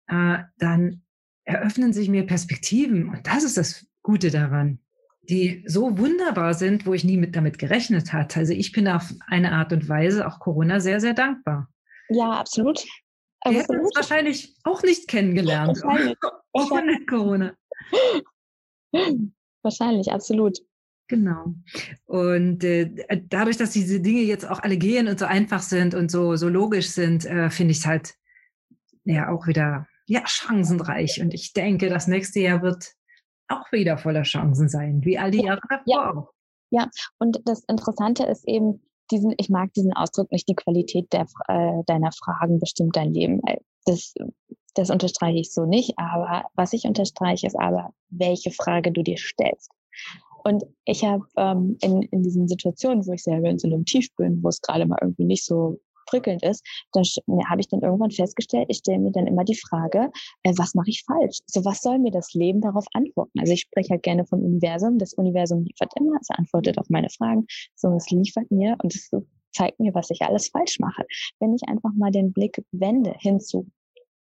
äh, 0.08 0.38
dann 0.58 1.02
eröffnen 1.44 1.92
sich 1.92 2.08
mir 2.08 2.26
Perspektiven. 2.26 3.08
Und 3.08 3.26
das 3.26 3.44
ist 3.44 3.56
das 3.56 3.87
Gute 4.08 4.30
daran, 4.30 4.78
die 5.20 5.62
so 5.66 5.98
wunderbar 5.98 6.54
sind, 6.54 6.86
wo 6.86 6.94
ich 6.94 7.04
nie 7.04 7.18
mit 7.18 7.36
damit 7.36 7.58
gerechnet 7.58 8.14
hatte. 8.14 8.40
Also 8.40 8.54
ich 8.54 8.72
bin 8.72 8.88
auf 8.88 9.12
eine 9.26 9.52
Art 9.52 9.70
und 9.70 9.86
Weise 9.86 10.26
auch 10.26 10.40
Corona 10.40 10.80
sehr, 10.80 10.98
sehr 10.98 11.12
dankbar. 11.12 11.68
Ja, 12.08 12.30
absolut. 12.32 12.82
Wir 13.44 13.58
hätten 13.58 13.78
uns 13.78 13.94
wahrscheinlich 13.94 14.56
auch 14.64 14.82
nicht 14.82 15.08
kennengelernt. 15.08 15.78
Wahrscheinlich. 15.82 16.16
Ohne 16.52 17.04
Corona. 17.04 17.54
Wahrscheinlich, 19.60 20.10
absolut. 20.10 20.56
Genau. 21.08 21.52
Und 22.06 22.64
äh, 22.64 22.90
dadurch, 23.28 23.58
dass 23.58 23.72
diese 23.72 24.00
Dinge 24.00 24.22
jetzt 24.22 24.48
auch 24.48 24.60
alle 24.60 24.78
gehen 24.78 25.06
und 25.06 25.18
so 25.18 25.26
einfach 25.26 25.60
sind 25.60 25.94
und 25.94 26.10
so, 26.10 26.36
so 26.36 26.48
logisch 26.48 26.88
sind, 26.88 27.26
äh, 27.26 27.50
finde 27.50 27.72
ich 27.72 27.80
es 27.80 27.86
halt 27.86 28.14
ja 29.04 29.28
auch 29.28 29.46
wieder 29.46 29.86
ja, 30.06 30.22
chancenreich. 30.26 31.20
Und 31.20 31.34
ich 31.34 31.52
denke, 31.52 31.90
das 31.90 32.06
nächste 32.06 32.40
Jahr 32.40 32.62
wird 32.62 32.94
auch 33.48 33.70
wieder 33.72 33.98
voller 33.98 34.22
Chancen 34.22 34.68
sein, 34.68 35.04
wie 35.04 35.18
all 35.18 35.30
die 35.30 35.42
Jahre 35.42 35.60
davor 35.68 35.84
ja. 35.86 36.14
auch. 36.14 36.32
Ja, 36.70 36.88
und 37.18 37.40
das 37.44 37.64
Interessante 37.64 38.24
ist 38.24 38.46
eben, 38.46 38.82
diesen, 39.10 39.34
ich 39.38 39.48
mag 39.48 39.72
diesen 39.72 39.94
Ausdruck 39.94 40.30
nicht, 40.30 40.48
die 40.48 40.54
Qualität 40.54 41.12
der, 41.12 41.26
äh, 41.48 41.82
deiner 41.86 42.12
Fragen 42.12 42.60
bestimmt 42.60 42.94
dein 42.94 43.14
Leben. 43.14 43.40
Das, 43.86 44.12
das 44.74 44.90
unterstreiche 44.90 45.38
ich 45.38 45.52
so 45.52 45.64
nicht, 45.64 45.94
aber 45.96 46.44
was 46.54 46.74
ich 46.74 46.84
unterstreiche, 46.84 47.46
ist 47.46 47.58
aber, 47.58 47.94
welche 48.10 48.50
Frage 48.50 48.92
du 48.92 49.02
dir 49.02 49.16
stellst. 49.16 49.70
Und 50.44 50.64
ich 50.84 51.04
habe 51.04 51.24
ähm, 51.36 51.76
in, 51.80 52.02
in 52.02 52.22
diesen 52.22 52.48
Situationen, 52.48 53.06
wo 53.06 53.12
ich 53.12 53.22
selber 53.22 53.48
in 53.48 53.58
so 53.58 53.66
einem 53.66 53.84
Tief 53.84 54.08
bin, 54.16 54.42
wo 54.42 54.48
es 54.48 54.60
gerade 54.60 54.86
mal 54.86 54.98
irgendwie 55.00 55.24
nicht 55.24 55.44
so 55.44 55.80
prickelnd 56.08 56.42
ist, 56.42 56.64
dann 56.92 57.04
habe 57.48 57.60
ich 57.60 57.68
dann 57.68 57.80
irgendwann 57.80 58.10
festgestellt, 58.10 58.66
ich 58.68 58.78
stelle 58.78 58.98
mir 58.98 59.12
dann 59.12 59.26
immer 59.26 59.44
die 59.44 59.56
Frage, 59.56 60.10
äh, 60.42 60.52
was 60.56 60.74
mache 60.74 60.90
ich 60.90 61.04
falsch? 61.04 61.38
So, 61.46 61.64
was 61.64 61.80
soll 61.80 61.98
mir 61.98 62.10
das 62.10 62.34
Leben 62.34 62.60
darauf 62.60 62.86
antworten? 62.94 63.38
Also 63.40 63.52
ich 63.52 63.62
spreche 63.62 63.90
halt 63.90 64.02
gerne 64.02 64.26
vom 64.26 64.42
Universum. 64.42 64.98
Das 64.98 65.14
Universum 65.14 65.64
liefert 65.64 65.92
immer, 65.98 66.18
es 66.20 66.30
antwortet 66.30 66.78
auf 66.78 66.88
meine 66.88 67.10
Fragen. 67.10 67.46
So, 67.74 67.94
es 67.96 68.10
liefert 68.10 68.50
mir 68.50 68.76
und 68.82 68.94
es 68.94 69.10
zeigt 69.52 69.80
mir, 69.80 69.94
was 69.94 70.10
ich 70.10 70.22
alles 70.22 70.48
falsch 70.48 70.78
mache. 70.78 71.04
Wenn 71.40 71.54
ich 71.54 71.62
einfach 71.68 71.92
mal 71.94 72.10
den 72.10 72.32
Blick 72.32 72.62
wende 72.72 73.14
hinzu, 73.18 73.66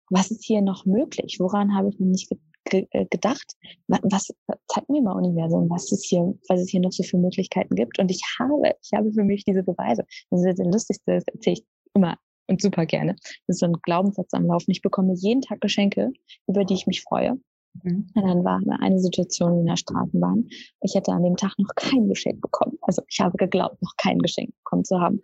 was 0.09 0.31
ist 0.31 0.45
hier 0.45 0.61
noch 0.61 0.85
möglich? 0.85 1.37
Woran 1.39 1.75
habe 1.75 1.89
ich 1.89 1.99
noch 1.99 2.07
nicht 2.07 2.29
äh, 2.73 3.05
gedacht? 3.09 3.53
Was 3.87 4.27
zeigt 4.67 4.89
mir 4.89 5.01
mal 5.01 5.15
Universum, 5.17 5.69
was 5.69 5.91
es 5.91 6.03
hier, 6.05 6.33
was 6.47 6.61
es 6.61 6.69
hier 6.69 6.81
noch 6.81 6.91
so 6.91 7.03
für 7.03 7.17
Möglichkeiten 7.17 7.75
gibt? 7.75 7.99
Und 7.99 8.11
ich 8.11 8.21
habe, 8.39 8.73
ich 8.81 8.91
habe 8.93 9.11
für 9.11 9.23
mich 9.23 9.43
diese 9.43 9.63
Beweise. 9.63 10.05
Das 10.29 10.43
ist 10.43 10.59
das 10.59 10.67
Lustigste, 10.67 11.15
das 11.15 11.23
erzähle 11.33 11.53
ich 11.55 11.65
immer 11.93 12.17
und 12.47 12.61
super 12.61 12.85
gerne. 12.85 13.15
Das 13.47 13.55
ist 13.55 13.59
so 13.59 13.65
ein 13.65 13.77
Glaubenssatz 13.83 14.33
am 14.33 14.45
Laufen. 14.45 14.71
Ich 14.71 14.81
bekomme 14.81 15.13
jeden 15.15 15.41
Tag 15.41 15.61
Geschenke, 15.61 16.11
über 16.47 16.63
die 16.63 16.75
ich 16.75 16.87
mich 16.87 17.01
freue. 17.01 17.39
Mhm. 17.83 18.09
Und 18.13 18.23
dann 18.23 18.43
war 18.43 18.61
eine 18.79 18.99
Situation 18.99 19.59
in 19.59 19.65
der 19.65 19.77
Straßenbahn. 19.77 20.47
Ich 20.81 20.95
hätte 20.95 21.11
an 21.11 21.23
dem 21.23 21.35
Tag 21.35 21.53
noch 21.57 21.73
kein 21.75 22.07
Geschenk 22.07 22.41
bekommen. 22.41 22.77
Also 22.81 23.01
ich 23.09 23.19
habe 23.19 23.37
geglaubt, 23.37 23.81
noch 23.81 23.93
kein 23.97 24.19
Geschenk 24.19 24.53
bekommen 24.63 24.85
zu 24.85 24.99
haben. 24.99 25.21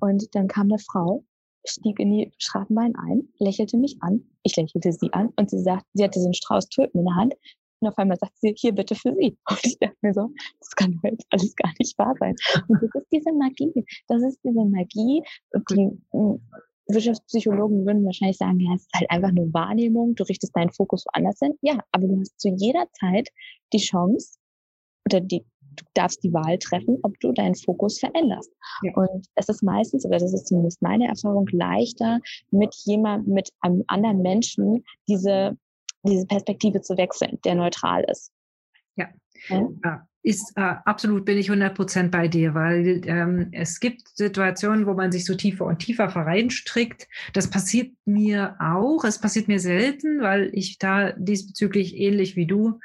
Und 0.00 0.34
dann 0.34 0.48
kam 0.48 0.68
eine 0.68 0.78
Frau 0.78 1.24
stieg 1.64 1.98
in 1.98 2.10
die 2.10 2.32
Straßenbahn 2.38 2.94
ein, 2.96 3.28
lächelte 3.38 3.76
mich 3.76 3.96
an, 4.00 4.24
ich 4.42 4.56
lächelte 4.56 4.92
sie 4.92 5.12
an 5.12 5.30
und 5.36 5.50
sie 5.50 5.60
sagt, 5.60 5.86
sie 5.94 6.04
hatte 6.04 6.20
so 6.20 6.26
einen 6.26 6.34
Strauß 6.34 6.68
Tulpen 6.68 7.00
in 7.00 7.06
der 7.06 7.16
Hand 7.16 7.34
und 7.80 7.88
auf 7.88 7.98
einmal 7.98 8.18
sagt 8.18 8.38
sie, 8.38 8.54
hier 8.56 8.72
bitte 8.72 8.94
für 8.94 9.14
sie. 9.14 9.38
Und 9.48 9.60
ich 9.64 9.78
dachte 9.78 9.96
mir 10.02 10.12
so, 10.12 10.30
das 10.60 10.70
kann 10.76 11.00
jetzt 11.02 11.26
alles 11.30 11.56
gar 11.56 11.72
nicht 11.78 11.98
wahr 11.98 12.14
sein. 12.20 12.36
Und 12.68 12.82
das 12.82 12.90
ist 12.94 13.06
diese 13.10 13.32
Magie. 13.32 13.72
Das 14.06 14.22
ist 14.22 14.38
diese 14.44 14.64
Magie, 14.64 15.22
die 15.70 15.90
hm, 16.12 16.40
Wirtschaftspsychologen 16.88 17.86
würden 17.86 18.04
wahrscheinlich 18.04 18.36
sagen, 18.36 18.60
ja, 18.60 18.74
es 18.74 18.82
ist 18.82 18.94
halt 18.94 19.10
einfach 19.10 19.32
nur 19.32 19.52
Wahrnehmung, 19.54 20.14
du 20.14 20.24
richtest 20.24 20.54
deinen 20.56 20.72
Fokus 20.72 21.06
woanders 21.06 21.38
hin. 21.38 21.54
Ja, 21.62 21.78
aber 21.92 22.06
du 22.06 22.20
hast 22.20 22.38
zu 22.38 22.48
jeder 22.48 22.86
Zeit 22.92 23.30
die 23.72 23.78
Chance 23.78 24.38
oder 25.06 25.20
die, 25.20 25.44
du 25.76 25.84
darfst 25.94 26.22
die 26.22 26.32
Wahl 26.32 26.58
treffen, 26.58 26.98
ob 27.02 27.18
du 27.20 27.32
deinen 27.32 27.54
Fokus 27.54 27.98
veränderst. 27.98 28.50
Ja. 28.82 28.92
Und 28.94 29.26
es 29.34 29.48
ist 29.48 29.62
meistens, 29.62 30.04
oder 30.04 30.18
das 30.18 30.32
ist 30.32 30.48
zumindest 30.48 30.82
meine 30.82 31.08
Erfahrung, 31.08 31.48
leichter, 31.52 32.20
mit 32.50 32.74
jemandem, 32.84 33.34
mit 33.34 33.50
einem 33.60 33.84
anderen 33.86 34.22
Menschen 34.22 34.84
diese, 35.08 35.56
diese 36.04 36.26
Perspektive 36.26 36.80
zu 36.80 36.96
wechseln, 36.96 37.38
der 37.44 37.54
neutral 37.54 38.04
ist. 38.08 38.32
Ja. 38.96 39.08
ja. 39.48 40.06
Ist 40.22 40.52
äh, 40.56 40.74
absolut, 40.84 41.24
bin 41.24 41.38
ich 41.38 41.48
100 41.48 41.74
Prozent 41.74 42.10
bei 42.10 42.28
dir, 42.28 42.54
weil 42.54 43.00
ähm, 43.06 43.48
es 43.52 43.80
gibt 43.80 44.06
Situationen, 44.14 44.86
wo 44.86 44.92
man 44.92 45.10
sich 45.10 45.24
so 45.24 45.34
tiefer 45.34 45.64
und 45.64 45.78
tiefer 45.78 46.10
vereinstrickt. 46.10 47.08
Das 47.32 47.48
passiert 47.48 47.92
mir 48.04 48.54
auch. 48.60 49.04
Es 49.04 49.18
passiert 49.18 49.48
mir 49.48 49.60
selten, 49.60 50.20
weil 50.20 50.50
ich 50.52 50.76
da 50.76 51.12
diesbezüglich 51.12 51.96
ähnlich 51.96 52.36
wie 52.36 52.44
du 52.44 52.80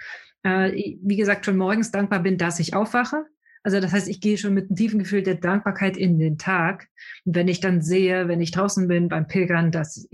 äh, 0.45 0.97
wie 1.01 1.17
gesagt, 1.17 1.45
schon 1.45 1.58
morgens 1.58 1.91
dankbar 1.91 2.21
bin, 2.21 2.38
dass 2.38 2.60
ich 2.60 2.75
aufwache. 2.75 3.25
Also 3.63 3.79
das 3.79 3.91
heißt, 3.91 4.08
ich 4.08 4.21
gehe 4.21 4.38
schon 4.38 4.53
mit 4.53 4.69
einem 4.69 4.75
tiefen 4.75 4.99
Gefühl 4.99 5.23
der 5.23 5.36
Dankbarkeit 5.36 5.97
in 5.97 6.19
den 6.19 6.38
Tag. 6.38 6.88
Und 7.26 7.36
wenn 7.36 7.47
ich 7.47 7.61
dann 7.61 7.82
sehe, 7.82 8.28
wenn 8.28 8.39
ich 8.39 8.51
draußen 8.51 8.88
bin 8.88 9.09
beim 9.09 9.28
Pilgern, 9.28 9.72
dass 9.72 10.07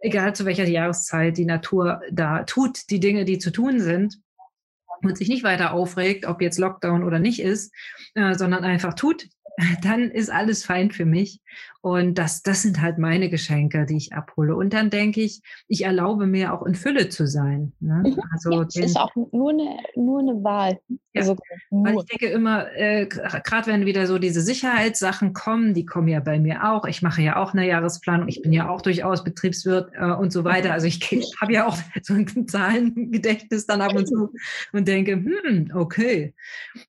egal 0.00 0.34
zu 0.34 0.44
welcher 0.44 0.66
Jahreszeit 0.66 1.38
die 1.38 1.44
Natur 1.44 2.00
da 2.10 2.42
tut, 2.42 2.90
die 2.90 2.98
Dinge, 2.98 3.24
die 3.24 3.38
zu 3.38 3.52
tun 3.52 3.78
sind, 3.78 4.18
und 5.02 5.18
sich 5.18 5.28
nicht 5.28 5.44
weiter 5.44 5.72
aufregt, 5.72 6.26
ob 6.26 6.40
jetzt 6.40 6.58
Lockdown 6.58 7.04
oder 7.04 7.18
nicht 7.18 7.40
ist, 7.40 7.72
äh, 8.14 8.34
sondern 8.34 8.64
einfach 8.64 8.94
tut, 8.94 9.28
dann 9.82 10.10
ist 10.10 10.30
alles 10.30 10.64
fein 10.64 10.90
für 10.90 11.04
mich. 11.04 11.40
Und 11.80 12.16
das, 12.16 12.42
das 12.42 12.62
sind 12.62 12.80
halt 12.80 12.96
meine 12.96 13.28
Geschenke, 13.28 13.84
die 13.84 13.98
ich 13.98 14.14
abhole. 14.14 14.56
Und 14.56 14.72
dann 14.72 14.88
denke 14.88 15.20
ich, 15.20 15.42
ich 15.68 15.84
erlaube 15.84 16.26
mir 16.26 16.54
auch 16.54 16.64
in 16.64 16.74
Fülle 16.74 17.10
zu 17.10 17.26
sein. 17.26 17.74
Ne? 17.78 18.02
Mhm. 18.06 18.22
Also 18.32 18.52
ja, 18.52 18.64
das 18.64 18.76
ist 18.76 18.96
auch 18.96 19.14
nur 19.14 19.50
eine, 19.50 19.76
nur 19.94 20.20
eine 20.20 20.42
Wahl. 20.42 20.80
Ja, 21.12 21.20
also, 21.20 21.36
weil 21.70 21.96
ich 21.96 22.04
denke 22.06 22.28
immer, 22.28 22.72
äh, 22.74 23.06
gerade 23.06 23.66
wenn 23.66 23.84
wieder 23.84 24.06
so 24.06 24.18
diese 24.18 24.40
Sicherheitssachen 24.40 25.34
kommen, 25.34 25.74
die 25.74 25.84
kommen 25.84 26.08
ja 26.08 26.20
bei 26.20 26.40
mir 26.40 26.70
auch. 26.72 26.86
Ich 26.86 27.02
mache 27.02 27.20
ja 27.20 27.36
auch 27.36 27.52
eine 27.52 27.66
Jahresplanung. 27.66 28.28
Ich 28.28 28.40
bin 28.40 28.54
ja 28.54 28.70
auch 28.70 28.80
durchaus 28.80 29.22
Betriebswirt 29.22 29.92
äh, 29.94 30.10
und 30.10 30.32
so 30.32 30.42
weiter. 30.42 30.72
Also 30.72 30.86
ich 30.86 31.00
habe 31.38 31.52
ja 31.52 31.66
auch 31.66 31.76
so 32.02 32.14
ein 32.14 32.48
Zahlengedächtnis 32.48 33.66
dann 33.66 33.82
ab 33.82 33.94
und 33.94 34.08
zu 34.08 34.32
und 34.72 34.88
denke, 34.88 35.12
hm, 35.12 35.70
okay. 35.74 36.34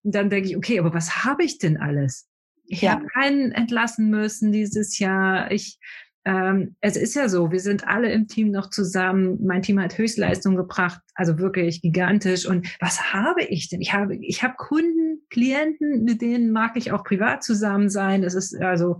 Und 0.03 0.15
dann 0.15 0.29
denke 0.29 0.47
ich, 0.47 0.55
okay, 0.55 0.79
aber 0.79 0.93
was 0.93 1.25
habe 1.25 1.43
ich 1.43 1.57
denn 1.57 1.75
alles? 1.75 2.29
Ich 2.67 2.81
ja. 2.81 2.91
habe 2.91 3.05
keinen 3.07 3.51
entlassen 3.51 4.09
müssen 4.09 4.51
dieses 4.51 4.99
Jahr. 4.99 5.51
Ich, 5.51 5.79
ähm, 6.25 6.75
es 6.81 6.97
ist 6.97 7.15
ja 7.15 7.29
so, 7.29 7.51
wir 7.51 7.59
sind 7.59 7.87
alle 7.87 8.11
im 8.11 8.27
Team 8.27 8.49
noch 8.49 8.69
zusammen. 8.69 9.37
Mein 9.45 9.61
Team 9.61 9.79
hat 9.79 9.97
Höchstleistung 9.97 10.55
gebracht, 10.55 10.99
also 11.13 11.37
wirklich 11.37 11.81
gigantisch. 11.81 12.47
Und 12.47 12.67
was 12.79 13.13
habe 13.13 13.43
ich 13.43 13.69
denn? 13.69 13.81
Ich 13.81 13.93
habe, 13.93 14.15
ich 14.15 14.41
habe 14.41 14.55
Kunden, 14.57 15.21
Klienten, 15.29 16.03
mit 16.03 16.21
denen 16.21 16.51
mag 16.51 16.75
ich 16.75 16.91
auch 16.91 17.03
privat 17.03 17.43
zusammen 17.43 17.89
sein. 17.89 18.23
Es 18.23 18.33
ist 18.33 18.59
also, 18.59 18.99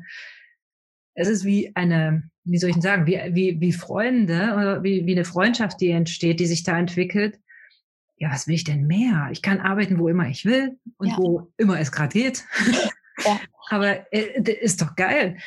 es 1.15 1.27
ist 1.27 1.45
wie 1.45 1.71
eine, 1.75 2.29
wie 2.43 2.59
soll 2.59 2.69
ich 2.69 2.75
denn 2.75 2.81
sagen, 2.83 3.07
wie, 3.07 3.19
wie, 3.33 3.59
wie 3.59 3.73
Freunde 3.73 4.53
oder 4.53 4.83
wie, 4.83 5.05
wie 5.07 5.13
eine 5.13 5.25
Freundschaft, 5.25 5.81
die 5.81 5.89
entsteht, 5.89 6.39
die 6.39 6.45
sich 6.45 6.63
da 6.63 6.77
entwickelt. 6.77 7.39
Ja, 8.17 8.31
was 8.31 8.47
will 8.47 8.55
ich 8.55 8.63
denn 8.63 8.85
mehr? 8.85 9.29
Ich 9.31 9.41
kann 9.41 9.59
arbeiten, 9.59 9.97
wo 9.97 10.07
immer 10.07 10.27
ich 10.29 10.45
will 10.45 10.77
und 10.97 11.07
ja. 11.07 11.17
wo 11.17 11.51
immer 11.57 11.79
es 11.79 11.91
gerade 11.91 12.13
geht. 12.13 12.45
Ja. 13.25 13.39
Aber 13.69 14.11
äh, 14.13 14.41
ist 14.61 14.81
doch 14.81 14.95
geil. 14.95 15.37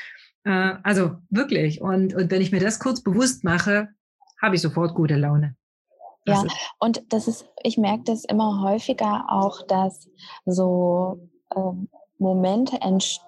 Äh, 0.45 0.75
also 0.83 1.17
wirklich. 1.31 1.81
Und, 1.81 2.15
und 2.15 2.31
wenn 2.31 2.43
ich 2.43 2.53
mir 2.53 2.61
das 2.61 2.79
kurz 2.79 3.03
bewusst 3.03 3.45
mache, 3.45 3.89
habe 4.41 4.55
ich 4.55 4.63
sofort 4.63 4.95
gute 4.95 5.17
Laune. 5.17 5.57
Das 6.25 6.43
ja, 6.43 6.49
und 6.79 7.03
das 7.13 7.27
ist, 7.27 7.47
ich 7.63 7.79
merke 7.79 8.05
das 8.05 8.25
immer 8.25 8.63
häufiger 8.63 9.27
auch, 9.29 9.67
dass 9.67 10.09
so 10.45 11.29
ähm, 11.57 11.89
Momente 12.19 12.81
entstehen, 12.81 13.28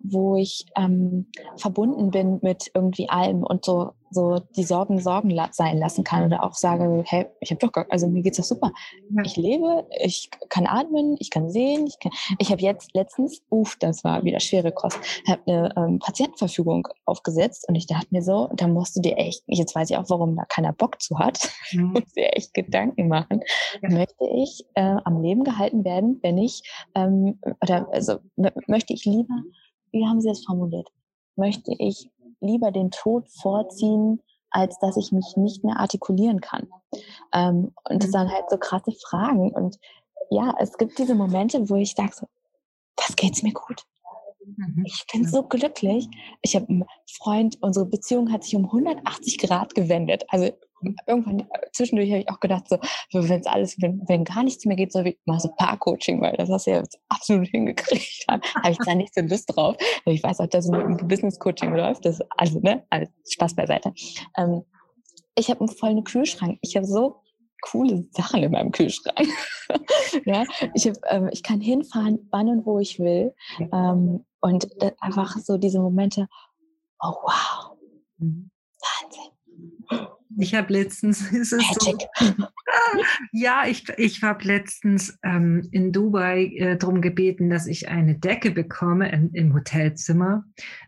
wo 0.00 0.36
ich 0.36 0.66
ähm, 0.76 1.26
verbunden 1.56 2.10
bin 2.10 2.38
mit 2.42 2.70
irgendwie 2.74 3.08
allem 3.08 3.42
und 3.42 3.64
so 3.64 3.92
so 4.14 4.40
die 4.56 4.62
Sorgen 4.62 5.00
Sorgen 5.00 5.36
sein 5.50 5.78
lassen 5.78 6.04
kann 6.04 6.24
oder 6.24 6.42
auch 6.44 6.54
sage, 6.54 7.02
hey, 7.06 7.26
ich 7.40 7.50
habe 7.50 7.58
doch 7.58 7.72
gar, 7.72 7.86
also 7.90 8.06
mir 8.06 8.22
geht's 8.22 8.38
doch 8.38 8.44
super. 8.44 8.72
Ja. 9.10 9.22
Ich 9.24 9.36
lebe, 9.36 9.86
ich 10.02 10.30
kann 10.48 10.66
atmen, 10.66 11.16
ich 11.18 11.30
kann 11.30 11.50
sehen, 11.50 11.86
ich 11.86 11.98
kann, 11.98 12.12
ich 12.38 12.50
habe 12.50 12.62
jetzt 12.62 12.94
letztens, 12.94 13.42
uff, 13.50 13.76
das 13.78 14.04
war 14.04 14.24
wieder 14.24 14.40
schwere 14.40 14.72
Kost, 14.72 14.98
habe 15.28 15.42
eine 15.46 15.74
ähm, 15.76 15.98
Patientenverfügung 15.98 16.88
aufgesetzt 17.04 17.66
und 17.68 17.74
ich 17.74 17.86
dachte 17.86 18.06
mir 18.10 18.22
so, 18.22 18.48
da 18.54 18.68
musst 18.68 18.96
du 18.96 19.00
dir 19.00 19.18
echt, 19.18 19.42
jetzt 19.46 19.74
weiß 19.74 19.90
ich 19.90 19.96
auch, 19.96 20.08
warum 20.08 20.36
da 20.36 20.44
keiner 20.44 20.72
Bock 20.72 21.02
zu 21.02 21.18
hat, 21.18 21.50
mhm. 21.72 21.92
musst 21.94 22.16
dir 22.16 22.32
echt 22.34 22.54
Gedanken 22.54 23.08
machen. 23.08 23.40
Ja. 23.82 23.90
Möchte 23.90 24.24
ich 24.36 24.64
äh, 24.74 24.96
am 25.04 25.20
Leben 25.22 25.44
gehalten 25.44 25.84
werden, 25.84 26.20
wenn 26.22 26.38
ich, 26.38 26.62
ähm, 26.94 27.40
oder 27.60 27.88
also 27.92 28.18
möchte 28.68 28.94
ich 28.94 29.03
lieber, 29.04 29.42
wie 29.92 30.06
haben 30.06 30.20
Sie 30.20 30.28
das 30.28 30.44
formuliert? 30.44 30.88
Möchte 31.36 31.74
ich 31.78 32.10
lieber 32.40 32.70
den 32.70 32.90
Tod 32.90 33.28
vorziehen, 33.30 34.20
als 34.50 34.78
dass 34.78 34.96
ich 34.96 35.10
mich 35.12 35.36
nicht 35.36 35.64
mehr 35.64 35.80
artikulieren 35.80 36.40
kann. 36.40 36.68
Ähm, 37.32 37.72
und 37.88 38.02
das 38.02 38.08
mhm. 38.08 38.12
sind 38.12 38.32
halt 38.32 38.50
so 38.50 38.56
krasse 38.56 38.92
Fragen. 38.92 39.52
Und 39.52 39.78
ja, 40.30 40.54
es 40.58 40.76
gibt 40.78 40.98
diese 40.98 41.14
Momente, 41.14 41.68
wo 41.68 41.76
ich 41.76 41.94
sage 41.94 42.12
so, 42.14 42.26
das 42.96 43.16
geht's 43.16 43.42
mir 43.42 43.52
gut. 43.52 43.82
Mhm. 44.44 44.84
Ich 44.86 45.04
bin 45.12 45.26
so 45.26 45.42
glücklich. 45.42 46.08
Ich 46.42 46.54
habe 46.54 46.68
einen 46.68 46.84
Freund, 47.10 47.58
unsere 47.62 47.86
Beziehung 47.86 48.30
hat 48.30 48.44
sich 48.44 48.54
um 48.54 48.66
180 48.66 49.38
Grad 49.38 49.74
gewendet. 49.74 50.24
Also 50.28 50.52
irgendwann 51.06 51.40
äh, 51.40 51.70
zwischendurch 51.72 52.10
habe 52.10 52.20
ich 52.20 52.30
auch 52.30 52.40
gedacht, 52.40 52.68
so, 52.68 52.78
wenn 53.12 53.40
es 53.40 53.46
alles, 53.46 53.80
wenn, 53.80 54.02
wenn 54.06 54.24
gar 54.24 54.42
nichts 54.42 54.64
mehr 54.64 54.76
geht, 54.76 54.92
so 54.92 55.04
wie 55.04 55.18
mal 55.24 55.40
so 55.40 55.48
Paar-Coaching, 55.56 56.20
weil 56.20 56.36
das 56.36 56.50
hast 56.50 56.66
du 56.66 56.72
ja 56.72 56.78
jetzt 56.78 56.98
absolut 57.08 57.48
hingekriegt. 57.52 58.24
habe 58.28 58.42
ich 58.70 58.78
da 58.78 58.94
nicht 58.94 59.14
so 59.14 59.20
Lust 59.22 59.54
drauf. 59.54 59.76
Ich 60.06 60.22
weiß 60.22 60.40
auch, 60.40 60.46
dass 60.46 60.66
es 60.66 60.70
mit 60.70 60.82
dem 60.82 61.08
Business-Coaching 61.08 61.74
läuft. 61.74 62.04
Das, 62.04 62.20
also, 62.36 62.60
ne, 62.60 62.84
also 62.90 63.10
Spaß 63.28 63.54
beiseite. 63.54 63.92
Ähm, 64.36 64.62
ich 65.36 65.50
habe 65.50 65.60
einen 65.60 65.68
vollen 65.68 66.04
Kühlschrank. 66.04 66.58
Ich 66.62 66.76
habe 66.76 66.86
so 66.86 67.16
coole 67.62 68.06
Sachen 68.12 68.42
in 68.42 68.52
meinem 68.52 68.72
Kühlschrank. 68.72 69.26
ja, 70.24 70.44
ich, 70.74 70.86
hab, 70.86 70.96
ähm, 71.08 71.28
ich 71.32 71.42
kann 71.42 71.60
hinfahren, 71.60 72.28
wann 72.30 72.48
und 72.48 72.66
wo 72.66 72.78
ich 72.78 72.98
will. 72.98 73.34
Ähm, 73.58 74.24
und 74.40 74.68
einfach 75.00 75.38
so 75.38 75.56
diese 75.56 75.80
Momente, 75.80 76.28
oh 77.00 77.14
wow, 77.22 77.76
mhm. 78.18 78.50
Wahnsinn. 78.80 80.08
Ich 80.38 80.54
habe 80.54 80.72
letztens, 80.72 81.20
ist 81.32 81.52
es 81.52 81.64
so, 81.78 81.96
ja, 83.32 83.64
ich, 83.66 83.84
ich 83.96 84.22
habe 84.22 84.44
letztens 84.44 85.18
ähm, 85.22 85.68
in 85.70 85.92
Dubai 85.92 86.46
äh, 86.56 86.76
darum 86.76 87.00
gebeten, 87.00 87.50
dass 87.50 87.66
ich 87.66 87.88
eine 87.88 88.16
Decke 88.16 88.50
bekomme 88.50 89.10
im, 89.12 89.30
im 89.32 89.54
Hotelzimmer, 89.54 90.44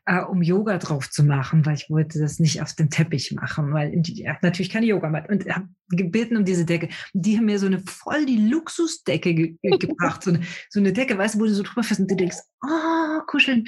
äh, 0.07 0.21
um 0.21 0.43
Yoga 0.43 0.79
drauf 0.79 1.11
zu 1.11 1.25
machen, 1.25 1.65
weil 1.67 1.75
ich 1.75 1.91
wollte 1.91 2.19
das 2.19 2.39
nicht 2.39 2.63
auf 2.63 2.75
dem 2.75 2.91
Teppich 2.91 3.33
machen, 3.33 3.73
weil 3.73 3.95
ich 3.95 4.27
habe 4.27 4.39
natürlich 4.43 4.71
keine 4.71 4.87
Yogamatte 4.87 5.33
und 5.33 5.47
habe 5.49 5.69
gebeten 5.91 6.37
um 6.37 6.45
diese 6.45 6.65
Decke. 6.65 6.89
Die 7.13 7.37
haben 7.37 7.47
mir 7.47 7.59
so 7.59 7.67
eine 7.67 7.81
voll 7.81 8.27
die 8.27 8.49
Luxusdecke 8.49 9.35
ge 9.35 9.57
gebracht, 9.79 10.23
so 10.23 10.31
eine, 10.31 10.41
so 10.69 10.81
eine 10.81 10.93
Decke, 10.93 11.17
weißt 11.17 11.37
du, 11.37 11.41
wo 11.41 11.45
du 11.45 11.55
so 11.55 11.63
drüber 11.63 11.83
fährst 11.83 12.01
und 12.01 12.11
du 12.11 12.17
denkst, 12.17 12.39
oh, 12.65 13.21
kuscheln. 13.27 13.67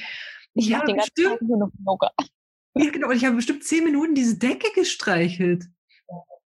Ich, 0.55 0.71
ich 0.71 0.75
habe 0.75 0.87
den 0.87 0.97
ganzen 0.97 1.25
Tag 1.25 1.43
nur 1.43 1.59
noch 1.59 1.71
Yoga. 1.87 2.11
Ja, 2.79 2.91
genau. 2.91 3.09
Und 3.09 3.17
ich 3.17 3.25
habe 3.25 3.37
bestimmt 3.37 3.65
zehn 3.65 3.85
Minuten 3.85 4.15
diese 4.15 4.39
Decke 4.39 4.69
gestreichelt. 4.75 5.65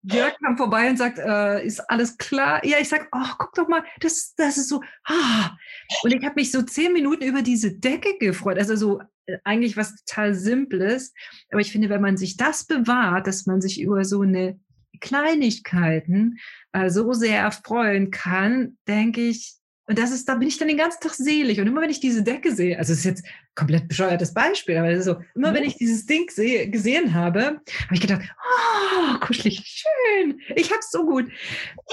Jörg 0.04 0.36
kam 0.40 0.56
vorbei 0.56 0.90
und 0.90 0.96
sagt, 0.96 1.18
äh, 1.18 1.64
ist 1.64 1.78
alles 1.88 2.18
klar? 2.18 2.64
Ja, 2.64 2.78
ich 2.80 2.88
sag, 2.88 3.08
oh, 3.12 3.34
guck 3.38 3.54
doch 3.54 3.68
mal, 3.68 3.84
das, 4.00 4.34
das 4.36 4.56
ist 4.56 4.68
so, 4.68 4.82
ah. 5.04 5.56
Und 6.02 6.12
ich 6.12 6.24
habe 6.24 6.34
mich 6.36 6.50
so 6.50 6.62
zehn 6.62 6.92
Minuten 6.92 7.22
über 7.22 7.42
diese 7.42 7.72
Decke 7.78 8.18
gefreut. 8.18 8.58
Also 8.58 8.74
so 8.74 9.00
äh, 9.26 9.38
eigentlich 9.44 9.76
was 9.76 9.94
total 10.04 10.34
Simples. 10.34 11.12
Aber 11.50 11.60
ich 11.60 11.70
finde, 11.70 11.88
wenn 11.88 12.02
man 12.02 12.16
sich 12.16 12.36
das 12.36 12.64
bewahrt, 12.64 13.28
dass 13.28 13.46
man 13.46 13.60
sich 13.60 13.80
über 13.80 14.04
so 14.04 14.22
eine 14.22 14.58
Kleinigkeiten 15.00 16.38
äh, 16.72 16.90
so 16.90 17.12
sehr 17.12 17.40
erfreuen 17.40 18.10
kann, 18.10 18.78
denke 18.88 19.20
ich, 19.20 19.54
und 19.86 19.98
das 19.98 20.12
ist, 20.12 20.28
da 20.28 20.36
bin 20.36 20.48
ich 20.48 20.58
dann 20.58 20.68
den 20.68 20.76
ganzen 20.76 21.00
Tag 21.00 21.14
selig. 21.14 21.60
Und 21.60 21.66
immer 21.66 21.80
wenn 21.80 21.90
ich 21.90 22.00
diese 22.00 22.22
Decke 22.22 22.54
sehe, 22.54 22.78
also 22.78 22.92
es 22.92 23.00
ist 23.00 23.04
jetzt 23.04 23.26
komplett 23.54 23.88
bescheuertes 23.88 24.32
Beispiel, 24.32 24.76
aber 24.76 24.90
es 24.90 25.00
ist 25.00 25.04
so, 25.06 25.16
immer 25.34 25.52
wenn 25.54 25.64
ich 25.64 25.76
dieses 25.76 26.06
Ding 26.06 26.30
sehe, 26.30 26.70
gesehen 26.70 27.14
habe, 27.14 27.42
habe 27.42 27.94
ich 27.94 28.00
gedacht, 28.00 28.22
oh, 28.22 29.18
kuschelig, 29.18 29.62
schön, 29.64 30.40
ich 30.54 30.70
hab's 30.72 30.90
so 30.90 31.04
gut. 31.04 31.30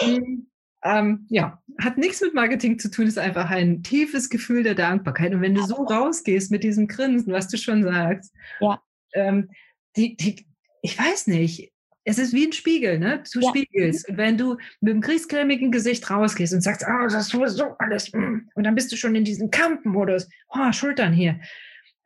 Ähm, 0.01 0.47
ähm, 0.83 1.25
ja, 1.29 1.61
hat 1.81 1.97
nichts 1.97 2.21
mit 2.21 2.33
Marketing 2.33 2.79
zu 2.79 2.89
tun, 2.91 3.07
ist 3.07 3.17
einfach 3.17 3.49
ein 3.49 3.83
tiefes 3.83 4.29
Gefühl 4.29 4.63
der 4.63 4.75
Dankbarkeit. 4.75 5.33
Und 5.33 5.41
wenn 5.41 5.55
du 5.55 5.63
so 5.63 5.75
rausgehst 5.75 6.51
mit 6.51 6.63
diesem 6.63 6.87
Grinsen, 6.87 7.33
was 7.33 7.47
du 7.47 7.57
schon 7.57 7.83
sagst, 7.83 8.33
ja. 8.61 8.81
ähm, 9.13 9.49
die, 9.97 10.15
die, 10.15 10.45
ich 10.81 10.97
weiß 10.97 11.27
nicht, 11.27 11.73
es 12.10 12.18
ist 12.18 12.34
wie 12.34 12.47
ein 12.47 12.53
Spiegel, 12.53 12.97
ne? 12.97 13.24
Du 13.32 13.39
ja. 13.39 13.49
spiegelst. 13.49 14.10
Und 14.10 14.18
wenn 14.18 14.36
du 14.36 14.57
mit 14.82 14.93
einem 14.93 15.01
kriegsgrämigen 15.01 15.72
Gesicht 15.72 16.10
rausgehst 16.10 16.53
und 16.53 16.62
sagst, 16.62 16.84
ah, 16.84 17.01
oh, 17.03 17.03
das 17.03 17.28
ist 17.28 17.30
sowieso 17.30 17.76
alles, 17.78 18.12
mm, 18.12 18.49
und 18.55 18.64
dann 18.64 18.74
bist 18.74 18.91
du 18.91 18.95
schon 18.95 19.14
in 19.14 19.24
diesem 19.24 19.51
Kampfmodus, 19.51 20.28
oh, 20.49 20.72
Schultern 20.72 21.14
hier. 21.14 21.39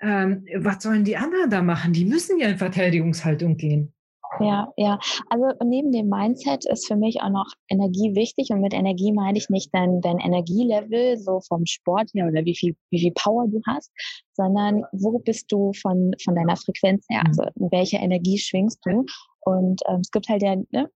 Ähm, 0.02 0.46
was 0.58 0.84
sollen 0.84 1.06
die 1.06 1.16
anderen 1.16 1.50
da 1.50 1.62
machen? 1.62 1.94
Die 1.94 2.04
müssen 2.04 2.38
ja 2.38 2.50
in 2.50 2.58
Verteidigungshaltung 2.58 3.56
gehen. 3.56 3.94
Ja, 4.40 4.74
ja. 4.76 5.00
Also 5.30 5.46
neben 5.64 5.92
dem 5.92 6.10
Mindset 6.10 6.66
ist 6.66 6.88
für 6.88 6.96
mich 6.96 7.22
auch 7.22 7.30
noch 7.30 7.54
Energie 7.70 8.14
wichtig. 8.16 8.50
Und 8.50 8.60
mit 8.60 8.74
Energie 8.74 9.14
meine 9.14 9.38
ich 9.38 9.50
nicht 9.50 9.74
dein, 9.74 10.02
dein 10.02 10.20
Energielevel, 10.20 11.18
so 11.18 11.40
vom 11.48 11.66
Sport 11.66 12.10
her 12.14 12.28
oder 12.28 12.44
wie 12.44 12.56
viel, 12.56 12.76
wie 12.90 13.00
viel 13.00 13.14
Power 13.14 13.48
du 13.48 13.62
hast, 13.68 13.92
sondern 14.34 14.84
wo 14.92 15.20
bist 15.20 15.52
du 15.52 15.72
von, 15.74 16.14
von 16.22 16.36
deiner 16.36 16.58
Frequenz 16.58 17.06
her? 17.10 17.24
Also 17.26 17.44
in 17.56 17.72
welcher 17.72 18.00
Energie 18.00 18.38
schwingst 18.38 18.80
du? 18.86 19.06
Und 19.46 19.82
ähm, 19.88 20.02
es 20.02 20.12
gibt 20.12 20.30
halt 20.30 20.42
ja 20.42 20.56
ne, 20.72 20.90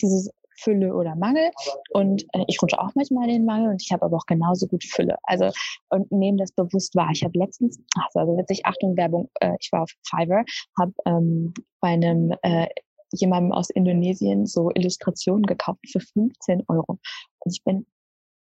diese 0.00 0.30
Fülle 0.58 0.94
oder 0.94 1.14
Mangel. 1.14 1.50
Und 1.90 2.24
äh, 2.32 2.44
ich 2.48 2.60
rutsche 2.60 2.78
auch 2.78 2.90
manchmal 2.94 3.28
in 3.28 3.34
den 3.34 3.44
Mangel 3.44 3.70
und 3.70 3.82
ich 3.82 3.92
habe 3.92 4.04
aber 4.04 4.16
auch 4.16 4.26
genauso 4.26 4.66
gut 4.66 4.84
Fülle. 4.84 5.16
Also 5.22 5.50
und 5.90 6.10
nehme 6.10 6.38
das 6.38 6.52
bewusst 6.52 6.94
wahr. 6.94 7.10
Ich 7.12 7.24
habe 7.24 7.38
letztens, 7.38 7.80
ach 7.96 8.08
so, 8.12 8.20
also 8.20 8.36
witzig, 8.36 8.66
Achtung, 8.66 8.96
Werbung, 8.96 9.30
äh, 9.40 9.52
ich 9.60 9.70
war 9.72 9.82
auf 9.82 9.90
Fiverr, 10.04 10.44
habe 10.78 10.92
ähm, 11.06 11.54
bei 11.80 11.88
einem 11.88 12.34
äh, 12.42 12.66
jemandem 13.12 13.52
aus 13.52 13.70
Indonesien 13.70 14.46
so 14.46 14.70
Illustrationen 14.74 15.44
gekauft 15.44 15.80
für 15.90 16.00
15 16.00 16.64
Euro. 16.68 16.98
Und 17.38 17.52
ich 17.52 17.62
bin 17.64 17.86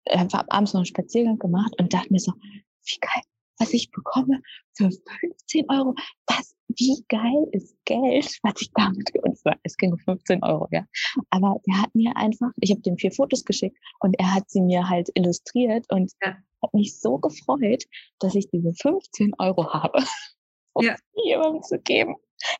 habe 0.09 0.51
abends 0.53 0.73
noch 0.73 0.81
einen 0.81 0.87
Spaziergang 0.87 1.39
gemacht 1.39 1.75
und 1.81 1.93
dachte 1.93 2.13
mir 2.13 2.21
so, 2.21 2.33
wie 2.33 2.99
geil, 3.01 3.23
was 3.59 3.73
ich 3.73 3.91
bekomme 3.91 4.41
für 4.75 4.91
15 5.21 5.71
Euro. 5.71 5.95
Das, 6.27 6.55
wie 6.69 7.05
geil 7.09 7.47
ist 7.53 7.77
Geld, 7.85 8.39
was 8.43 8.61
ich 8.61 8.71
damit, 8.75 9.13
und 9.23 9.39
es 9.63 9.77
ging 9.77 9.93
um 9.93 9.99
15 9.99 10.43
Euro, 10.43 10.69
ja. 10.71 10.85
Aber 11.31 11.61
der 11.67 11.83
hat 11.83 11.95
mir 11.95 12.17
einfach, 12.17 12.51
ich 12.61 12.71
habe 12.71 12.83
dem 12.83 12.97
vier 12.97 13.13
Fotos 13.13 13.45
geschickt 13.45 13.77
und 14.01 14.15
er 14.19 14.35
hat 14.35 14.51
sie 14.51 14.61
mir 14.61 14.89
halt 14.89 15.11
illustriert 15.15 15.87
und 15.91 16.13
ja. 16.23 16.37
hat 16.63 16.75
mich 16.75 16.99
so 16.99 17.19
gefreut, 17.19 17.85
dass 18.19 18.35
ich 18.35 18.49
diese 18.51 18.73
15 18.75 19.33
Euro 19.39 19.73
habe, 19.73 19.99
um 20.75 20.85
ja. 20.85 20.97
jemandem 21.25 21.63
zu 21.63 21.79
geben, 21.79 22.17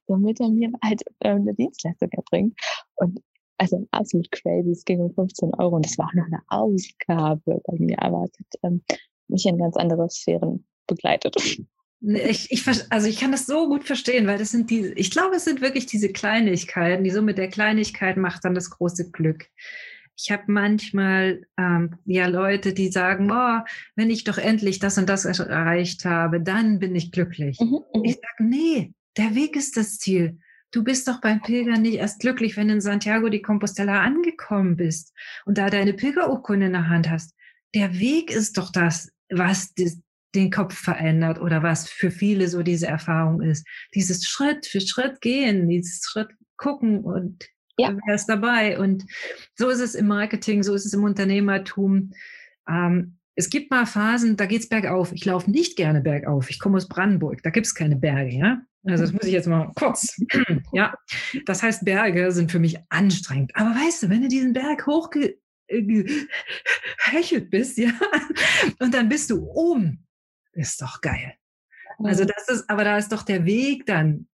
damit 0.07 0.41
er 0.41 0.49
mir 0.49 0.71
halt 0.83 1.03
äh, 1.21 1.31
eine 1.31 1.55
Dienstleistung 1.55 2.11
erbringt. 2.13 2.59
Und 2.95 3.21
also 3.59 3.87
absolut 3.91 4.31
crazy. 4.33 4.71
Es 4.71 4.85
ging 4.85 5.01
um 5.01 5.13
15 5.15 5.55
Euro 5.55 5.77
und 5.77 5.87
das 5.87 5.99
war 5.99 6.07
auch 6.07 6.15
noch 6.15 6.27
eine 6.27 6.43
Ausgabe 6.49 7.61
bei 7.65 7.77
mir, 7.79 8.01
aber 8.03 8.25
es 8.25 8.39
hat 8.39 8.61
ähm, 8.63 8.83
mich 9.29 9.47
in 9.47 9.59
ganz 9.59 9.77
andere 9.77 10.09
Sphären 10.11 10.67
begleitet. 10.87 11.37
Ich, 12.01 12.53
ich, 12.53 12.65
also 12.91 13.09
ich 13.09 13.19
kann 13.19 13.33
das 13.33 13.47
so 13.47 13.69
gut 13.69 13.85
verstehen, 13.85 14.27
weil 14.27 14.39
das 14.39 14.51
sind 14.51 14.71
die, 14.71 14.93
ich 14.97 15.11
glaube, 15.11 15.37
es 15.37 15.45
sind 15.45 15.61
wirklich 15.61 15.87
diese 15.87 16.13
Kleinigkeiten, 16.13 17.05
die 17.05 17.11
Summe 17.11 17.35
der 17.35 17.49
Kleinigkeit 17.49 18.17
macht 18.17 18.45
dann 18.45 18.55
das 18.55 18.71
große 18.71 19.11
Glück. 19.11 19.47
Ich 20.19 20.31
habe 20.31 20.45
manchmal 20.47 21.47
ähm, 21.59 21.97
ja 22.05 22.27
Leute, 22.27 22.73
die 22.73 22.89
sagen, 22.89 23.31
oh, 23.31 23.61
wenn 23.97 24.11
ich 24.11 24.25
doch 24.25 24.39
endlich 24.39 24.79
das 24.79 24.99
und 24.99 25.09
das 25.09 25.25
erreicht 25.25 26.05
habe, 26.05 26.41
dann 26.41 26.79
bin 26.79 26.95
ich 26.95 27.13
glücklich. 27.13 27.59
Mhm, 27.61 27.81
mhm. 27.93 28.05
ich 28.05 28.15
sage, 28.15 28.49
nee, 28.49 28.95
der 29.17 29.35
Weg 29.35 29.57
ist 29.57 29.77
das 29.77 29.99
Ziel. 29.99 30.39
Du 30.71 30.85
bist 30.85 31.07
doch 31.09 31.21
beim 31.21 31.41
Pilgern 31.43 31.83
nicht 31.83 31.97
erst 31.97 32.21
glücklich, 32.21 32.57
wenn 32.57 32.69
du 32.69 32.75
in 32.75 32.81
Santiago 32.81 33.29
de 33.29 33.41
Compostela 33.41 34.03
angekommen 34.03 34.77
bist 34.77 35.13
und 35.45 35.59
da 35.59 35.71
deine 35.71 35.95
Pilgerurkunde 35.95 36.67
in 36.67 36.73
der 36.73 36.89
Hand 36.89 37.09
hast. 37.11 37.35
Der 37.75 37.99
Weg 37.99 38.31
ist 38.31 38.59
doch 38.59 38.73
das, 38.73 39.11
was 39.31 39.73
den 40.37 40.51
Kopf 40.51 40.75
verändert 40.75 41.41
oder 41.41 41.63
was 41.63 41.89
für 41.89 42.11
viele 42.11 42.49
so 42.49 42.63
diese 42.63 42.87
Erfahrung 42.87 43.43
ist. 43.43 43.67
Dieses 43.95 44.25
Schritt 44.25 44.67
für 44.67 44.81
Schritt 44.81 45.21
gehen, 45.21 45.69
dieses 45.69 46.03
Schritt 46.05 46.29
gucken 46.57 47.05
und 47.05 47.45
ja. 47.79 47.97
wer 48.07 48.15
ist 48.15 48.27
dabei. 48.27 48.79
Und 48.79 49.05
so 49.55 49.69
ist 49.69 49.81
es 49.81 49.95
im 49.95 50.07
Marketing, 50.07 50.63
so 50.63 50.75
ist 50.75 50.87
es 50.87 50.95
im 50.95 51.05
Unternehmertum. 51.05 52.13
Ähm, 52.69 53.19
es 53.35 53.51
gibt 53.51 53.71
mal 53.71 53.85
Phasen, 53.87 54.37
da 54.37 54.47
geht 54.47 54.63
es 54.63 54.69
bergauf. 54.69 55.13
Ich 55.13 55.25
laufe 55.25 55.51
nicht 55.51 55.77
gerne 55.77 56.01
bergauf. 56.01 56.49
Ich 56.49 56.59
komme 56.59 56.79
aus 56.79 56.89
Brandenburg, 56.89 57.43
da 57.43 57.51
gibt 57.51 57.67
es 57.67 57.75
keine 57.75 57.97
Berge, 57.97 58.35
ja. 58.35 58.63
Also 58.85 59.03
das 59.03 59.13
muss 59.13 59.25
ich 59.25 59.33
jetzt 59.33 59.49
mal 59.49 59.73
kurz. 59.75 60.17
ja, 60.73 60.95
das 61.45 61.63
heißt, 61.63 61.85
Berge 61.85 62.31
sind 62.33 62.51
für 62.53 62.61
mich 62.61 62.79
anstrengend. 62.89 63.55
Aber 63.55 63.71
weißt 63.71 64.05
du, 64.05 64.09
wenn 64.09 64.23
du 64.23 64.29
diesen 64.29 64.53
Berg 64.53 64.87
hochgehechelt 64.87 65.41
bist, 67.51 67.79
ja, 67.79 67.91
und 68.79 68.95
dann 68.95 69.09
bist 69.09 69.31
du 69.31 69.45
oben, 69.45 70.06
ist 70.57 70.81
doch 70.83 71.01
geil. 71.01 71.35
Also 71.99 72.25
das 72.25 72.49
ist, 72.49 72.69
aber 72.69 72.85
da 72.85 72.99
ist 72.99 73.13
doch 73.13 73.23
der 73.23 73.45
Weg 73.45 73.87
dann 73.87 74.29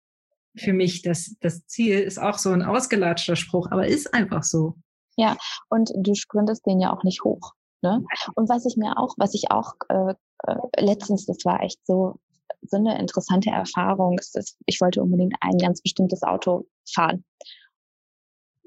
für 0.56 0.72
mich, 0.72 1.02
das, 1.02 1.36
das 1.40 1.66
Ziel 1.66 1.98
ist 1.98 2.18
auch 2.18 2.38
so 2.38 2.50
ein 2.50 2.62
ausgelatschter 2.62 3.36
Spruch, 3.36 3.68
aber 3.70 3.86
ist 3.86 4.12
einfach 4.14 4.42
so. 4.42 4.76
Ja, 5.16 5.36
und 5.68 5.90
du 5.96 6.14
sprintest 6.14 6.64
den 6.66 6.80
ja 6.80 6.92
auch 6.92 7.04
nicht 7.04 7.22
hoch. 7.22 7.52
Ne? 7.82 8.02
Und 8.34 8.48
was 8.48 8.64
ich 8.66 8.76
mir 8.76 8.98
auch, 8.98 9.14
was 9.18 9.34
ich 9.34 9.50
auch 9.50 9.74
äh, 9.88 10.14
äh, 10.46 10.82
letztens, 10.82 11.26
das 11.26 11.44
war 11.44 11.62
echt 11.62 11.78
so 11.86 12.18
so 12.62 12.76
eine 12.76 12.98
interessante 12.98 13.50
Erfahrung. 13.50 14.18
Ist, 14.18 14.56
ich 14.66 14.80
wollte 14.80 15.02
unbedingt 15.02 15.34
ein 15.40 15.58
ganz 15.58 15.80
bestimmtes 15.80 16.22
Auto 16.22 16.66
fahren. 16.92 17.24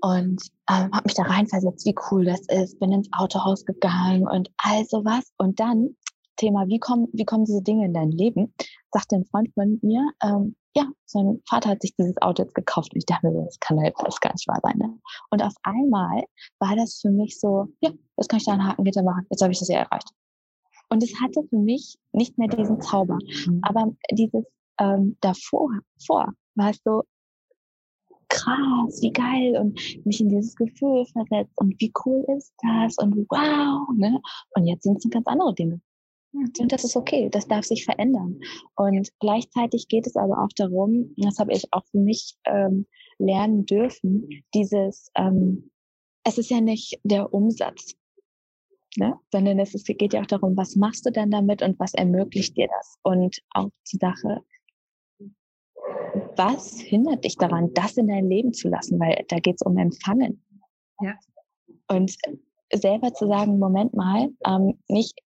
Und 0.01 0.41
ähm, 0.69 0.91
habe 0.91 1.03
mich 1.05 1.13
da 1.13 1.23
reinversetzt, 1.23 1.85
wie 1.85 1.95
cool 2.11 2.25
das 2.25 2.41
ist, 2.47 2.79
bin 2.79 2.91
ins 2.91 3.07
Autohaus 3.13 3.65
gegangen 3.65 4.27
und 4.27 4.49
all 4.57 4.85
sowas. 4.85 5.31
Und 5.37 5.59
dann, 5.61 5.95
Thema, 6.35 6.67
wie 6.67 6.79
kommen, 6.79 7.07
wie 7.13 7.25
kommen 7.25 7.45
diese 7.45 7.61
Dinge 7.61 7.85
in 7.85 7.93
dein 7.93 8.11
Leben? 8.11 8.53
Sagte 8.91 9.15
ein 9.15 9.25
Freund 9.25 9.53
von 9.53 9.79
mir, 9.81 10.11
ähm, 10.23 10.55
ja, 10.75 10.85
sein 11.05 11.41
Vater 11.47 11.69
hat 11.69 11.81
sich 11.81 11.95
dieses 11.95 12.19
Auto 12.21 12.43
jetzt 12.43 12.55
gekauft. 12.55 12.93
Und 12.93 12.97
ich 12.97 13.05
dachte 13.05 13.29
mir, 13.29 13.45
das 13.45 13.59
kann 13.59 13.79
halt 13.79 13.93
das 14.03 14.19
gar 14.19 14.33
nicht 14.33 14.47
wahr 14.47 14.59
sein. 14.63 14.77
Ne? 14.77 14.99
Und 15.29 15.43
auf 15.43 15.53
einmal 15.63 16.23
war 16.59 16.75
das 16.75 16.99
für 16.99 17.11
mich 17.11 17.39
so, 17.39 17.67
ja, 17.81 17.91
jetzt 18.17 18.29
kann 18.29 18.39
ich 18.39 18.45
da 18.45 18.53
einen 18.53 18.67
Hakengitter 18.67 19.03
machen. 19.03 19.27
Jetzt 19.29 19.41
habe 19.41 19.51
ich 19.51 19.59
das 19.59 19.67
ja 19.67 19.79
erreicht. 19.79 20.09
Und 20.89 21.03
es 21.03 21.13
hatte 21.21 21.43
für 21.49 21.57
mich 21.57 21.97
nicht 22.11 22.37
mehr 22.37 22.47
diesen 22.47 22.81
Zauber. 22.81 23.19
Mhm. 23.45 23.59
Aber 23.63 23.93
dieses 24.11 24.45
ähm, 24.79 25.17
davor 25.21 25.69
vor, 26.05 26.33
war 26.55 26.69
es 26.71 26.79
so 26.83 27.03
krass, 28.29 28.99
wie 29.01 29.11
geil 29.11 29.57
und 29.59 29.79
mich 30.05 30.19
in 30.19 30.29
dieses 30.29 30.55
Gefühl 30.55 31.05
versetzt 31.05 31.53
und 31.55 31.79
wie 31.79 31.91
cool 32.05 32.25
ist 32.35 32.53
das 32.61 32.97
und 32.97 33.15
wow, 33.29 33.87
ne? 33.95 34.19
Und 34.55 34.65
jetzt 34.65 34.83
sind 34.83 34.97
es 34.97 35.09
ganz 35.09 35.27
andere 35.27 35.53
Dinge. 35.53 35.81
Und 36.33 36.71
das 36.71 36.83
ist 36.83 36.95
okay, 36.95 37.29
das 37.29 37.47
darf 37.47 37.63
sich 37.63 37.85
verändern. 37.85 38.39
Und 38.75 39.09
gleichzeitig 39.19 39.87
geht 39.87 40.07
es 40.07 40.15
aber 40.15 40.43
auch 40.43 40.51
darum, 40.55 41.13
das 41.17 41.37
habe 41.37 41.53
ich 41.53 41.71
auch 41.71 41.85
für 41.91 41.99
mich 41.99 42.35
ähm, 42.45 42.87
lernen 43.19 43.65
dürfen, 43.65 44.43
dieses, 44.53 45.11
ähm, 45.15 45.69
es 46.23 46.37
ist 46.37 46.49
ja 46.49 46.59
nicht 46.59 46.99
der 47.03 47.33
Umsatz, 47.33 47.95
ne? 48.97 49.19
sondern 49.31 49.59
es 49.59 49.75
ist, 49.75 49.85
geht 49.85 50.13
ja 50.13 50.21
auch 50.21 50.27
darum, 50.27 50.57
was 50.57 50.75
machst 50.75 51.05
du 51.05 51.11
denn 51.11 51.29
damit 51.29 51.61
und 51.61 51.79
was 51.79 51.93
ermöglicht 51.93 52.57
dir 52.57 52.67
das? 52.67 52.95
Und 53.03 53.39
auch 53.51 53.69
die 53.91 53.97
Sache, 53.97 54.41
was 56.35 56.79
hindert 56.79 57.23
dich 57.23 57.37
daran, 57.37 57.73
das 57.73 57.97
in 57.97 58.07
dein 58.07 58.27
Leben 58.27 58.53
zu 58.53 58.69
lassen? 58.69 58.99
Weil 58.99 59.23
da 59.27 59.39
geht 59.39 59.55
es 59.55 59.61
um 59.61 59.77
Empfangen. 59.77 60.43
Ja. 60.99 61.13
Und 61.89 62.15
selber 62.73 63.13
zu 63.13 63.27
sagen, 63.27 63.59
Moment 63.59 63.93
mal, 63.93 64.29
ähm, 64.45 64.79
nicht 64.87 65.19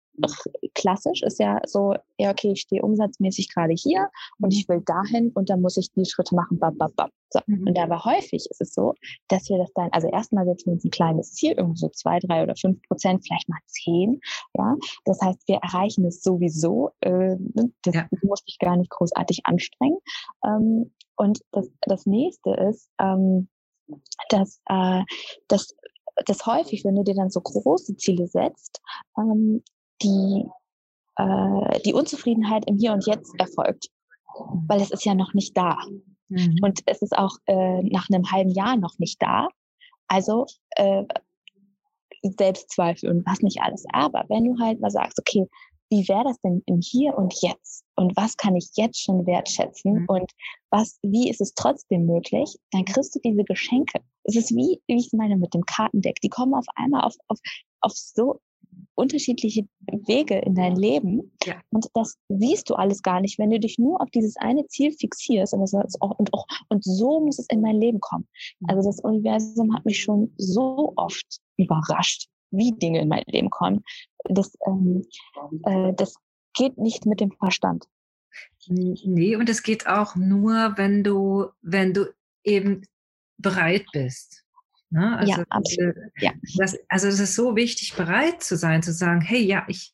klassisch 0.74 1.22
ist 1.24 1.40
ja 1.40 1.60
so, 1.66 1.96
ja, 2.18 2.32
okay, 2.32 2.52
ich 2.52 2.62
stehe 2.62 2.82
umsatzmäßig 2.82 3.54
gerade 3.54 3.74
hier 3.74 4.10
und 4.40 4.54
ich 4.54 4.68
will 4.68 4.82
dahin 4.82 5.32
und 5.32 5.50
dann 5.50 5.62
muss 5.62 5.78
ich 5.78 5.92
die 5.92 6.06
Schritte 6.06 6.36
machen, 6.36 6.60
bab, 6.60 6.78
bab, 6.78 6.96
bab. 6.96 7.12
So. 7.30 7.40
Mhm. 7.46 7.68
Und 7.68 7.80
aber 7.80 8.06
häufig 8.06 8.48
ist 8.50 8.62
es 8.62 8.74
so, 8.74 8.94
dass 9.28 9.50
wir 9.50 9.58
das 9.58 9.72
dann, 9.74 9.90
also 9.92 10.08
erstmal 10.08 10.46
setzen 10.46 10.68
wir 10.68 10.74
uns 10.74 10.86
ein 10.86 10.92
kleines 10.92 11.34
Ziel, 11.34 11.54
irgendwie 11.58 11.80
so 11.80 11.90
zwei, 11.90 12.20
drei 12.20 12.44
oder 12.44 12.56
fünf 12.56 12.82
Prozent, 12.88 13.26
vielleicht 13.26 13.50
mal 13.50 13.60
zehn, 13.66 14.22
ja. 14.54 14.76
Das 15.06 15.20
heißt, 15.22 15.48
wir 15.48 15.58
erreichen 15.58 16.06
es 16.06 16.22
sowieso, 16.22 16.92
äh, 17.02 17.36
das 17.84 17.96
ja. 17.96 18.08
muss 18.22 18.42
ich 18.46 18.58
gar 18.60 18.78
nicht 18.78 18.90
großartig 18.90 19.42
anstrengen. 19.46 20.00
Ähm, 20.46 20.94
und 21.16 21.42
das, 21.52 21.70
das 21.82 22.06
nächste 22.06 22.52
ist, 22.52 22.90
ähm, 23.00 23.50
dass, 24.30 24.62
äh, 24.68 25.04
dass 25.48 25.76
das 26.26 26.46
häufig, 26.46 26.84
wenn 26.84 26.96
du 26.96 27.04
dir 27.04 27.16
dann 27.16 27.30
so 27.30 27.42
große 27.42 27.96
Ziele 27.98 28.28
setzt, 28.28 28.82
ähm, 29.18 29.64
die, 30.02 30.46
äh, 31.16 31.80
die 31.86 31.94
Unzufriedenheit 31.94 32.66
im 32.68 32.78
Hier 32.78 32.94
und 32.94 33.06
Jetzt 33.06 33.34
erfolgt, 33.40 33.88
weil 34.68 34.82
es 34.82 34.92
ist 34.92 35.06
ja 35.06 35.16
noch 35.16 35.34
nicht 35.34 35.56
da. 35.56 35.78
Mhm. 36.30 36.60
Und 36.62 36.82
es 36.86 37.02
ist 37.02 37.18
auch 37.18 37.38
äh, 37.46 37.84
nach 37.84 38.08
einem 38.10 38.32
halben 38.32 38.52
Jahr 38.52 38.78
noch 38.78 38.98
nicht 39.00 39.22
da. 39.22 39.48
Also 40.08 40.46
äh, 40.76 41.04
Selbstzweifel 42.24 43.10
und 43.10 43.26
was 43.26 43.42
nicht 43.42 43.62
alles. 43.62 43.86
Aber 43.92 44.26
wenn 44.30 44.46
du 44.46 44.60
halt 44.60 44.80
mal 44.80 44.90
sagst, 44.90 45.20
okay, 45.20 45.48
wie 45.90 46.08
wäre 46.08 46.26
das 46.26 46.40
denn 46.42 46.62
im 46.66 46.82
Hier 46.82 47.18
und 47.18 47.34
Jetzt? 47.42 47.86
Und 47.96 48.16
was 48.18 48.36
kann 48.36 48.56
ich 48.56 48.70
jetzt 48.76 49.02
schon 49.02 49.26
wertschätzen? 49.26 50.02
Mhm. 50.02 50.06
Und 50.08 50.32
was, 50.70 51.00
wie 51.02 51.30
ist 51.30 51.42
es 51.42 51.54
trotzdem 51.54 52.06
möglich? 52.06 52.58
Dann 52.72 52.86
kriegst 52.86 53.16
du 53.16 53.20
diese 53.24 53.44
Geschenke. 53.44 54.02
Es 54.24 54.36
ist 54.36 54.52
wie, 54.52 54.82
wie 54.88 54.98
ich 54.98 55.14
meine 55.14 55.38
mit 55.38 55.54
dem 55.54 55.66
Kartendeck. 55.66 56.20
Die 56.22 56.30
kommen 56.30 56.54
auf 56.54 56.66
einmal 56.76 57.06
auf, 57.06 57.16
auf, 57.28 57.40
auf 57.82 57.94
so 57.94 58.42
unterschiedliche 58.98 59.68
Wege 60.08 60.40
in 60.40 60.56
dein 60.56 60.76
Leben. 60.76 61.32
Ja. 61.46 61.56
Und 61.70 61.88
das 61.94 62.18
siehst 62.30 62.70
du 62.70 62.76
alles 62.76 63.02
gar 63.04 63.22
nicht, 63.22 63.38
wenn 63.38 63.52
du 63.52 63.60
dich 63.60 63.78
nur 63.78 64.02
auf 64.02 64.10
dieses 64.10 64.36
eine 64.38 64.66
Ziel 64.68 64.92
fixierst 64.92 65.54
und, 65.54 65.62
das 65.62 65.74
auch, 66.02 66.18
und, 66.18 66.34
auch, 66.34 66.46
und 66.70 66.84
so 66.84 67.20
muss 67.20 67.40
es 67.40 67.48
in 67.50 67.62
mein 67.62 67.80
Leben 67.80 68.00
kommen. 68.00 68.28
Mhm. 68.60 68.70
Also 68.70 68.90
das 68.90 69.00
Universum 69.00 69.76
hat 69.76 69.86
mich 69.86 70.02
schon 70.02 70.34
so 70.38 70.94
oft 70.96 71.40
überrascht, 71.58 72.28
wie 72.52 72.72
Dinge 72.72 73.02
in 73.02 73.08
mein 73.08 73.24
Leben 73.28 73.50
kommen. 73.50 73.84
Das, 74.26 74.58
ähm, 74.66 75.04
äh, 75.64 75.94
das 75.94 76.16
geht 76.54 76.78
nicht 76.78 77.06
mit 77.06 77.20
dem 77.20 77.32
Verstand. 77.32 77.86
Nee, 78.68 79.36
und 79.36 79.50
es 79.50 79.64
geht 79.64 79.88
auch 79.88 80.16
nur, 80.16 80.74
wenn 80.76 81.04
du, 81.04 81.48
wenn 81.62 81.94
du 81.94 82.14
eben 82.44 82.84
bereit 83.38 83.86
bist. 83.94 84.44
Ne? 84.90 85.18
Also, 85.18 85.32
ja, 85.32 85.44
absolut. 85.50 85.96
Ja. 86.20 86.32
Das, 86.58 86.78
also 86.88 87.08
es 87.08 87.20
ist 87.20 87.36
so 87.36 87.56
wichtig, 87.56 87.96
bereit 87.96 88.42
zu 88.42 88.56
sein, 88.56 88.84
zu 88.84 88.94
sagen, 88.94 89.22
hey, 89.22 89.42
ja, 89.42 89.66
ich, 89.68 89.94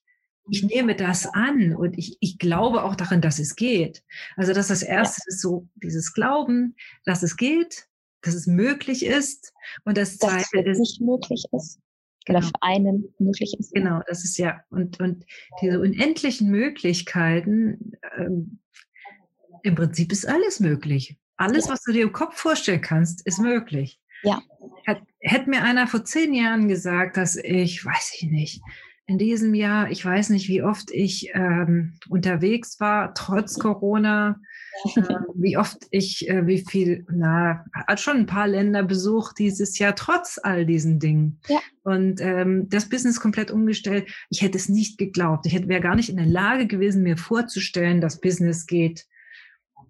ich 0.49 0.63
nehme 0.63 0.95
das 0.95 1.25
an 1.25 1.75
und 1.75 1.97
ich, 1.97 2.17
ich 2.19 2.37
glaube 2.37 2.83
auch 2.83 2.95
darin, 2.95 3.21
dass 3.21 3.39
es 3.39 3.55
geht. 3.55 4.03
Also 4.35 4.53
das 4.53 4.69
ist 4.69 4.81
das 4.81 4.83
Erste, 4.83 5.21
ja. 5.25 5.29
ist 5.29 5.41
so 5.41 5.67
dieses 5.75 6.13
Glauben, 6.13 6.75
dass 7.05 7.23
es 7.23 7.37
geht, 7.37 7.87
dass 8.21 8.33
es 8.33 8.47
möglich 8.47 9.05
ist. 9.05 9.53
Und 9.83 9.97
das 9.97 10.17
Zweite 10.17 10.63
dass 10.63 10.73
es 10.73 10.79
nicht 10.79 11.01
möglich 11.01 11.45
ist. 11.51 11.79
Genau. 12.25 12.39
Oder 12.39 12.47
für 12.47 12.61
einen 12.61 13.13
möglich 13.19 13.55
ist. 13.59 13.73
Genau, 13.73 14.01
das 14.07 14.23
ist 14.23 14.37
ja, 14.37 14.63
und, 14.69 14.99
und 14.99 15.25
diese 15.61 15.79
unendlichen 15.79 16.49
Möglichkeiten, 16.49 17.93
ähm, 18.17 18.59
im 19.63 19.75
Prinzip 19.75 20.11
ist 20.11 20.27
alles 20.27 20.59
möglich. 20.59 21.17
Alles, 21.35 21.65
ja. 21.65 21.73
was 21.73 21.81
du 21.83 21.91
dir 21.91 22.03
im 22.03 22.13
Kopf 22.13 22.37
vorstellen 22.37 22.81
kannst, 22.81 23.25
ist 23.25 23.39
möglich. 23.39 23.99
Ja. 24.23 24.41
Hätte 25.19 25.49
mir 25.49 25.63
einer 25.63 25.87
vor 25.87 26.03
zehn 26.03 26.33
Jahren 26.33 26.67
gesagt, 26.67 27.15
dass 27.17 27.37
ich, 27.37 27.85
weiß 27.85 28.15
ich 28.19 28.29
nicht, 28.29 28.61
in 29.05 29.17
diesem 29.17 29.53
Jahr, 29.53 29.91
ich 29.91 30.03
weiß 30.03 30.29
nicht, 30.29 30.47
wie 30.47 30.63
oft 30.63 30.89
ich 30.91 31.29
ähm, 31.33 31.93
unterwegs 32.07 32.79
war, 32.79 33.13
trotz 33.13 33.59
Corona, 33.59 34.39
äh, 34.95 35.01
wie 35.35 35.57
oft 35.57 35.77
ich, 35.91 36.29
äh, 36.29 36.47
wie 36.47 36.63
viel, 36.65 37.05
na, 37.11 37.65
hat 37.73 37.99
schon 37.99 38.17
ein 38.17 38.25
paar 38.25 38.47
Länder 38.47 38.81
besucht 38.83 39.39
dieses 39.39 39.77
Jahr, 39.77 39.95
trotz 39.95 40.39
all 40.41 40.65
diesen 40.65 40.99
Dingen. 40.99 41.39
Ja. 41.49 41.59
Und 41.83 42.21
ähm, 42.21 42.69
das 42.69 42.87
Business 42.87 43.19
komplett 43.19 43.51
umgestellt. 43.51 44.09
Ich 44.29 44.41
hätte 44.41 44.57
es 44.57 44.69
nicht 44.69 44.97
geglaubt. 44.97 45.45
Ich 45.45 45.67
wäre 45.67 45.81
gar 45.81 45.95
nicht 45.95 46.09
in 46.09 46.17
der 46.17 46.25
Lage 46.25 46.65
gewesen, 46.65 47.03
mir 47.03 47.17
vorzustellen, 47.17 47.99
dass 47.99 48.21
Business 48.21 48.65
geht 48.67 49.05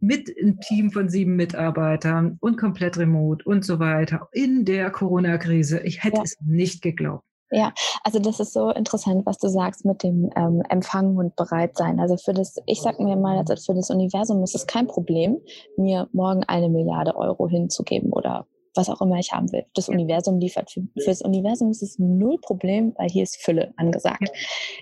mit 0.04 0.30
einem 0.38 0.60
Team 0.60 0.92
von 0.92 1.08
sieben 1.08 1.38
Mitarbeitern 1.38 2.38
und 2.42 2.58
komplett 2.58 2.98
remote 2.98 3.44
und 3.46 3.64
so 3.64 3.80
weiter 3.80 4.28
in 4.34 4.66
der 4.66 4.92
Corona-Krise. 4.92 5.80
Ich 5.80 6.04
hätte 6.04 6.18
ja. 6.18 6.24
es 6.24 6.36
nicht 6.42 6.82
geglaubt. 6.82 7.24
Ja, 7.52 7.72
also 8.04 8.20
das 8.20 8.40
ist 8.40 8.52
so 8.52 8.72
interessant, 8.72 9.26
was 9.26 9.38
du 9.38 9.48
sagst 9.48 9.86
mit 9.86 10.04
dem 10.04 10.30
ähm, 10.36 10.62
Empfangen 10.70 11.18
und 11.18 11.36
Bereitsein. 11.36 12.00
Also 12.00 12.18
für 12.18 12.34
das, 12.34 12.56
ich 12.66 12.82
sag 12.82 13.00
mir 13.00 13.16
mal, 13.16 13.38
also 13.38 13.56
für 13.56 13.76
das 13.76 13.90
Universum 13.92 14.44
ist 14.44 14.56
es 14.56 14.68
kein 14.68 14.88
Problem, 14.88 15.40
mir 15.78 16.10
morgen 16.12 16.44
eine 16.44 16.68
Milliarde 16.68 17.16
Euro 17.16 17.48
hinzugeben 17.48 18.12
oder 18.12 18.46
was 18.76 18.90
auch 18.90 19.02
immer 19.02 19.20
ich 19.20 19.32
haben 19.32 19.52
will. 19.52 19.66
Das 19.76 19.88
Universum 19.88 20.40
liefert. 20.40 20.72
Für, 20.72 20.82
für 20.82 21.12
das 21.12 21.22
Universum 21.22 21.70
ist 21.70 21.84
es 21.84 22.00
null 22.00 22.40
Problem, 22.42 22.94
weil 22.98 23.08
hier 23.08 23.24
ist 23.24 23.38
Fülle 23.42 23.72
angesagt. 23.78 24.32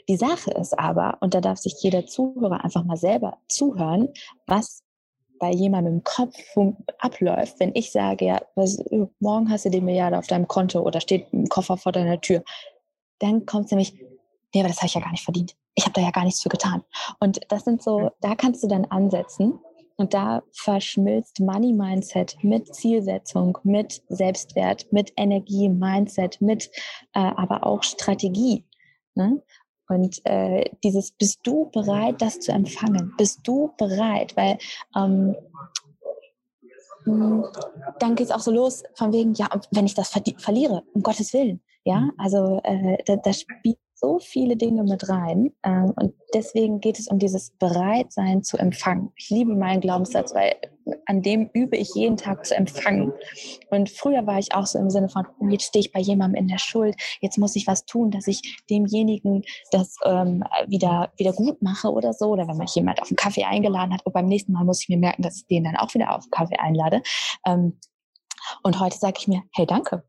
Die 0.08 0.18
Sache 0.18 0.52
ist 0.52 0.80
aber, 0.80 1.18
und 1.20 1.34
da 1.34 1.42
darf 1.42 1.60
sich 1.60 1.76
jeder 1.82 2.06
Zuhörer 2.08 2.64
einfach 2.64 2.86
mal 2.86 2.98
selber 2.98 3.38
zuhören, 3.50 4.08
was 4.48 4.82
bei 5.42 5.52
jemandem 5.52 5.96
im 5.96 6.04
Kopf 6.04 6.38
abläuft, 7.00 7.60
wenn 7.60 7.72
ich 7.74 7.92
sage, 7.92 8.26
ja, 8.26 8.42
was, 8.54 8.78
morgen 9.20 9.50
hast 9.50 9.66
du 9.66 9.72
die 9.72 9.82
Milliarde 9.82 10.20
auf 10.20 10.28
deinem 10.28 10.48
Konto 10.48 10.80
oder 10.82 11.02
steht 11.02 11.34
ein 11.34 11.50
Koffer 11.50 11.78
vor 11.78 11.92
deiner 11.92 12.22
Tür, 12.22 12.44
dann 13.18 13.48
kommt 13.48 13.66
es 13.66 13.72
nämlich, 13.72 13.94
nee, 14.54 14.60
aber 14.60 14.70
das 14.70 14.78
habe 14.78 14.86
ich 14.86 14.94
ja 14.94 15.02
gar 15.02 15.12
nicht 15.12 15.24
verdient. 15.24 15.56
Ich 15.74 15.84
habe 15.84 15.94
da 15.94 16.02
ja 16.02 16.12
gar 16.12 16.26
nichts 16.26 16.44
für 16.44 16.50
getan. 16.50 16.84
Und 17.20 17.40
das 17.50 17.64
sind 17.64 17.82
so, 17.82 18.12
da 18.22 18.36
kannst 18.36 18.64
du 18.64 18.68
dann 18.68 18.86
ansetzen 18.86 19.58
und 19.96 20.14
da 20.14 20.44
verschmilzt 20.52 21.40
Money 21.40 21.74
Mindset 21.74 22.38
mit 22.44 22.76
Zielsetzung, 22.76 23.58
mit 23.64 24.04
Selbstwert, 24.10 24.94
mit 24.94 25.12
Energie, 25.18 25.70
Mindset, 25.70 26.40
mit 26.40 26.70
äh, 27.14 27.20
aber 27.20 27.66
auch 27.66 27.82
Strategie. 27.82 28.64
Ne? 29.16 29.42
Und 29.92 30.26
äh, 30.26 30.64
dieses, 30.86 31.12
bist 31.12 31.42
du 31.44 31.70
bereit, 31.70 32.22
das 32.22 32.40
zu 32.40 32.54
empfangen? 32.54 33.14
Bist 33.18 33.42
du 33.44 33.74
bereit? 33.78 34.38
Weil 34.38 34.58
ähm, 34.96 35.36
hm, 37.04 37.44
dann 38.00 38.16
geht 38.16 38.28
es 38.28 38.32
auch 38.32 38.40
so 38.40 38.52
los 38.52 38.84
von 38.96 39.12
wegen, 39.12 39.34
ja, 39.34 39.50
wenn 39.72 39.86
ich 39.86 39.94
das 39.94 40.10
verliere, 40.38 40.84
um 40.94 41.04
Gottes 41.04 41.34
Willen. 41.34 41.62
Ja, 41.84 42.00
mhm. 42.00 42.14
also 42.18 42.62
äh, 42.64 43.04
da, 43.06 43.18
da 43.18 43.34
spielt 43.34 43.78
so 44.02 44.20
viele 44.20 44.58
Dinge 44.58 44.84
mit 44.84 45.08
rein. 45.08 45.54
Ähm, 45.64 45.94
und 45.96 46.14
deswegen 46.34 46.80
geht 46.80 47.00
es 47.00 47.08
um 47.08 47.20
dieses 47.20 47.52
Bereitsein 47.52 48.44
zu 48.44 48.58
empfangen. 48.58 49.12
Ich 49.16 49.30
liebe 49.30 49.56
meinen 49.56 49.80
Glaubenssatz, 49.80 50.34
weil 50.34 50.56
an 51.06 51.22
dem 51.22 51.50
übe 51.54 51.78
ich 51.78 51.94
jeden 51.94 52.18
Tag 52.18 52.46
zu 52.46 52.56
empfangen. 52.56 53.14
Und 53.70 53.92
früher 53.92 54.26
war 54.26 54.40
ich 54.40 54.54
auch 54.56 54.66
so 54.66 54.80
im 54.80 54.90
Sinne 54.90 55.08
von, 55.08 55.28
oh, 55.40 55.48
jetzt 55.48 55.66
stehe 55.66 55.82
ich 55.82 55.92
bei 55.92 56.00
jemandem 56.00 56.42
in 56.42 56.48
der 56.48 56.58
Schuld, 56.58 56.96
jetzt 57.22 57.38
muss 57.38 57.56
ich 57.56 57.68
was 57.68 57.86
tun, 57.86 58.10
dass 58.10 58.28
ich 58.28 58.64
demjenigen 58.70 59.44
das 59.72 59.96
ähm, 60.04 60.44
wieder, 60.68 61.14
wieder 61.18 61.34
gut 61.34 61.62
mache 61.62 61.92
oder 61.92 62.14
so. 62.14 62.30
Oder 62.30 62.48
wenn 62.48 62.58
mich 62.58 62.74
jemand 62.74 63.02
auf 63.02 63.10
einen 63.10 63.18
Kaffee 63.18 63.44
eingeladen 63.44 63.94
hat, 63.94 64.02
oh, 64.06 64.12
beim 64.12 64.26
nächsten 64.26 64.52
Mal 64.52 64.66
muss 64.66 64.82
ich 64.82 64.90
mir 64.90 64.98
merken, 64.98 65.22
dass 65.22 65.38
ich 65.38 65.46
den 65.46 65.64
dann 65.64 65.78
auch 65.78 65.94
wieder 65.94 66.16
auf 66.16 66.24
einen 66.24 66.32
Kaffee 66.32 66.58
einlade. 66.58 67.04
Ähm, 67.46 67.78
und 68.64 68.80
heute 68.80 68.98
sage 68.98 69.18
ich 69.20 69.28
mir, 69.28 69.44
hey, 69.54 69.68
danke. 69.68 70.04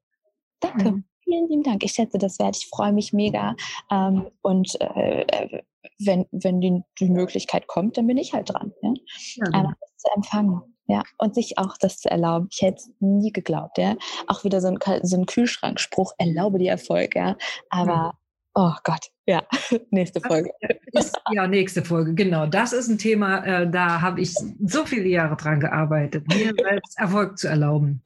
Danke. 0.61 0.93
Mhm 0.93 1.05
vielen 1.33 1.49
lieben 1.49 1.63
Dank. 1.63 1.83
Ich 1.85 1.93
schätze 1.93 2.19
das 2.19 2.39
wert. 2.39 2.57
Ich 2.57 2.67
freue 2.67 2.93
mich 2.93 3.13
mega. 3.13 3.57
Ähm, 3.91 4.27
und 4.43 4.79
äh, 4.81 5.23
äh, 5.23 5.63
wenn, 5.99 6.27
wenn 6.31 6.61
die, 6.61 6.83
die 7.01 7.11
Möglichkeit 7.11 7.67
kommt, 7.67 7.97
dann 7.97 8.07
bin 8.07 8.19
ich 8.19 8.33
halt 8.33 8.51
dran. 8.51 8.73
Ja? 8.83 8.93
Ja, 9.37 9.45
genau. 9.45 9.59
Aber 9.59 9.75
das 9.81 9.97
zu 9.97 10.09
empfangen. 10.15 10.63
Ja, 10.87 11.05
und 11.17 11.35
sich 11.35 11.59
auch 11.59 11.77
das 11.79 11.99
zu 11.99 12.11
erlauben. 12.11 12.49
Ich 12.51 12.61
hätte 12.61 12.77
es 12.77 12.91
nie 12.99 13.33
geglaubt, 13.33 13.79
ja. 13.79 13.97
Auch 14.27 14.45
wieder 14.45 14.61
so 14.61 14.69
ein, 14.69 14.79
so 15.03 15.17
ein 15.17 15.27
Kühlschrankspruch, 15.27 16.13
erlaube 16.19 16.59
dir 16.59 16.73
Erfolg, 16.73 17.15
ja. 17.15 17.37
Aber, 17.71 18.19
oh 18.55 18.73
Gott, 18.83 19.07
ja, 19.25 19.43
nächste 19.91 20.21
Folge. 20.21 20.51
Ist, 20.93 21.19
ja, 21.31 21.47
nächste 21.47 21.85
Folge, 21.85 22.15
genau. 22.15 22.47
Das 22.47 22.73
ist 22.73 22.89
ein 22.89 22.99
Thema, 22.99 23.45
äh, 23.45 23.71
da 23.71 24.01
habe 24.01 24.21
ich 24.21 24.35
so 24.35 24.85
viele 24.85 25.09
Jahre 25.09 25.37
dran 25.37 25.61
gearbeitet, 25.61 26.27
mir 26.29 26.53
selbst 26.61 26.99
Erfolg 26.99 27.39
zu 27.39 27.49
erlauben. 27.49 28.03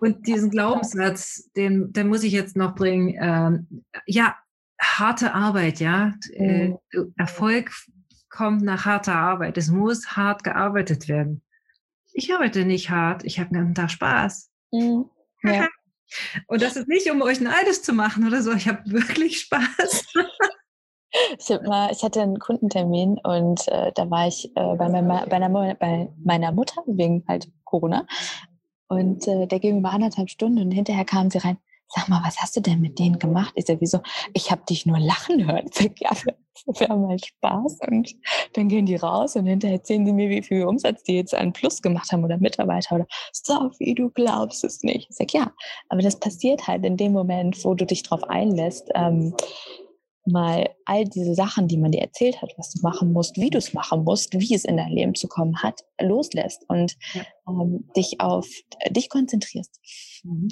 Und 0.00 0.26
diesen 0.26 0.50
Glaubenssatz, 0.50 1.50
den, 1.56 1.92
den 1.92 2.08
muss 2.08 2.22
ich 2.22 2.32
jetzt 2.32 2.56
noch 2.56 2.74
bringen. 2.74 3.16
Ähm, 3.20 3.84
ja, 4.06 4.36
harte 4.80 5.34
Arbeit, 5.34 5.80
ja. 5.80 6.12
Äh, 6.32 6.68
mhm. 6.92 7.14
Erfolg 7.16 7.72
kommt 8.28 8.62
nach 8.62 8.84
harter 8.84 9.14
Arbeit. 9.14 9.56
Es 9.56 9.68
muss 9.68 10.16
hart 10.16 10.44
gearbeitet 10.44 11.08
werden. 11.08 11.42
Ich 12.12 12.32
arbeite 12.32 12.64
nicht 12.64 12.90
hart, 12.90 13.24
ich 13.24 13.38
habe 13.38 13.54
einen 13.56 13.74
Tag 13.74 13.90
Spaß. 13.90 14.50
Mhm. 14.72 15.06
Ja. 15.42 15.68
Und 16.46 16.62
das 16.62 16.76
ist 16.76 16.88
nicht, 16.88 17.10
um 17.10 17.20
euch 17.22 17.40
neidisch 17.40 17.82
zu 17.82 17.92
machen 17.92 18.26
oder 18.26 18.42
so. 18.42 18.52
Ich 18.52 18.68
habe 18.68 18.80
wirklich 18.90 19.40
Spaß. 19.40 20.06
Ich, 21.38 21.48
mal, 21.48 21.90
ich 21.92 22.02
hatte 22.02 22.20
einen 22.20 22.38
Kundentermin 22.38 23.18
und 23.22 23.66
äh, 23.68 23.90
da 23.94 24.10
war 24.10 24.28
ich 24.28 24.50
äh, 24.54 24.76
bei, 24.76 24.88
meiner, 24.90 25.26
bei, 25.26 25.36
einer, 25.36 25.74
bei 25.74 26.12
meiner 26.22 26.52
Mutter 26.52 26.82
wegen 26.86 27.24
halt 27.26 27.48
Corona 27.64 28.06
und 28.88 29.26
äh, 29.26 29.46
der 29.46 29.58
ging 29.58 29.78
über 29.78 29.90
anderthalb 29.90 30.30
Stunden 30.30 30.60
und 30.60 30.70
hinterher 30.70 31.04
kam 31.04 31.30
sie 31.30 31.38
rein. 31.38 31.58
Sag 31.88 32.08
mal, 32.08 32.20
was 32.24 32.38
hast 32.38 32.56
du 32.56 32.60
denn 32.60 32.80
mit 32.80 32.98
denen 32.98 33.18
gemacht? 33.18 33.52
Ich 33.54 33.66
sag, 33.66 33.80
wieso? 33.80 34.00
Ich 34.34 34.50
habe 34.50 34.62
dich 34.68 34.86
nur 34.86 34.98
lachen 34.98 35.46
hören. 35.46 35.68
Sag, 35.72 35.92
ja, 36.00 36.10
wir 36.66 36.88
haben 36.88 37.06
halt 37.06 37.24
Spaß. 37.24 37.78
Und 37.88 38.16
dann 38.54 38.68
gehen 38.68 38.86
die 38.86 38.96
raus 38.96 39.36
und 39.36 39.46
hinterher 39.46 39.76
erzählen 39.76 40.04
sie 40.04 40.12
mir, 40.12 40.28
wie 40.28 40.42
viel 40.42 40.64
Umsatz 40.64 41.04
die 41.04 41.14
jetzt 41.14 41.34
an 41.34 41.52
Plus 41.52 41.82
gemacht 41.82 42.10
haben 42.10 42.24
oder 42.24 42.38
Mitarbeiter 42.38 42.96
oder 42.96 43.06
so, 43.32 43.70
wie 43.78 43.94
du 43.94 44.10
glaubst 44.10 44.64
es 44.64 44.82
nicht. 44.82 45.08
Ich 45.10 45.16
sag, 45.16 45.32
ja, 45.32 45.52
aber 45.88 46.02
das 46.02 46.18
passiert 46.18 46.66
halt 46.66 46.84
in 46.84 46.96
dem 46.96 47.12
Moment, 47.12 47.64
wo 47.64 47.74
du 47.74 47.86
dich 47.86 48.02
drauf 48.02 48.24
einlässt. 48.24 48.90
Ähm, 48.94 49.34
mal 50.26 50.68
all 50.84 51.04
diese 51.04 51.34
Sachen, 51.34 51.68
die 51.68 51.78
man 51.78 51.92
dir 51.92 52.00
erzählt 52.00 52.40
hat, 52.42 52.52
was 52.56 52.72
du 52.72 52.80
machen 52.82 53.12
musst, 53.12 53.36
wie 53.36 53.50
du 53.50 53.58
es 53.58 53.72
machen 53.72 54.04
musst, 54.04 54.32
wie 54.34 54.54
es 54.54 54.64
in 54.64 54.76
dein 54.76 54.90
Leben 54.90 55.14
zu 55.14 55.28
kommen 55.28 55.62
hat, 55.62 55.84
loslässt 56.00 56.64
und 56.68 56.96
ja. 57.14 57.22
ähm, 57.48 57.88
dich 57.96 58.20
auf 58.20 58.48
äh, 58.80 58.92
dich 58.92 59.08
konzentrierst. 59.08 59.80
Mhm. 60.24 60.48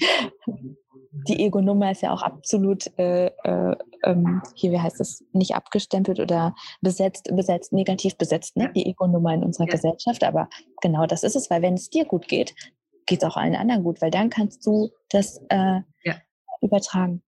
Die 1.29 1.45
Ego-Nummer 1.45 1.93
ist 1.93 2.03
ja 2.03 2.12
auch 2.12 2.22
absolut 2.22 2.87
äh, 2.99 3.27
äh, 3.27 3.77
ähm, 4.05 4.43
hier, 4.55 4.72
wie 4.72 4.81
heißt 4.81 5.01
es, 5.01 5.25
nicht 5.33 5.55
abgestempelt 5.55 6.18
oder 6.18 6.55
besetzt, 6.81 7.31
besetzt, 7.35 7.72
negativ 7.72 8.16
besetzt, 8.16 8.57
ne? 8.57 8.72
die 8.75 8.87
Ego-Nummer 8.87 9.33
in 9.33 9.45
unserer 9.45 9.66
ja. 9.66 9.72
Gesellschaft. 9.72 10.25
Aber 10.25 10.49
genau 10.83 11.07
das 11.07 11.22
ist 11.22 11.37
es, 11.37 11.51
weil 11.51 11.62
wenn 11.62 11.75
es 11.75 11.91
dir 11.91 12.05
gut 12.05 12.27
geht, 12.27 12.55
geht 13.07 13.22
es 13.22 13.29
auch 13.29 13.37
allen 13.37 13.55
anderen 13.55 13.85
gut, 13.85 14.01
weil 14.03 14.11
dann 14.11 14.31
kannst 14.31 14.66
du 14.66 14.91
das 15.11 15.41
äh, 15.51 15.81
übertragen. 16.62 17.22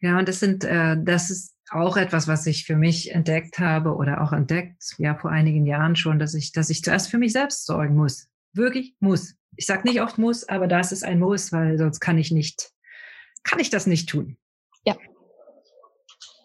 Ja, 0.00 0.18
und 0.18 0.28
das 0.28 0.40
sind, 0.40 0.64
äh, 0.64 0.96
das 1.02 1.30
ist 1.30 1.53
auch 1.70 1.96
etwas, 1.96 2.28
was 2.28 2.46
ich 2.46 2.64
für 2.64 2.76
mich 2.76 3.12
entdeckt 3.12 3.58
habe 3.58 3.94
oder 3.94 4.22
auch 4.22 4.32
entdeckt, 4.32 4.94
ja, 4.98 5.14
vor 5.14 5.30
einigen 5.30 5.66
Jahren 5.66 5.96
schon, 5.96 6.18
dass 6.18 6.34
ich, 6.34 6.52
dass 6.52 6.70
ich 6.70 6.82
zuerst 6.82 7.10
für 7.10 7.18
mich 7.18 7.32
selbst 7.32 7.66
sorgen 7.66 7.96
muss. 7.96 8.28
Wirklich 8.52 8.94
muss. 9.00 9.34
Ich 9.56 9.66
sage 9.66 9.88
nicht 9.88 10.00
oft 10.00 10.18
muss, 10.18 10.48
aber 10.48 10.66
das 10.66 10.92
ist 10.92 11.04
ein 11.04 11.20
Muss, 11.20 11.52
weil 11.52 11.78
sonst 11.78 12.00
kann 12.00 12.18
ich 12.18 12.30
nicht, 12.30 12.70
kann 13.44 13.60
ich 13.60 13.70
das 13.70 13.86
nicht 13.86 14.08
tun. 14.08 14.36
Ja. 14.84 14.96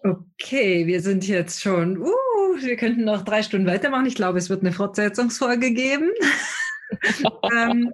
Okay, 0.04 0.88
wir 0.88 1.02
sind 1.02 1.28
jetzt 1.28 1.62
schon, 1.62 1.98
uh, 1.98 2.14
wir 2.62 2.78
könnten 2.78 3.04
noch 3.04 3.24
drei 3.24 3.44
Stunden 3.44 3.68
weitermachen. 3.68 4.06
Ich 4.06 4.16
glaube, 4.16 4.38
es 4.38 4.50
wird 4.50 4.62
eine 4.62 4.72
Fortsetzungsfolge 4.72 5.72
geben. 5.74 6.12
ähm, 7.52 7.92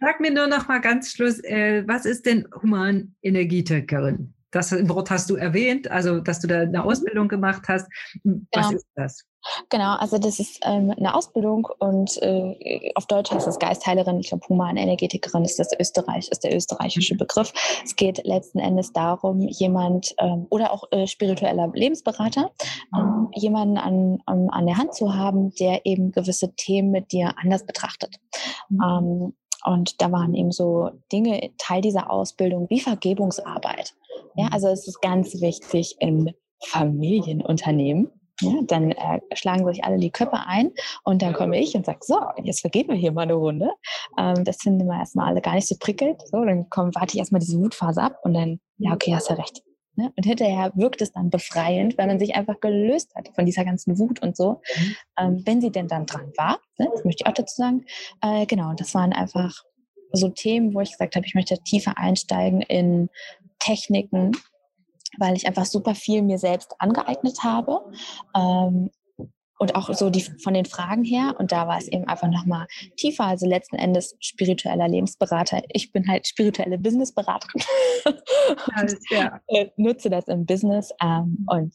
sag 0.00 0.20
mir 0.20 0.32
nur 0.32 0.46
noch 0.46 0.68
mal 0.68 0.80
ganz 0.80 1.12
Schluss, 1.12 1.42
äh, 1.44 1.84
was 1.86 2.04
ist 2.04 2.26
denn 2.26 2.48
Humanenergetikerin? 2.62 4.34
Das 4.50 4.72
Wort 4.88 5.10
hast 5.10 5.30
du 5.30 5.36
erwähnt, 5.36 5.90
also 5.90 6.20
dass 6.20 6.40
du 6.40 6.46
da 6.46 6.60
eine 6.60 6.78
mhm. 6.78 6.88
Ausbildung 6.88 7.28
gemacht 7.28 7.62
hast. 7.68 7.86
Was 8.24 8.68
genau. 8.68 8.70
ist 8.70 8.86
das? 8.94 9.24
Genau, 9.68 9.94
also 9.96 10.18
das 10.18 10.40
ist 10.40 10.60
ähm, 10.64 10.92
eine 10.96 11.14
Ausbildung 11.14 11.68
und 11.78 12.20
äh, 12.22 12.90
auf 12.96 13.06
Deutsch 13.06 13.30
heißt 13.30 13.46
das 13.46 13.58
Geistheilerin, 13.58 14.18
ich 14.20 14.28
glaube 14.28 14.46
Humanenergetikerin 14.48 15.44
ist 15.44 15.58
das 15.58 15.70
Österreich, 15.78 16.28
ist 16.28 16.42
der 16.42 16.54
österreichische 16.54 17.14
mhm. 17.14 17.18
Begriff. 17.18 17.52
Es 17.84 17.94
geht 17.94 18.24
letzten 18.26 18.58
Endes 18.58 18.92
darum, 18.92 19.40
jemand 19.40 20.14
ähm, 20.18 20.46
oder 20.50 20.72
auch 20.72 20.84
äh, 20.90 21.06
spiritueller 21.06 21.70
Lebensberater, 21.72 22.50
ähm, 22.96 23.04
mhm. 23.04 23.28
jemanden 23.34 23.78
an, 23.78 24.18
um, 24.26 24.50
an 24.50 24.66
der 24.66 24.76
Hand 24.76 24.94
zu 24.94 25.14
haben, 25.14 25.54
der 25.54 25.86
eben 25.86 26.10
gewisse 26.10 26.54
Themen 26.54 26.90
mit 26.90 27.12
dir 27.12 27.32
anders 27.38 27.64
betrachtet. 27.64 28.16
Mhm. 28.68 29.34
Und 29.64 30.00
da 30.00 30.12
waren 30.12 30.34
eben 30.34 30.52
so 30.52 30.90
Dinge 31.12 31.50
Teil 31.58 31.80
dieser 31.80 32.10
Ausbildung 32.10 32.68
wie 32.70 32.80
Vergebungsarbeit. 32.80 33.94
Ja, 34.36 34.46
mhm. 34.46 34.52
also 34.52 34.68
es 34.68 34.86
ist 34.86 35.00
ganz 35.00 35.40
wichtig 35.40 35.96
im 36.00 36.30
Familienunternehmen. 36.64 38.10
Ja, 38.40 38.52
dann 38.62 38.92
äh, 38.92 39.20
schlagen 39.34 39.66
sich 39.66 39.82
alle 39.82 39.98
die 39.98 40.12
Köpfe 40.12 40.38
ein 40.46 40.70
und 41.02 41.22
dann 41.22 41.32
komme 41.32 41.58
ich 41.58 41.74
und 41.74 41.84
sage, 41.86 41.98
so, 42.02 42.20
jetzt 42.44 42.60
vergeben 42.60 42.90
wir 42.90 42.96
hier 42.96 43.10
mal 43.10 43.22
eine 43.22 43.34
Runde. 43.34 43.68
Ähm, 44.16 44.44
das 44.44 44.58
finden 44.58 44.86
wir 44.86 44.96
erstmal 44.96 45.26
alle 45.26 45.40
gar 45.40 45.54
nicht 45.54 45.66
so 45.66 45.74
prickelnd. 45.76 46.22
So, 46.28 46.44
dann 46.44 46.70
komm, 46.70 46.94
warte 46.94 47.14
ich 47.14 47.18
erstmal 47.18 47.40
diese 47.40 47.58
Wutphase 47.58 48.00
ab 48.00 48.20
und 48.22 48.34
dann, 48.34 48.60
ja, 48.76 48.92
okay, 48.92 49.12
hast 49.12 49.28
du 49.28 49.34
recht. 49.34 49.64
Ne? 49.98 50.12
Und 50.16 50.24
hinterher 50.24 50.70
wirkt 50.76 51.02
es 51.02 51.10
dann 51.10 51.28
befreiend, 51.28 51.98
weil 51.98 52.06
man 52.06 52.20
sich 52.20 52.36
einfach 52.36 52.60
gelöst 52.60 53.16
hat 53.16 53.30
von 53.34 53.44
dieser 53.44 53.64
ganzen 53.64 53.98
Wut 53.98 54.22
und 54.22 54.36
so. 54.36 54.60
Mhm. 54.76 54.96
Ähm, 55.18 55.42
wenn 55.44 55.60
sie 55.60 55.72
denn 55.72 55.88
dann 55.88 56.06
dran 56.06 56.32
war, 56.36 56.60
ne? 56.78 56.88
das 56.94 57.04
möchte 57.04 57.24
ich 57.24 57.26
auch 57.26 57.34
dazu 57.34 57.56
sagen. 57.56 57.84
Äh, 58.22 58.46
genau, 58.46 58.74
das 58.74 58.94
waren 58.94 59.12
einfach 59.12 59.64
so 60.12 60.28
Themen, 60.28 60.72
wo 60.72 60.80
ich 60.82 60.92
gesagt 60.92 61.16
habe, 61.16 61.26
ich 61.26 61.34
möchte 61.34 61.58
tiefer 61.64 61.98
einsteigen 61.98 62.60
in 62.60 63.10
Techniken, 63.58 64.36
weil 65.18 65.36
ich 65.36 65.48
einfach 65.48 65.66
super 65.66 65.96
viel 65.96 66.22
mir 66.22 66.38
selbst 66.38 66.76
angeeignet 66.78 67.42
habe. 67.42 67.80
Ähm, 68.36 68.90
und 69.58 69.74
auch 69.74 69.92
so 69.92 70.08
die 70.08 70.22
von 70.22 70.54
den 70.54 70.64
Fragen 70.64 71.04
her. 71.04 71.34
Und 71.38 71.52
da 71.52 71.66
war 71.66 71.78
es 71.78 71.88
eben 71.88 72.06
einfach 72.06 72.28
nochmal 72.28 72.66
tiefer. 72.96 73.24
Also 73.24 73.46
letzten 73.46 73.76
Endes 73.76 74.16
spiritueller 74.20 74.88
Lebensberater. 74.88 75.62
Ich 75.72 75.92
bin 75.92 76.08
halt 76.08 76.26
spirituelle 76.26 76.78
Businessberaterin. 76.78 77.62
und, 78.06 78.96
ja. 79.10 79.40
Äh, 79.48 79.66
nutze 79.76 80.10
das 80.10 80.28
im 80.28 80.46
Business. 80.46 80.92
Ähm, 81.02 81.44
und 81.50 81.74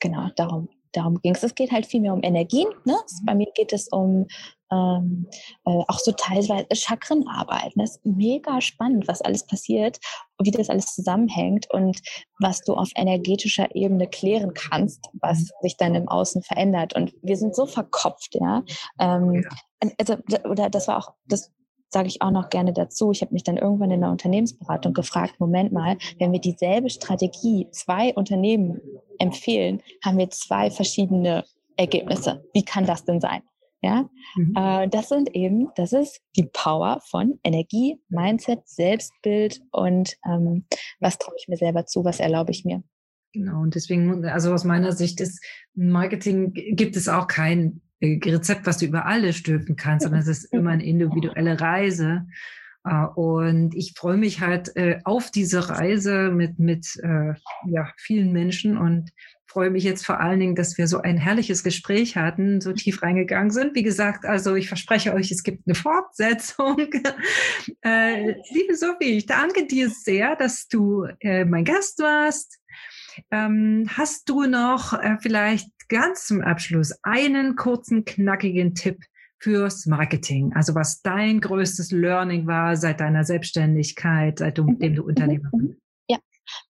genau, 0.00 0.28
darum, 0.36 0.68
darum 0.92 1.20
ging 1.20 1.34
es. 1.34 1.42
Es 1.42 1.54
geht 1.54 1.70
halt 1.70 1.86
viel 1.86 2.00
mehr 2.00 2.12
um 2.12 2.22
Energien. 2.22 2.68
Ne? 2.84 2.96
Bei 3.24 3.34
mir 3.34 3.48
geht 3.54 3.72
es 3.72 3.88
um 3.88 4.26
ähm, 4.72 5.26
äh, 5.64 5.70
auch 5.88 5.98
so 5.98 6.12
teilweise 6.12 6.66
Chakrenarbeit. 6.72 7.72
Das 7.76 7.96
ist 7.96 8.06
mega 8.06 8.60
spannend, 8.60 9.08
was 9.08 9.20
alles 9.20 9.46
passiert, 9.46 9.98
wie 10.42 10.50
das 10.50 10.70
alles 10.70 10.86
zusammenhängt 10.86 11.66
und 11.70 12.00
was 12.40 12.60
du 12.62 12.74
auf 12.74 12.90
energetischer 12.96 13.74
Ebene 13.74 14.06
klären 14.06 14.54
kannst, 14.54 15.08
was 15.20 15.40
mhm. 15.40 15.48
sich 15.62 15.76
dann 15.76 15.94
im 15.94 16.08
Außen 16.08 16.42
verändert. 16.42 16.94
Und 16.94 17.14
wir 17.22 17.36
sind 17.36 17.54
so 17.54 17.66
verkopft, 17.66 18.34
ja. 18.34 18.62
Ähm, 18.98 19.42
ja. 19.42 19.90
Also, 19.98 20.16
oder 20.48 20.70
das 20.70 20.88
war 20.88 20.98
auch, 20.98 21.12
das 21.26 21.52
sage 21.94 22.08
ich 22.08 22.22
auch 22.22 22.30
noch 22.30 22.48
gerne 22.48 22.72
dazu. 22.72 23.12
Ich 23.12 23.22
habe 23.22 23.32
mich 23.32 23.44
dann 23.44 23.56
irgendwann 23.56 23.90
in 23.90 24.00
der 24.00 24.10
Unternehmensberatung 24.10 24.94
gefragt, 24.94 25.38
Moment 25.38 25.72
mal, 25.72 25.96
wenn 26.18 26.32
wir 26.32 26.40
dieselbe 26.40 26.90
Strategie 26.90 27.68
zwei 27.70 28.12
Unternehmen 28.14 28.80
empfehlen, 29.18 29.80
haben 30.04 30.18
wir 30.18 30.28
zwei 30.30 30.70
verschiedene 30.70 31.44
Ergebnisse. 31.76 32.44
Wie 32.52 32.64
kann 32.64 32.84
das 32.84 33.04
denn 33.04 33.20
sein? 33.20 33.42
Ja, 33.84 34.08
mhm. 34.34 34.54
äh, 34.56 34.88
das 34.88 35.10
sind 35.10 35.34
eben, 35.34 35.68
das 35.76 35.92
ist 35.92 36.22
die 36.36 36.48
Power 36.50 37.02
von 37.10 37.38
Energie, 37.44 38.00
Mindset, 38.08 38.66
Selbstbild 38.66 39.60
und 39.72 40.16
ähm, 40.24 40.64
was 41.00 41.18
traue 41.18 41.34
ich 41.38 41.48
mir 41.48 41.58
selber 41.58 41.84
zu, 41.84 42.02
was 42.02 42.18
erlaube 42.18 42.50
ich 42.50 42.64
mir. 42.64 42.82
Genau, 43.34 43.60
und 43.60 43.74
deswegen, 43.74 44.24
also 44.24 44.54
aus 44.54 44.64
meiner 44.64 44.92
Sicht 44.92 45.20
ist 45.20 45.44
Marketing, 45.74 46.54
gibt 46.54 46.96
es 46.96 47.10
auch 47.10 47.26
kein 47.26 47.82
äh, 48.00 48.18
Rezept, 48.24 48.64
was 48.64 48.78
du 48.78 48.86
über 48.86 49.04
alle 49.04 49.34
stülpen 49.34 49.76
kannst, 49.76 50.04
sondern 50.04 50.22
es 50.22 50.28
ist 50.28 50.44
immer 50.54 50.70
eine 50.70 50.86
individuelle 50.86 51.60
Reise. 51.60 52.24
Äh, 52.84 53.06
und 53.14 53.74
ich 53.74 53.94
freue 53.96 54.16
mich 54.16 54.40
halt 54.40 54.76
äh, 54.76 55.00
auf 55.04 55.30
diese 55.30 55.68
Reise 55.68 56.30
mit, 56.30 56.58
mit 56.58 56.98
ja, 57.66 57.90
vielen 57.96 58.32
Menschen 58.32 58.76
und 58.76 59.10
freue 59.54 59.70
mich 59.70 59.84
jetzt 59.84 60.04
vor 60.04 60.18
allen 60.18 60.40
Dingen, 60.40 60.56
dass 60.56 60.78
wir 60.78 60.88
so 60.88 61.00
ein 61.00 61.16
herrliches 61.16 61.62
Gespräch 61.62 62.16
hatten, 62.16 62.60
so 62.60 62.72
tief 62.72 63.02
reingegangen 63.02 63.52
sind. 63.52 63.76
Wie 63.76 63.84
gesagt, 63.84 64.24
also 64.24 64.56
ich 64.56 64.66
verspreche 64.66 65.14
euch, 65.14 65.30
es 65.30 65.44
gibt 65.44 65.62
eine 65.66 65.76
Fortsetzung. 65.76 66.76
äh, 67.84 68.34
liebe 68.52 68.74
Sophie, 68.74 69.18
ich 69.18 69.26
danke 69.26 69.68
dir 69.68 69.90
sehr, 69.90 70.34
dass 70.34 70.66
du 70.66 71.06
äh, 71.20 71.44
mein 71.44 71.64
Gast 71.64 72.00
warst. 72.00 72.58
Ähm, 73.30 73.88
hast 73.96 74.28
du 74.28 74.42
noch 74.46 74.92
äh, 74.92 75.18
vielleicht 75.20 75.70
ganz 75.88 76.26
zum 76.26 76.40
Abschluss 76.40 76.92
einen 77.04 77.54
kurzen, 77.54 78.04
knackigen 78.04 78.74
Tipp 78.74 79.04
fürs 79.44 79.84
Marketing? 79.84 80.52
Also 80.54 80.74
was 80.74 81.02
dein 81.02 81.38
größtes 81.38 81.92
Learning 81.92 82.46
war 82.46 82.76
seit 82.76 83.00
deiner 83.00 83.24
Selbstständigkeit, 83.24 84.38
seitdem 84.38 84.78
du 84.78 85.04
Unternehmer 85.04 85.50
bist? 85.52 85.78
Ja, 86.08 86.18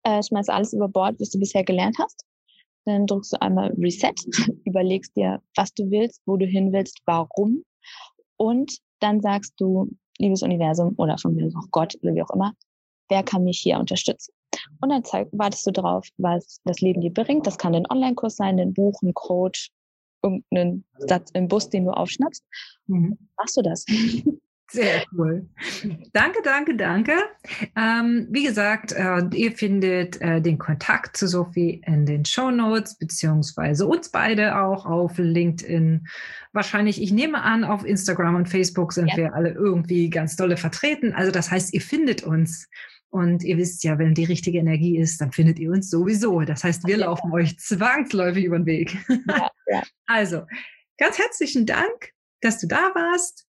äh, 0.02 0.20
schmeiß 0.20 0.48
alles 0.48 0.72
über 0.72 0.88
Bord, 0.88 1.14
was 1.20 1.30
du 1.30 1.38
bisher 1.38 1.62
gelernt 1.62 1.96
hast. 2.00 2.24
Dann 2.84 3.06
drückst 3.06 3.32
du 3.32 3.40
einmal 3.40 3.72
Reset, 3.78 4.14
überlegst 4.64 5.16
dir, 5.16 5.40
was 5.54 5.72
du 5.72 5.88
willst, 5.90 6.20
wo 6.26 6.36
du 6.36 6.46
hin 6.46 6.72
willst, 6.72 7.00
warum. 7.06 7.62
Und 8.36 8.76
dann 8.98 9.20
sagst 9.20 9.54
du, 9.58 9.88
liebes 10.18 10.42
Universum 10.42 10.94
oder 10.96 11.16
von 11.16 11.34
mir 11.36 11.46
auch 11.56 11.70
Gott 11.70 11.94
oder 12.02 12.14
wie 12.14 12.22
auch 12.22 12.34
immer, 12.34 12.54
wer 13.08 13.22
kann 13.22 13.44
mich 13.44 13.60
hier 13.60 13.78
unterstützen? 13.78 14.34
Und 14.80 14.88
dann 14.88 15.04
zeig, 15.04 15.28
wartest 15.30 15.66
du 15.68 15.70
drauf, 15.70 16.08
was 16.16 16.58
das 16.64 16.80
Leben 16.80 17.00
dir 17.00 17.12
bringt. 17.12 17.46
Das 17.46 17.56
kann 17.56 17.74
ein 17.74 17.88
Online-Kurs 17.88 18.34
sein, 18.34 18.58
ein 18.58 18.74
Buch, 18.74 19.00
ein 19.02 19.14
Coach, 19.14 19.70
irgendeinen 20.24 20.84
Satz 20.98 21.30
im 21.34 21.48
Bus, 21.48 21.68
den 21.68 21.84
du 21.84 21.90
aufschnappst. 21.92 22.42
Mhm. 22.86 23.18
Machst 23.36 23.56
du 23.56 23.62
das? 23.62 23.84
Sehr 24.70 25.04
cool. 25.12 25.46
Danke, 26.12 26.40
danke, 26.42 26.76
danke. 26.76 27.12
Ähm, 27.76 28.26
wie 28.30 28.44
gesagt, 28.44 28.92
äh, 28.92 29.22
ihr 29.32 29.52
findet 29.52 30.20
äh, 30.20 30.40
den 30.40 30.58
Kontakt 30.58 31.16
zu 31.16 31.28
Sophie 31.28 31.82
in 31.86 32.06
den 32.06 32.24
Show 32.24 32.50
Notes, 32.50 32.98
beziehungsweise 32.98 33.86
uns 33.86 34.10
beide 34.10 34.58
auch 34.58 34.86
auf 34.86 35.18
LinkedIn. 35.18 36.08
Wahrscheinlich, 36.52 37.00
ich 37.00 37.12
nehme 37.12 37.42
an, 37.42 37.62
auf 37.62 37.84
Instagram 37.84 38.36
und 38.36 38.48
Facebook 38.48 38.92
sind 38.92 39.10
ja. 39.10 39.16
wir 39.16 39.34
alle 39.34 39.50
irgendwie 39.50 40.08
ganz 40.10 40.34
dolle 40.34 40.56
vertreten. 40.56 41.12
Also 41.12 41.30
das 41.30 41.50
heißt, 41.50 41.72
ihr 41.74 41.82
findet 41.82 42.24
uns. 42.24 42.68
Und 43.14 43.44
ihr 43.44 43.58
wisst 43.58 43.84
ja, 43.84 43.96
wenn 43.96 44.12
die 44.12 44.24
richtige 44.24 44.58
Energie 44.58 44.98
ist, 44.98 45.20
dann 45.20 45.30
findet 45.30 45.60
ihr 45.60 45.70
uns 45.70 45.88
sowieso. 45.88 46.40
Das 46.40 46.64
heißt, 46.64 46.84
wir 46.84 46.98
ja. 46.98 47.06
laufen 47.06 47.32
euch 47.32 47.56
zwangsläufig 47.60 48.44
über 48.44 48.58
den 48.58 48.66
Weg. 48.66 48.96
Ja, 49.08 49.50
ja. 49.68 49.82
Also, 50.06 50.42
ganz 50.98 51.16
herzlichen 51.16 51.64
Dank, 51.64 52.10
dass 52.40 52.58
du 52.58 52.66
da 52.66 52.90
warst. 52.92 53.46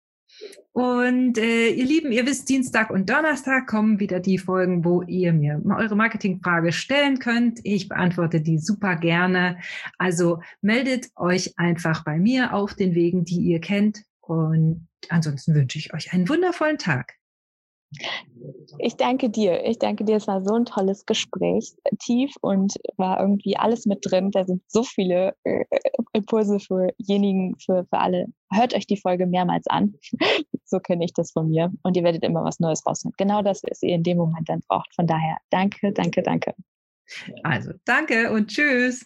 Und 0.72 1.36
äh, 1.36 1.68
ihr 1.68 1.84
Lieben, 1.84 2.10
ihr 2.10 2.24
wisst, 2.24 2.48
Dienstag 2.48 2.88
und 2.88 3.10
Donnerstag 3.10 3.66
kommen 3.66 4.00
wieder 4.00 4.18
die 4.18 4.38
Folgen, 4.38 4.82
wo 4.82 5.02
ihr 5.02 5.34
mir 5.34 5.60
eure 5.66 5.94
Marketingfrage 5.94 6.72
stellen 6.72 7.18
könnt. 7.18 7.60
Ich 7.62 7.86
beantworte 7.86 8.40
die 8.40 8.56
super 8.56 8.96
gerne. 8.96 9.58
Also 9.98 10.40
meldet 10.62 11.08
euch 11.16 11.58
einfach 11.58 12.02
bei 12.02 12.18
mir 12.18 12.54
auf 12.54 12.72
den 12.72 12.94
Wegen, 12.94 13.26
die 13.26 13.40
ihr 13.40 13.60
kennt. 13.60 14.04
Und 14.22 14.88
ansonsten 15.10 15.54
wünsche 15.54 15.76
ich 15.76 15.92
euch 15.92 16.14
einen 16.14 16.30
wundervollen 16.30 16.78
Tag. 16.78 17.19
Ich 18.78 18.96
danke 18.96 19.30
dir. 19.30 19.64
Ich 19.64 19.78
danke 19.78 20.04
dir. 20.04 20.16
Es 20.16 20.26
war 20.26 20.44
so 20.44 20.54
ein 20.54 20.64
tolles 20.64 21.04
Gespräch, 21.06 21.74
tief 21.98 22.34
und 22.40 22.74
war 22.96 23.20
irgendwie 23.20 23.56
alles 23.56 23.84
mit 23.86 23.98
drin. 24.02 24.30
Da 24.30 24.44
sind 24.46 24.62
so 24.68 24.84
viele 24.84 25.34
äh, 25.44 25.64
Impulse 26.12 26.60
für 26.60 26.90
jenigen, 26.98 27.56
für, 27.58 27.84
für 27.84 27.98
alle. 27.98 28.26
Hört 28.52 28.74
euch 28.74 28.86
die 28.86 28.96
Folge 28.96 29.26
mehrmals 29.26 29.66
an. 29.66 29.94
so 30.64 30.78
kenne 30.78 31.04
ich 31.04 31.12
das 31.12 31.32
von 31.32 31.48
mir. 31.48 31.72
Und 31.82 31.96
ihr 31.96 32.04
werdet 32.04 32.22
immer 32.22 32.44
was 32.44 32.60
Neues 32.60 32.86
rausnehmen. 32.86 33.14
Genau 33.18 33.42
das, 33.42 33.62
was 33.68 33.82
ihr 33.82 33.94
in 33.94 34.02
dem 34.02 34.18
Moment 34.18 34.48
dann 34.48 34.60
braucht. 34.68 34.94
Von 34.94 35.06
daher, 35.06 35.38
danke, 35.50 35.92
danke, 35.92 36.22
danke. 36.22 36.54
Also, 37.42 37.72
danke 37.84 38.30
und 38.30 38.48
tschüss. 38.48 39.04